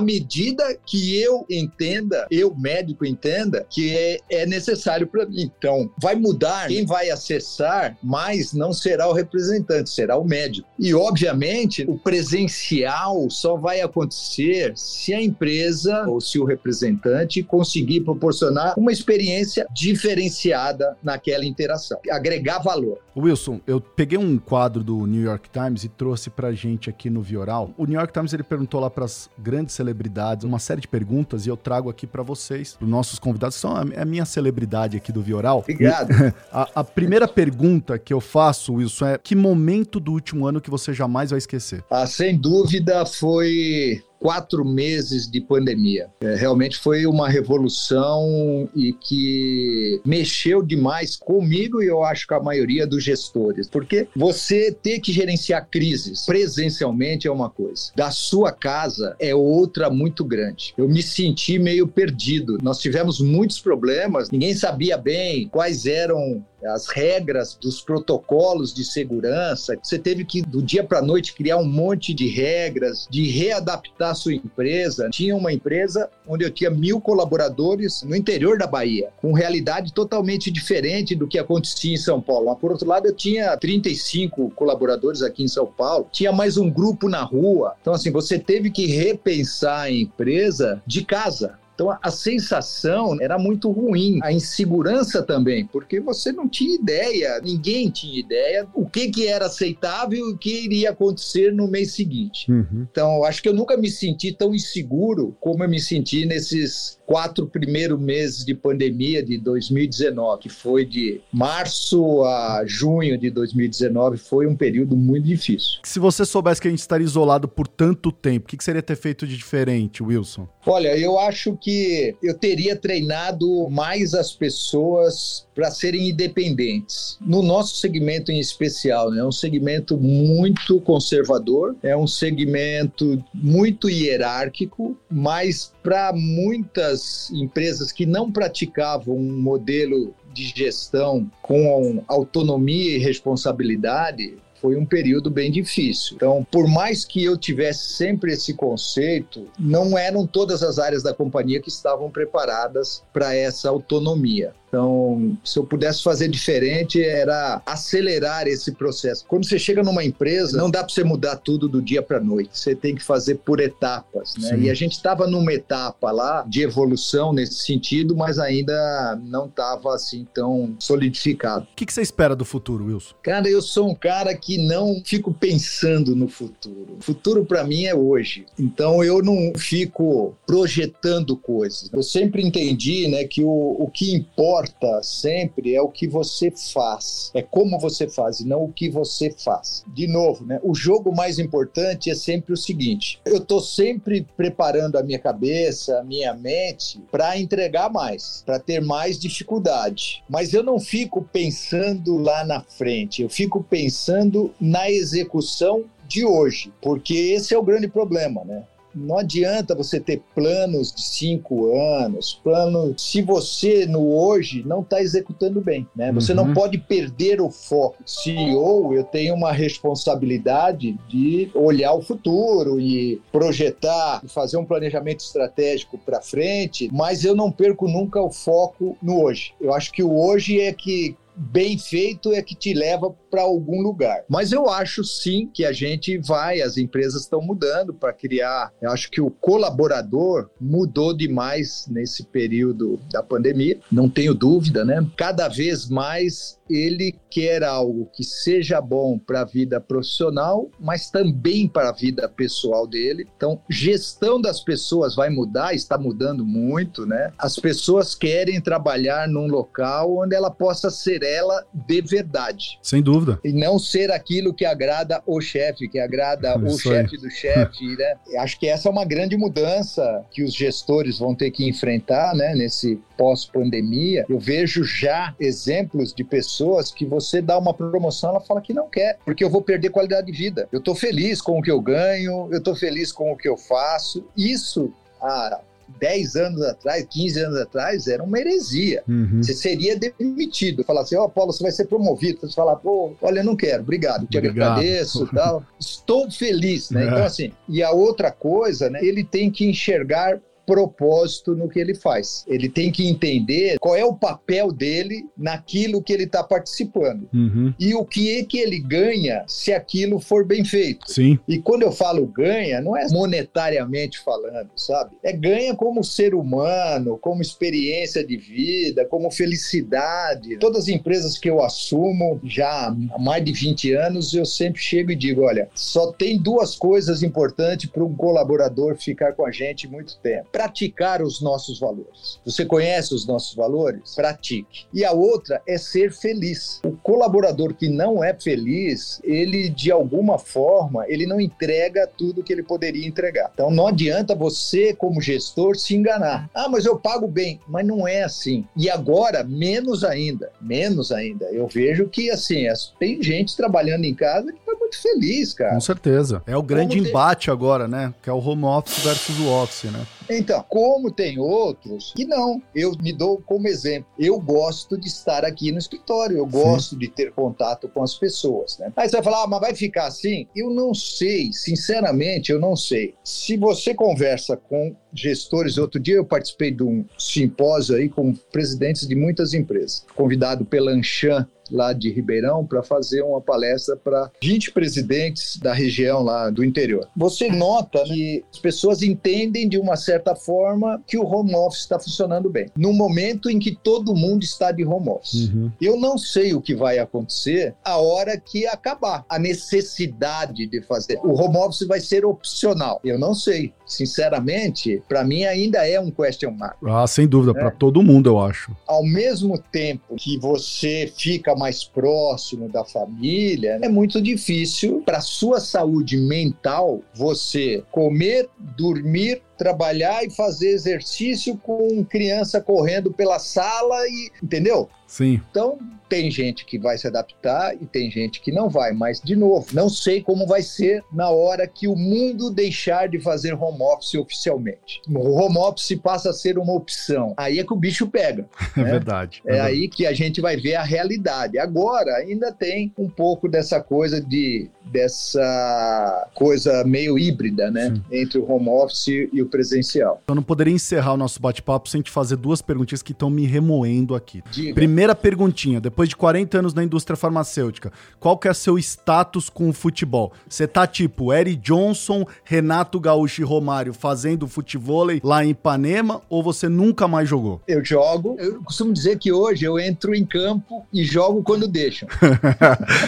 medida 0.00 0.76
que 0.86 1.16
eu 1.18 1.35
eu 1.48 1.56
entenda, 1.56 2.26
eu 2.30 2.54
médico 2.54 3.04
entenda 3.04 3.66
que 3.68 3.94
é, 3.94 4.18
é 4.30 4.46
necessário 4.46 5.06
para 5.06 5.26
mim. 5.26 5.50
Então, 5.58 5.90
vai 6.00 6.14
mudar. 6.14 6.68
Quem 6.68 6.86
vai 6.86 7.10
acessar 7.10 7.96
mais 8.02 8.52
não 8.52 8.72
será 8.72 9.08
o 9.08 9.12
representante, 9.12 9.90
será 9.90 10.16
o 10.16 10.24
médico. 10.24 10.68
E, 10.78 10.94
obviamente, 10.94 11.84
o 11.88 11.98
presencial 11.98 13.28
só 13.30 13.56
vai 13.56 13.80
acontecer 13.80 14.72
se 14.76 15.12
a 15.12 15.20
empresa 15.20 16.06
ou 16.08 16.20
se 16.20 16.38
o 16.38 16.44
representante 16.44 17.42
conseguir 17.42 18.02
proporcionar 18.02 18.74
uma 18.78 18.92
experiência 18.92 19.66
diferenciada 19.74 20.96
naquela 21.02 21.44
interação, 21.44 21.98
agregar 22.10 22.58
valor. 22.58 22.98
Wilson, 23.16 23.60
eu 23.66 23.80
peguei 23.80 24.18
um 24.18 24.38
quadro 24.38 24.84
do 24.84 25.06
New 25.06 25.22
York 25.22 25.48
Times 25.48 25.84
e 25.84 25.88
trouxe 25.88 26.28
pra 26.28 26.52
gente 26.52 26.90
aqui 26.90 27.08
no 27.08 27.22
Vioral. 27.22 27.70
O 27.78 27.86
New 27.86 27.98
York 27.98 28.12
Times 28.12 28.32
ele 28.34 28.42
perguntou 28.42 28.78
lá 28.78 28.90
para 28.90 29.06
as 29.06 29.30
grandes 29.38 29.74
celebridades 29.74 30.44
uma 30.44 30.58
série 30.58 30.82
de 30.82 30.88
perguntas 30.88 31.25
perguntas 31.26 31.46
e 31.46 31.50
eu 31.50 31.56
trago 31.56 31.90
aqui 31.90 32.06
para 32.06 32.22
vocês, 32.22 32.74
para 32.74 32.84
os 32.84 32.90
nossos 32.90 33.18
convidados, 33.18 33.56
que 33.56 33.60
são 33.60 33.74
a, 33.76 34.04
minha 34.04 34.24
celebridade 34.24 34.96
aqui 34.96 35.12
do 35.12 35.20
Vioral. 35.20 35.58
Obrigado. 35.58 36.10
a, 36.52 36.68
a, 36.76 36.84
primeira 36.84 37.26
pergunta 37.26 37.98
que 37.98 38.12
eu 38.12 38.20
faço, 38.20 38.74
Wilson, 38.74 39.06
é 39.06 39.18
que 39.18 39.34
momento 39.34 39.98
do 39.98 40.12
último 40.12 40.46
ano 40.46 40.60
que 40.60 40.70
você 40.70 40.94
jamais 40.94 41.30
vai 41.30 41.38
esquecer? 41.38 41.84
Ah, 41.90 42.06
sem 42.06 42.38
dúvida 42.38 43.04
foi 43.04 44.02
quatro 44.26 44.64
meses 44.64 45.30
de 45.30 45.40
pandemia. 45.40 46.08
É, 46.20 46.34
realmente 46.34 46.78
foi 46.78 47.06
uma 47.06 47.28
revolução 47.28 48.68
e 48.74 48.92
que 48.92 50.00
mexeu 50.04 50.64
demais 50.64 51.14
comigo 51.14 51.80
e 51.80 51.86
eu 51.86 52.02
acho 52.02 52.26
que 52.26 52.34
a 52.34 52.40
maioria 52.40 52.84
dos 52.88 53.04
gestores, 53.04 53.68
porque 53.68 54.08
você 54.16 54.72
ter 54.72 54.98
que 54.98 55.12
gerenciar 55.12 55.68
crises 55.70 56.26
presencialmente 56.26 57.28
é 57.28 57.30
uma 57.30 57.48
coisa, 57.48 57.92
da 57.94 58.10
sua 58.10 58.50
casa 58.50 59.14
é 59.20 59.32
outra 59.32 59.90
muito 59.90 60.24
grande. 60.24 60.74
Eu 60.76 60.88
me 60.88 61.04
senti 61.04 61.56
meio 61.56 61.86
perdido. 61.86 62.58
Nós 62.60 62.80
tivemos 62.80 63.20
muitos 63.20 63.60
problemas, 63.60 64.28
ninguém 64.28 64.54
sabia 64.54 64.98
bem 64.98 65.48
quais 65.50 65.86
eram 65.86 66.44
as 66.68 66.88
regras 66.88 67.56
dos 67.60 67.80
protocolos 67.80 68.72
de 68.72 68.84
segurança. 68.84 69.76
Você 69.82 69.98
teve 69.98 70.24
que, 70.24 70.42
do 70.42 70.62
dia 70.62 70.84
para 70.84 70.98
a 70.98 71.02
noite, 71.02 71.34
criar 71.34 71.58
um 71.58 71.64
monte 71.64 72.12
de 72.12 72.28
regras, 72.28 73.06
de 73.10 73.28
readaptar 73.28 74.14
sua 74.14 74.34
empresa. 74.34 75.08
Tinha 75.10 75.36
uma 75.36 75.52
empresa 75.52 76.08
onde 76.26 76.44
eu 76.44 76.50
tinha 76.50 76.70
mil 76.70 77.00
colaboradores 77.00 78.02
no 78.02 78.16
interior 78.16 78.58
da 78.58 78.66
Bahia, 78.66 79.10
com 79.20 79.32
realidade 79.32 79.92
totalmente 79.92 80.50
diferente 80.50 81.14
do 81.14 81.26
que 81.26 81.38
acontecia 81.38 81.94
em 81.94 81.98
São 81.98 82.20
Paulo. 82.20 82.46
Mas, 82.46 82.58
por 82.58 82.72
outro 82.72 82.88
lado, 82.88 83.06
eu 83.06 83.14
tinha 83.14 83.56
35 83.56 84.50
colaboradores 84.50 85.22
aqui 85.22 85.42
em 85.42 85.48
São 85.48 85.66
Paulo, 85.66 86.08
tinha 86.10 86.32
mais 86.32 86.56
um 86.56 86.70
grupo 86.70 87.08
na 87.08 87.22
rua. 87.22 87.74
Então, 87.80 87.92
assim, 87.92 88.10
você 88.10 88.38
teve 88.38 88.70
que 88.70 88.86
repensar 88.86 89.82
a 89.82 89.90
empresa 89.90 90.82
de 90.86 91.04
casa 91.04 91.58
Então 91.76 91.90
a, 91.90 91.98
a 92.02 92.10
sensação 92.10 93.18
era 93.20 93.38
muito 93.38 93.70
ruim, 93.70 94.18
a 94.22 94.32
insegurança 94.32 95.22
também, 95.22 95.66
porque 95.66 96.00
você 96.00 96.32
não 96.32 96.48
tinha 96.48 96.74
ideia, 96.74 97.38
ninguém 97.42 97.90
tinha 97.90 98.18
ideia 98.18 98.66
o 98.74 98.88
que, 98.88 99.10
que 99.10 99.26
era 99.26 99.44
aceitável 99.46 100.18
e 100.18 100.32
o 100.32 100.38
que 100.38 100.64
iria 100.64 100.90
acontecer 100.90 101.52
no 101.52 101.68
mês 101.68 101.92
seguinte. 101.92 102.50
Uhum. 102.50 102.86
Então, 102.90 103.22
acho 103.24 103.42
que 103.42 103.48
eu 103.48 103.54
nunca 103.54 103.76
me 103.76 103.90
senti 103.90 104.32
tão 104.32 104.54
inseguro 104.54 105.36
como 105.38 105.62
eu 105.62 105.68
me 105.68 105.78
senti 105.78 106.24
nesses 106.24 106.95
quatro 107.06 107.46
primeiros 107.46 107.98
meses 107.98 108.44
de 108.44 108.54
pandemia 108.54 109.22
de 109.22 109.38
2019, 109.38 110.42
que 110.42 110.48
foi 110.48 110.84
de 110.84 111.20
março 111.32 112.24
a 112.24 112.64
junho 112.66 113.16
de 113.16 113.30
2019, 113.30 114.18
foi 114.18 114.46
um 114.46 114.56
período 114.56 114.96
muito 114.96 115.24
difícil. 115.24 115.78
Se 115.84 115.98
você 115.98 116.24
soubesse 116.24 116.60
que 116.60 116.68
a 116.68 116.70
gente 116.70 116.80
estaria 116.80 117.04
isolado 117.04 117.46
por 117.46 117.68
tanto 117.68 118.10
tempo, 118.10 118.46
o 118.46 118.48
que, 118.48 118.56
que 118.56 118.64
seria 118.64 118.82
ter 118.82 118.96
feito 118.96 119.26
de 119.26 119.36
diferente, 119.36 120.02
Wilson? 120.02 120.48
Olha, 120.66 120.98
eu 120.98 121.18
acho 121.18 121.56
que 121.56 122.16
eu 122.22 122.34
teria 122.34 122.74
treinado 122.74 123.70
mais 123.70 124.12
as 124.12 124.32
pessoas 124.32 125.45
para 125.56 125.70
serem 125.70 126.10
independentes. 126.10 127.16
No 127.18 127.42
nosso 127.42 127.76
segmento 127.76 128.30
em 128.30 128.38
especial, 128.38 129.10
né, 129.10 129.20
é 129.20 129.24
um 129.24 129.32
segmento 129.32 129.96
muito 129.96 130.78
conservador, 130.82 131.74
é 131.82 131.96
um 131.96 132.06
segmento 132.06 133.24
muito 133.32 133.88
hierárquico, 133.88 134.94
mas 135.10 135.72
para 135.82 136.12
muitas 136.12 137.30
empresas 137.30 137.90
que 137.90 138.04
não 138.04 138.30
praticavam 138.30 139.16
um 139.16 139.40
modelo 139.40 140.14
de 140.34 140.52
gestão 140.54 141.30
com 141.40 142.04
autonomia 142.06 142.96
e 142.96 142.98
responsabilidade, 142.98 144.36
foi 144.60 144.76
um 144.76 144.84
período 144.84 145.30
bem 145.30 145.50
difícil. 145.50 146.16
Então, 146.16 146.46
por 146.50 146.66
mais 146.66 147.04
que 147.04 147.22
eu 147.22 147.36
tivesse 147.36 147.94
sempre 147.94 148.32
esse 148.32 148.54
conceito, 148.54 149.46
não 149.58 149.96
eram 149.96 150.26
todas 150.26 150.62
as 150.62 150.78
áreas 150.78 151.02
da 151.02 151.14
companhia 151.14 151.60
que 151.60 151.68
estavam 151.68 152.10
preparadas 152.10 153.02
para 153.12 153.34
essa 153.34 153.68
autonomia. 153.68 154.54
Então, 154.76 155.38
se 155.42 155.58
eu 155.58 155.64
pudesse 155.64 156.02
fazer 156.02 156.28
diferente, 156.28 157.02
era 157.02 157.62
acelerar 157.64 158.46
esse 158.46 158.72
processo. 158.72 159.24
Quando 159.26 159.46
você 159.46 159.58
chega 159.58 159.82
numa 159.82 160.04
empresa, 160.04 160.58
não 160.58 160.70
dá 160.70 160.84
para 160.84 160.92
você 160.92 161.02
mudar 161.02 161.36
tudo 161.36 161.66
do 161.66 161.80
dia 161.80 162.02
para 162.02 162.20
noite. 162.20 162.50
Você 162.52 162.74
tem 162.74 162.94
que 162.94 163.02
fazer 163.02 163.36
por 163.36 163.58
etapas, 163.58 164.34
né? 164.36 164.50
Sim. 164.50 164.62
E 164.64 164.70
a 164.70 164.74
gente 164.74 164.92
estava 164.92 165.26
numa 165.26 165.50
etapa 165.50 166.10
lá 166.10 166.44
de 166.46 166.60
evolução 166.60 167.32
nesse 167.32 167.64
sentido, 167.64 168.14
mas 168.14 168.38
ainda 168.38 169.18
não 169.24 169.46
estava 169.46 169.94
assim 169.94 170.26
tão 170.34 170.76
solidificado. 170.78 171.66
O 171.72 171.74
que, 171.74 171.86
que 171.86 171.92
você 171.92 172.02
espera 172.02 172.36
do 172.36 172.44
futuro, 172.44 172.84
Wilson? 172.84 173.14
Cara, 173.22 173.48
eu 173.48 173.62
sou 173.62 173.88
um 173.88 173.94
cara 173.94 174.34
que 174.34 174.58
não 174.58 175.00
fico 175.02 175.32
pensando 175.32 176.14
no 176.14 176.28
futuro. 176.28 176.98
O 176.98 177.02
futuro 177.02 177.46
para 177.46 177.64
mim 177.64 177.86
é 177.86 177.94
hoje. 177.94 178.44
Então 178.58 179.02
eu 179.02 179.22
não 179.22 179.54
fico 179.56 180.34
projetando 180.46 181.34
coisas. 181.34 181.88
Eu 181.90 182.02
sempre 182.02 182.42
entendi, 182.44 183.08
né, 183.08 183.24
que 183.24 183.42
o, 183.42 183.76
o 183.78 183.90
que 183.90 184.12
importa 184.12 184.65
importa 184.66 185.02
sempre 185.02 185.74
é 185.74 185.80
o 185.80 185.88
que 185.88 186.06
você 186.06 186.50
faz, 186.50 187.30
é 187.34 187.42
como 187.42 187.78
você 187.78 188.08
faz 188.08 188.40
e 188.40 188.46
não 188.46 188.64
o 188.64 188.72
que 188.72 188.88
você 188.88 189.30
faz. 189.30 189.84
De 189.86 190.06
novo, 190.06 190.44
né? 190.44 190.60
O 190.62 190.74
jogo 190.74 191.14
mais 191.14 191.38
importante 191.38 192.10
é 192.10 192.14
sempre 192.14 192.52
o 192.52 192.56
seguinte: 192.56 193.20
eu 193.24 193.38
estou 193.38 193.60
sempre 193.60 194.26
preparando 194.36 194.96
a 194.96 195.02
minha 195.02 195.18
cabeça, 195.18 195.98
a 195.98 196.04
minha 196.04 196.34
mente 196.34 197.00
para 197.10 197.38
entregar 197.38 197.90
mais, 197.90 198.42
para 198.44 198.58
ter 198.58 198.80
mais 198.80 199.18
dificuldade. 199.18 200.22
Mas 200.28 200.52
eu 200.52 200.62
não 200.62 200.78
fico 200.78 201.22
pensando 201.22 202.16
lá 202.16 202.44
na 202.44 202.60
frente, 202.60 203.22
eu 203.22 203.28
fico 203.28 203.62
pensando 203.62 204.52
na 204.60 204.90
execução 204.90 205.84
de 206.06 206.24
hoje, 206.24 206.72
porque 206.80 207.14
esse 207.14 207.52
é 207.52 207.58
o 207.58 207.62
grande 207.62 207.88
problema, 207.88 208.44
né? 208.44 208.64
Não 208.96 209.18
adianta 209.18 209.74
você 209.74 210.00
ter 210.00 210.22
planos 210.34 210.92
de 210.92 211.02
cinco 211.02 211.72
anos, 211.76 212.40
planos 212.42 212.94
se 213.02 213.22
você 213.22 213.86
no 213.86 214.12
hoje 214.12 214.62
não 214.66 214.80
está 214.80 215.00
executando 215.00 215.60
bem, 215.60 215.86
né? 215.94 216.10
Você 216.12 216.32
uhum. 216.32 216.46
não 216.46 216.54
pode 216.54 216.78
perder 216.78 217.40
o 217.40 217.50
foco. 217.50 217.96
CEO, 218.06 218.94
eu 218.94 219.04
tenho 219.04 219.34
uma 219.34 219.52
responsabilidade 219.52 220.98
de 221.08 221.50
olhar 221.54 221.92
o 221.92 222.02
futuro 222.02 222.80
e 222.80 223.20
projetar, 223.30 224.22
fazer 224.28 224.56
um 224.56 224.64
planejamento 224.64 225.20
estratégico 225.20 225.98
para 225.98 226.20
frente, 226.20 226.88
mas 226.92 227.24
eu 227.24 227.34
não 227.34 227.50
perco 227.50 227.88
nunca 227.88 228.20
o 228.20 228.30
foco 228.30 228.96
no 229.02 229.22
hoje. 229.22 229.52
Eu 229.60 229.74
acho 229.74 229.92
que 229.92 230.02
o 230.02 230.18
hoje 230.18 230.60
é 230.60 230.72
que 230.72 231.16
bem 231.36 231.78
feito 231.78 232.32
é 232.32 232.42
que 232.42 232.54
te 232.54 232.72
leva 232.72 233.14
para 233.30 233.42
algum 233.42 233.80
lugar. 233.82 234.24
Mas 234.28 234.52
eu 234.52 234.68
acho 234.68 235.04
sim 235.04 235.50
que 235.52 235.64
a 235.64 235.72
gente 235.72 236.18
vai, 236.18 236.60
as 236.60 236.76
empresas 236.76 237.22
estão 237.22 237.40
mudando 237.40 237.92
para 237.92 238.12
criar. 238.12 238.72
Eu 238.80 238.90
acho 238.90 239.10
que 239.10 239.20
o 239.20 239.30
colaborador 239.30 240.48
mudou 240.60 241.14
demais 241.14 241.86
nesse 241.88 242.24
período 242.24 242.98
da 243.12 243.22
pandemia, 243.22 243.78
não 243.90 244.08
tenho 244.08 244.34
dúvida, 244.34 244.84
né? 244.84 245.06
Cada 245.16 245.48
vez 245.48 245.88
mais 245.88 246.58
ele 246.68 247.14
quer 247.30 247.62
algo 247.62 248.08
que 248.14 248.24
seja 248.24 248.80
bom 248.80 249.18
para 249.18 249.42
a 249.42 249.44
vida 249.44 249.80
profissional, 249.80 250.70
mas 250.80 251.10
também 251.10 251.68
para 251.68 251.90
a 251.90 251.92
vida 251.92 252.28
pessoal 252.28 252.86
dele. 252.86 253.26
Então, 253.36 253.60
gestão 253.68 254.40
das 254.40 254.60
pessoas 254.60 255.14
vai 255.14 255.30
mudar, 255.30 255.74
está 255.74 255.98
mudando 255.98 256.44
muito, 256.44 257.06
né? 257.06 257.32
As 257.38 257.56
pessoas 257.56 258.14
querem 258.14 258.60
trabalhar 258.60 259.28
num 259.28 259.46
local 259.46 260.18
onde 260.18 260.34
ela 260.34 260.50
possa 260.50 260.90
ser 260.90 261.22
ela 261.22 261.64
de 261.72 262.00
verdade. 262.02 262.78
Sem 262.82 263.02
dúvida. 263.02 263.38
E 263.44 263.52
não 263.52 263.78
ser 263.78 264.10
aquilo 264.10 264.54
que 264.54 264.64
agrada 264.64 265.22
o 265.26 265.40
chefe, 265.40 265.88
que 265.88 265.98
agrada 265.98 266.48
é 266.48 266.56
o 266.58 266.78
chefe 266.78 267.16
do 267.16 267.30
chefe, 267.30 267.96
né? 267.96 268.14
Acho 268.38 268.58
que 268.58 268.66
essa 268.66 268.88
é 268.88 268.92
uma 268.92 269.04
grande 269.04 269.36
mudança 269.36 270.24
que 270.30 270.42
os 270.42 270.54
gestores 270.54 271.18
vão 271.18 271.34
ter 271.34 271.50
que 271.50 271.68
enfrentar, 271.68 272.34
né, 272.34 272.54
nesse 272.54 273.00
pós-pandemia. 273.16 274.26
Eu 274.28 274.38
vejo 274.38 274.84
já 274.84 275.34
exemplos 275.40 276.12
de 276.12 276.24
pessoas 276.24 276.90
que 276.90 277.04
você 277.04 277.40
dá 277.40 277.58
uma 277.58 277.74
promoção, 277.74 278.30
ela 278.30 278.40
fala 278.40 278.60
que 278.60 278.74
não 278.74 278.88
quer, 278.88 279.18
porque 279.24 279.44
eu 279.44 279.50
vou 279.50 279.62
perder 279.62 279.90
qualidade 279.90 280.26
de 280.26 280.36
vida. 280.36 280.68
Eu 280.70 280.78
estou 280.78 280.94
feliz 280.94 281.40
com 281.40 281.58
o 281.58 281.62
que 281.62 281.70
eu 281.70 281.80
ganho, 281.80 282.48
eu 282.50 282.58
estou 282.58 282.74
feliz 282.74 283.12
com 283.12 283.32
o 283.32 283.36
que 283.36 283.48
eu 283.48 283.56
faço. 283.56 284.24
Isso 284.36 284.92
há 285.20 285.60
10 285.98 286.36
anos 286.36 286.62
atrás, 286.62 287.06
15 287.08 287.40
anos 287.40 287.58
atrás, 287.58 288.06
era 288.06 288.22
uma 288.22 288.38
heresia. 288.38 289.02
Uhum. 289.08 289.42
Você 289.42 289.54
seria 289.54 289.98
demitido. 289.98 290.84
Falar 290.84 291.02
assim, 291.02 291.16
ó, 291.16 291.24
oh, 291.24 291.28
Paulo, 291.28 291.52
você 291.52 291.62
vai 291.62 291.72
ser 291.72 291.86
promovido. 291.86 292.40
Você 292.40 292.54
falar, 292.54 292.76
pô, 292.76 293.14
olha, 293.22 293.42
não 293.42 293.56
quero, 293.56 293.82
obrigado, 293.82 294.26
te 294.26 294.38
obrigado. 294.38 294.78
agradeço 294.78 295.28
tal. 295.34 295.62
Estou 295.78 296.30
feliz, 296.30 296.90
né? 296.90 297.04
É. 297.04 297.06
Então, 297.06 297.24
assim, 297.24 297.52
e 297.68 297.82
a 297.82 297.90
outra 297.90 298.30
coisa, 298.30 298.90
né? 298.90 299.00
Ele 299.02 299.24
tem 299.24 299.50
que 299.50 299.64
enxergar 299.64 300.40
propósito 300.66 301.54
no 301.54 301.68
que 301.68 301.78
ele 301.78 301.94
faz. 301.94 302.44
Ele 302.48 302.68
tem 302.68 302.90
que 302.90 303.06
entender 303.06 303.78
qual 303.78 303.94
é 303.94 304.04
o 304.04 304.14
papel 304.14 304.72
dele 304.72 305.26
naquilo 305.38 306.02
que 306.02 306.12
ele 306.12 306.24
está 306.24 306.42
participando 306.42 307.28
uhum. 307.32 307.72
e 307.78 307.94
o 307.94 308.04
que 308.04 308.36
é 308.36 308.42
que 308.42 308.58
ele 308.58 308.80
ganha 308.80 309.44
se 309.46 309.72
aquilo 309.72 310.18
for 310.18 310.44
bem 310.44 310.64
feito. 310.64 311.10
Sim. 311.10 311.38
E 311.46 311.58
quando 311.58 311.82
eu 311.82 311.92
falo 311.92 312.26
ganha, 312.26 312.80
não 312.80 312.96
é 312.96 313.06
monetariamente 313.08 314.18
falando, 314.18 314.70
sabe? 314.74 315.16
É 315.22 315.32
ganha 315.32 315.74
como 315.74 316.02
ser 316.02 316.34
humano, 316.34 317.16
como 317.18 317.40
experiência 317.40 318.26
de 318.26 318.36
vida, 318.36 319.04
como 319.04 319.30
felicidade. 319.30 320.58
Todas 320.58 320.84
as 320.84 320.88
empresas 320.88 321.38
que 321.38 321.48
eu 321.48 321.62
assumo 321.62 322.40
já 322.42 322.88
há 322.88 323.18
mais 323.18 323.44
de 323.44 323.52
20 323.52 323.92
anos, 323.92 324.34
eu 324.34 324.44
sempre 324.44 324.82
chego 324.82 325.12
e 325.12 325.16
digo, 325.16 325.42
olha, 325.42 325.68
só 325.74 326.10
tem 326.12 326.36
duas 326.36 326.74
coisas 326.74 327.22
importantes 327.22 327.88
para 327.88 328.02
um 328.02 328.14
colaborador 328.14 328.96
ficar 328.96 329.32
com 329.32 329.46
a 329.46 329.52
gente 329.52 329.86
muito 329.86 330.18
tempo 330.18 330.55
praticar 330.56 331.20
os 331.20 331.42
nossos 331.42 331.78
valores. 331.78 332.40
Você 332.42 332.64
conhece 332.64 333.14
os 333.14 333.26
nossos 333.26 333.54
valores? 333.54 334.14
Pratique. 334.14 334.86
E 334.90 335.04
a 335.04 335.12
outra 335.12 335.60
é 335.68 335.76
ser 335.76 336.10
feliz. 336.10 336.80
O 336.82 336.92
colaborador 336.92 337.74
que 337.74 337.90
não 337.90 338.24
é 338.24 338.32
feliz, 338.32 339.20
ele 339.22 339.68
de 339.68 339.92
alguma 339.92 340.38
forma, 340.38 341.04
ele 341.08 341.26
não 341.26 341.38
entrega 341.38 342.06
tudo 342.06 342.42
que 342.42 342.54
ele 342.54 342.62
poderia 342.62 343.06
entregar. 343.06 343.50
Então 343.52 343.70
não 343.70 343.88
adianta 343.88 344.34
você 344.34 344.94
como 344.94 345.20
gestor 345.20 345.76
se 345.76 345.94
enganar. 345.94 346.48
Ah, 346.54 346.70
mas 346.70 346.86
eu 346.86 346.98
pago 346.98 347.28
bem, 347.28 347.60
mas 347.68 347.86
não 347.86 348.08
é 348.08 348.22
assim. 348.22 348.64
E 348.74 348.88
agora 348.88 349.44
menos 349.44 350.04
ainda, 350.04 350.50
menos 350.58 351.12
ainda. 351.12 351.44
Eu 351.52 351.66
vejo 351.66 352.08
que 352.08 352.30
assim, 352.30 352.64
tem 352.98 353.22
gente 353.22 353.54
trabalhando 353.54 354.06
em 354.06 354.14
casa 354.14 354.50
que 354.50 354.58
está 354.58 354.72
muito 354.72 354.98
feliz, 355.02 355.52
cara. 355.52 355.74
Com 355.74 355.80
certeza. 355.82 356.42
É 356.46 356.56
o 356.56 356.62
grande 356.62 356.96
Como 356.96 357.08
embate 357.08 357.50
agora, 357.50 357.86
né? 357.86 358.14
Que 358.22 358.30
é 358.30 358.32
o 358.32 358.38
home 358.38 358.64
office 358.64 359.04
versus 359.04 359.38
o 359.38 359.48
office, 359.48 359.92
né? 359.92 360.06
Então, 360.28 360.64
como 360.68 361.10
tem 361.10 361.38
outros 361.38 362.12
que 362.16 362.24
não, 362.24 362.60
eu 362.74 362.92
me 363.00 363.12
dou 363.12 363.40
como 363.40 363.68
exemplo. 363.68 364.08
Eu 364.18 364.40
gosto 364.40 364.98
de 364.98 365.08
estar 365.08 365.44
aqui 365.44 365.70
no 365.72 365.78
escritório, 365.78 366.38
eu 366.38 366.46
gosto 366.46 366.90
Sim. 366.90 366.98
de 366.98 367.08
ter 367.08 367.32
contato 367.32 367.88
com 367.88 368.02
as 368.02 368.14
pessoas, 368.14 368.78
né? 368.78 368.92
Aí 368.96 369.08
você 369.08 369.16
vai 369.16 369.24
falar, 369.24 369.44
ah, 369.44 369.46
mas 369.46 369.60
vai 369.60 369.74
ficar 369.74 370.06
assim? 370.06 370.46
Eu 370.54 370.70
não 370.70 370.94
sei, 370.94 371.52
sinceramente, 371.52 372.50
eu 372.50 372.60
não 372.60 372.76
sei. 372.76 373.14
Se 373.22 373.56
você 373.56 373.94
conversa 373.94 374.56
com 374.56 374.94
gestores, 375.12 375.78
outro 375.78 376.00
dia 376.00 376.16
eu 376.16 376.24
participei 376.24 376.70
de 376.70 376.82
um 376.82 377.04
simpósio 377.18 377.96
aí 377.96 378.08
com 378.08 378.34
presidentes 378.52 379.06
de 379.06 379.14
muitas 379.14 379.54
empresas, 379.54 380.04
convidado 380.14 380.64
pela 380.64 380.90
Anshan, 380.90 381.46
lá 381.70 381.92
de 381.92 382.10
Ribeirão 382.10 382.64
para 382.64 382.82
fazer 382.82 383.22
uma 383.22 383.40
palestra 383.40 383.96
para 383.96 384.30
20 384.42 384.72
presidentes 384.72 385.56
da 385.56 385.72
região 385.72 386.22
lá 386.22 386.50
do 386.50 386.64
interior. 386.64 387.08
Você 387.16 387.48
nota 387.48 388.02
que 388.04 388.44
as 388.52 388.58
pessoas 388.58 389.02
entendem 389.02 389.68
de 389.68 389.78
uma 389.78 389.96
certa 389.96 390.34
forma, 390.34 391.02
que 391.06 391.18
o 391.18 391.24
home 391.24 391.54
office 391.54 391.80
está 391.80 391.98
funcionando 391.98 392.50
bem. 392.50 392.70
No 392.76 392.92
momento 392.92 393.50
em 393.50 393.58
que 393.58 393.74
todo 393.74 394.14
mundo 394.14 394.42
está 394.42 394.72
de 394.72 394.84
home 394.84 395.08
office. 395.08 395.48
Uhum. 395.48 395.70
Eu 395.80 395.98
não 395.98 396.18
sei 396.18 396.54
o 396.54 396.60
que 396.60 396.74
vai 396.74 396.98
acontecer 396.98 397.74
a 397.84 397.98
hora 397.98 398.38
que 398.38 398.66
acabar 398.66 399.24
a 399.28 399.38
necessidade 399.38 400.66
de 400.66 400.82
fazer. 400.82 401.18
O 401.22 401.32
home 401.34 401.56
office 401.58 401.86
vai 401.86 402.00
ser 402.00 402.24
opcional. 402.24 403.00
Eu 403.04 403.18
não 403.18 403.34
sei. 403.34 403.72
Sinceramente, 403.86 405.02
para 405.08 405.24
mim 405.24 405.44
ainda 405.44 405.86
é 405.88 405.98
um 406.00 406.10
question 406.10 406.50
mark. 406.50 406.76
Ah, 406.84 407.06
sem 407.06 407.26
dúvida, 407.26 407.52
né? 407.52 407.60
para 407.60 407.70
todo 407.70 408.02
mundo, 408.02 408.28
eu 408.28 408.40
acho. 408.40 408.76
Ao 408.86 409.04
mesmo 409.04 409.58
tempo 409.58 410.16
que 410.16 410.38
você 410.38 411.12
fica 411.16 411.54
mais 411.54 411.84
próximo 411.84 412.68
da 412.68 412.84
família, 412.84 413.78
é 413.82 413.88
muito 413.88 414.20
difícil 414.20 415.02
para 415.06 415.20
sua 415.20 415.60
saúde 415.60 416.16
mental 416.16 417.00
você 417.14 417.82
comer, 417.90 418.48
dormir 418.58 419.42
trabalhar 419.56 420.24
e 420.24 420.30
fazer 420.30 420.68
exercício 420.68 421.56
com 421.58 422.04
criança 422.04 422.60
correndo 422.60 423.12
pela 423.12 423.38
sala 423.38 424.06
e 424.08 424.30
entendeu? 424.42 424.88
Sim. 425.06 425.40
Então, 425.50 425.78
tem 426.08 426.30
gente 426.30 426.64
que 426.64 426.78
vai 426.78 426.98
se 426.98 427.06
adaptar 427.06 427.74
e 427.74 427.86
tem 427.86 428.10
gente 428.10 428.40
que 428.40 428.52
não 428.52 428.68
vai, 428.68 428.92
mas 428.92 429.20
de 429.20 429.36
novo, 429.36 429.66
não 429.72 429.88
sei 429.88 430.22
como 430.22 430.46
vai 430.46 430.62
ser 430.62 431.02
na 431.12 431.30
hora 431.30 431.66
que 431.66 431.88
o 431.88 431.96
mundo 431.96 432.50
deixar 432.50 433.08
de 433.08 433.20
fazer 433.20 433.54
home 433.54 433.82
office 433.82 434.14
oficialmente. 434.14 435.00
O 435.08 435.34
home 435.34 435.58
office 435.58 435.98
passa 436.00 436.30
a 436.30 436.32
ser 436.32 436.58
uma 436.58 436.72
opção. 436.72 437.34
Aí 437.36 437.58
é 437.58 437.64
que 437.64 437.72
o 437.72 437.76
bicho 437.76 438.06
pega. 438.06 438.46
É 438.76 438.80
né? 438.82 438.90
verdade. 438.90 439.42
É, 439.46 439.56
é 439.56 439.60
aí 439.60 439.88
que 439.88 440.06
a 440.06 440.12
gente 440.12 440.40
vai 440.40 440.56
ver 440.56 440.74
a 440.74 440.82
realidade. 440.82 441.58
Agora 441.58 442.16
ainda 442.16 442.52
tem 442.52 442.92
um 442.98 443.08
pouco 443.08 443.48
dessa 443.48 443.80
coisa 443.80 444.20
de 444.20 444.70
dessa 444.86 446.28
coisa 446.34 446.84
meio 446.84 447.18
híbrida, 447.18 447.70
né, 447.70 447.90
Sim. 447.90 448.02
entre 448.10 448.38
o 448.38 448.50
home 448.50 448.68
office 448.68 449.28
e 449.32 449.42
o 449.42 449.46
presencial. 449.46 450.22
Eu 450.28 450.34
não 450.34 450.42
poderia 450.42 450.72
encerrar 450.72 451.14
o 451.14 451.16
nosso 451.16 451.40
bate-papo 451.40 451.88
sem 451.88 452.02
te 452.02 452.10
fazer 452.10 452.36
duas 452.36 452.62
perguntinhas 452.62 453.02
que 453.02 453.12
estão 453.12 453.28
me 453.28 453.46
remoendo 453.46 454.14
aqui. 454.14 454.42
Diga. 454.50 454.74
Primeira 454.74 455.14
perguntinha, 455.14 455.80
depois 455.80 456.08
de 456.08 456.16
40 456.16 456.58
anos 456.58 456.74
na 456.74 456.84
indústria 456.84 457.16
farmacêutica, 457.16 457.92
qual 458.20 458.38
que 458.38 458.48
é 458.48 458.54
seu 458.54 458.78
status 458.78 459.48
com 459.48 459.68
o 459.68 459.72
futebol? 459.72 460.32
Você 460.48 460.66
tá 460.66 460.86
tipo 460.86 461.32
Eric 461.32 461.56
Johnson, 461.56 462.24
Renato 462.44 463.00
Gaúcho 463.00 463.40
e 463.40 463.44
Romário 463.44 463.92
fazendo 463.92 464.46
futebol 464.46 465.06
lá 465.22 465.44
em 465.44 465.50
Ipanema 465.50 466.22
ou 466.28 466.42
você 466.42 466.68
nunca 466.68 467.06
mais 467.06 467.28
jogou? 467.28 467.60
Eu 467.66 467.84
jogo. 467.84 468.36
Eu 468.38 468.62
costumo 468.62 468.92
dizer 468.92 469.18
que 469.18 469.32
hoje 469.32 469.64
eu 469.64 469.78
entro 469.78 470.14
em 470.14 470.24
campo 470.24 470.86
e 470.92 471.04
jogo 471.04 471.42
quando 471.42 471.68
deixam. 471.68 472.08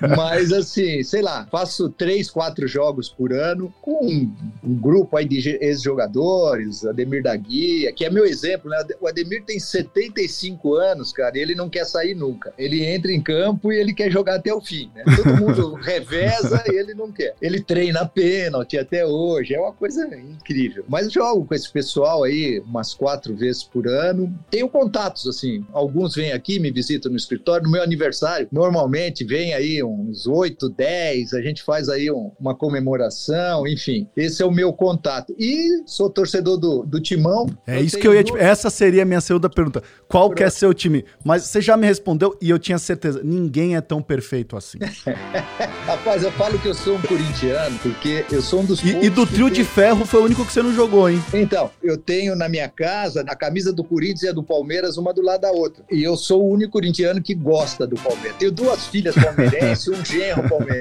Mas 0.16 0.52
assim, 0.52 0.97
sei 1.04 1.22
lá, 1.22 1.46
faço 1.50 1.88
três, 1.90 2.30
quatro 2.30 2.66
jogos 2.66 3.08
por 3.08 3.32
ano 3.32 3.72
com 3.80 4.06
um, 4.06 4.34
um 4.62 4.74
grupo 4.74 5.16
aí 5.16 5.26
de 5.26 5.58
ex-jogadores, 5.60 6.84
Ademir 6.84 7.22
da 7.22 7.34
Guia, 7.36 7.92
que 7.92 8.04
é 8.04 8.10
meu 8.10 8.24
exemplo, 8.24 8.70
né? 8.70 8.84
O 9.00 9.06
Ademir 9.06 9.44
tem 9.44 9.58
75 9.58 10.74
anos, 10.74 11.12
cara, 11.12 11.36
e 11.36 11.40
ele 11.40 11.54
não 11.54 11.68
quer 11.68 11.84
sair 11.84 12.14
nunca. 12.14 12.52
Ele 12.58 12.84
entra 12.84 13.12
em 13.12 13.20
campo 13.20 13.72
e 13.72 13.76
ele 13.78 13.94
quer 13.94 14.10
jogar 14.10 14.36
até 14.36 14.52
o 14.52 14.60
fim, 14.60 14.90
né? 14.94 15.04
Todo 15.16 15.36
mundo 15.36 15.74
reveza 15.80 16.62
e 16.66 16.74
ele 16.74 16.94
não 16.94 17.10
quer. 17.10 17.34
Ele 17.40 17.60
treina 17.60 18.06
pênalti 18.06 18.78
até 18.78 19.04
hoje, 19.04 19.54
é 19.54 19.60
uma 19.60 19.72
coisa 19.72 20.06
incrível. 20.16 20.84
Mas 20.88 21.12
jogo 21.12 21.44
com 21.44 21.54
esse 21.54 21.70
pessoal 21.70 22.24
aí 22.24 22.60
umas 22.60 22.94
quatro 22.94 23.34
vezes 23.34 23.62
por 23.62 23.86
ano. 23.88 24.32
Tenho 24.50 24.68
contatos, 24.68 25.26
assim, 25.26 25.64
alguns 25.72 26.14
vêm 26.14 26.32
aqui, 26.32 26.58
me 26.58 26.70
visitam 26.70 27.10
no 27.10 27.16
escritório, 27.16 27.64
no 27.64 27.70
meu 27.70 27.82
aniversário, 27.82 28.48
normalmente 28.50 29.24
vem 29.24 29.54
aí 29.54 29.82
uns 29.82 30.26
oito, 30.26 30.68
dez, 30.68 30.87
a 31.34 31.42
gente 31.42 31.62
faz 31.62 31.88
aí 31.88 32.10
um, 32.10 32.32
uma 32.38 32.54
comemoração, 32.54 33.66
enfim. 33.66 34.08
Esse 34.16 34.42
é 34.42 34.46
o 34.46 34.50
meu 34.50 34.72
contato. 34.72 35.34
E 35.38 35.82
sou 35.86 36.08
torcedor 36.08 36.56
do, 36.56 36.84
do 36.84 37.00
Timão. 37.00 37.46
É 37.66 37.80
isso 37.80 37.98
que 37.98 38.06
eu 38.06 38.14
ia 38.14 38.24
te... 38.24 38.32
Essa 38.36 38.70
seria 38.70 39.02
a 39.02 39.04
minha 39.04 39.20
segunda 39.20 39.50
pergunta. 39.50 39.82
Qual 40.08 40.30
que 40.30 40.42
é 40.42 40.50
seu 40.50 40.72
time? 40.72 41.04
Mas 41.24 41.44
você 41.44 41.60
já 41.60 41.76
me 41.76 41.86
respondeu 41.86 42.36
e 42.40 42.50
eu 42.50 42.58
tinha 42.58 42.78
certeza. 42.78 43.20
Ninguém 43.22 43.76
é 43.76 43.80
tão 43.80 44.00
perfeito 44.00 44.56
assim. 44.56 44.78
Rapaz, 45.86 46.22
eu 46.22 46.32
falo 46.32 46.58
que 46.58 46.68
eu 46.68 46.74
sou 46.74 46.96
um 46.96 47.02
corintiano, 47.02 47.78
porque 47.78 48.24
eu 48.30 48.40
sou 48.40 48.60
um 48.60 48.64
dos. 48.64 48.82
E, 48.82 49.04
e 49.04 49.10
do 49.10 49.26
trio 49.26 49.46
tem... 49.46 49.54
de 49.54 49.64
ferro 49.64 50.04
foi 50.04 50.20
o 50.20 50.24
único 50.24 50.44
que 50.44 50.52
você 50.52 50.62
não 50.62 50.72
jogou, 50.72 51.08
hein? 51.08 51.22
Então, 51.32 51.70
eu 51.82 51.96
tenho 51.96 52.34
na 52.34 52.48
minha 52.48 52.68
casa 52.68 53.24
a 53.26 53.36
camisa 53.36 53.72
do 53.72 53.84
Corinthians 53.84 54.22
e 54.22 54.28
a 54.28 54.32
do 54.32 54.42
Palmeiras, 54.42 54.96
uma 54.96 55.12
do 55.12 55.22
lado 55.22 55.42
da 55.42 55.50
outra. 55.50 55.84
E 55.90 56.02
eu 56.02 56.16
sou 56.16 56.44
o 56.44 56.52
único 56.52 56.72
corintiano 56.72 57.22
que 57.22 57.34
gosta 57.34 57.86
do 57.86 57.96
Palmeiras. 57.96 58.36
Tenho 58.38 58.52
duas 58.52 58.86
filhas 58.86 59.14
palmeirenses, 59.14 59.88
um 59.88 60.04
genro 60.04 60.48
palmeirense 60.48 60.77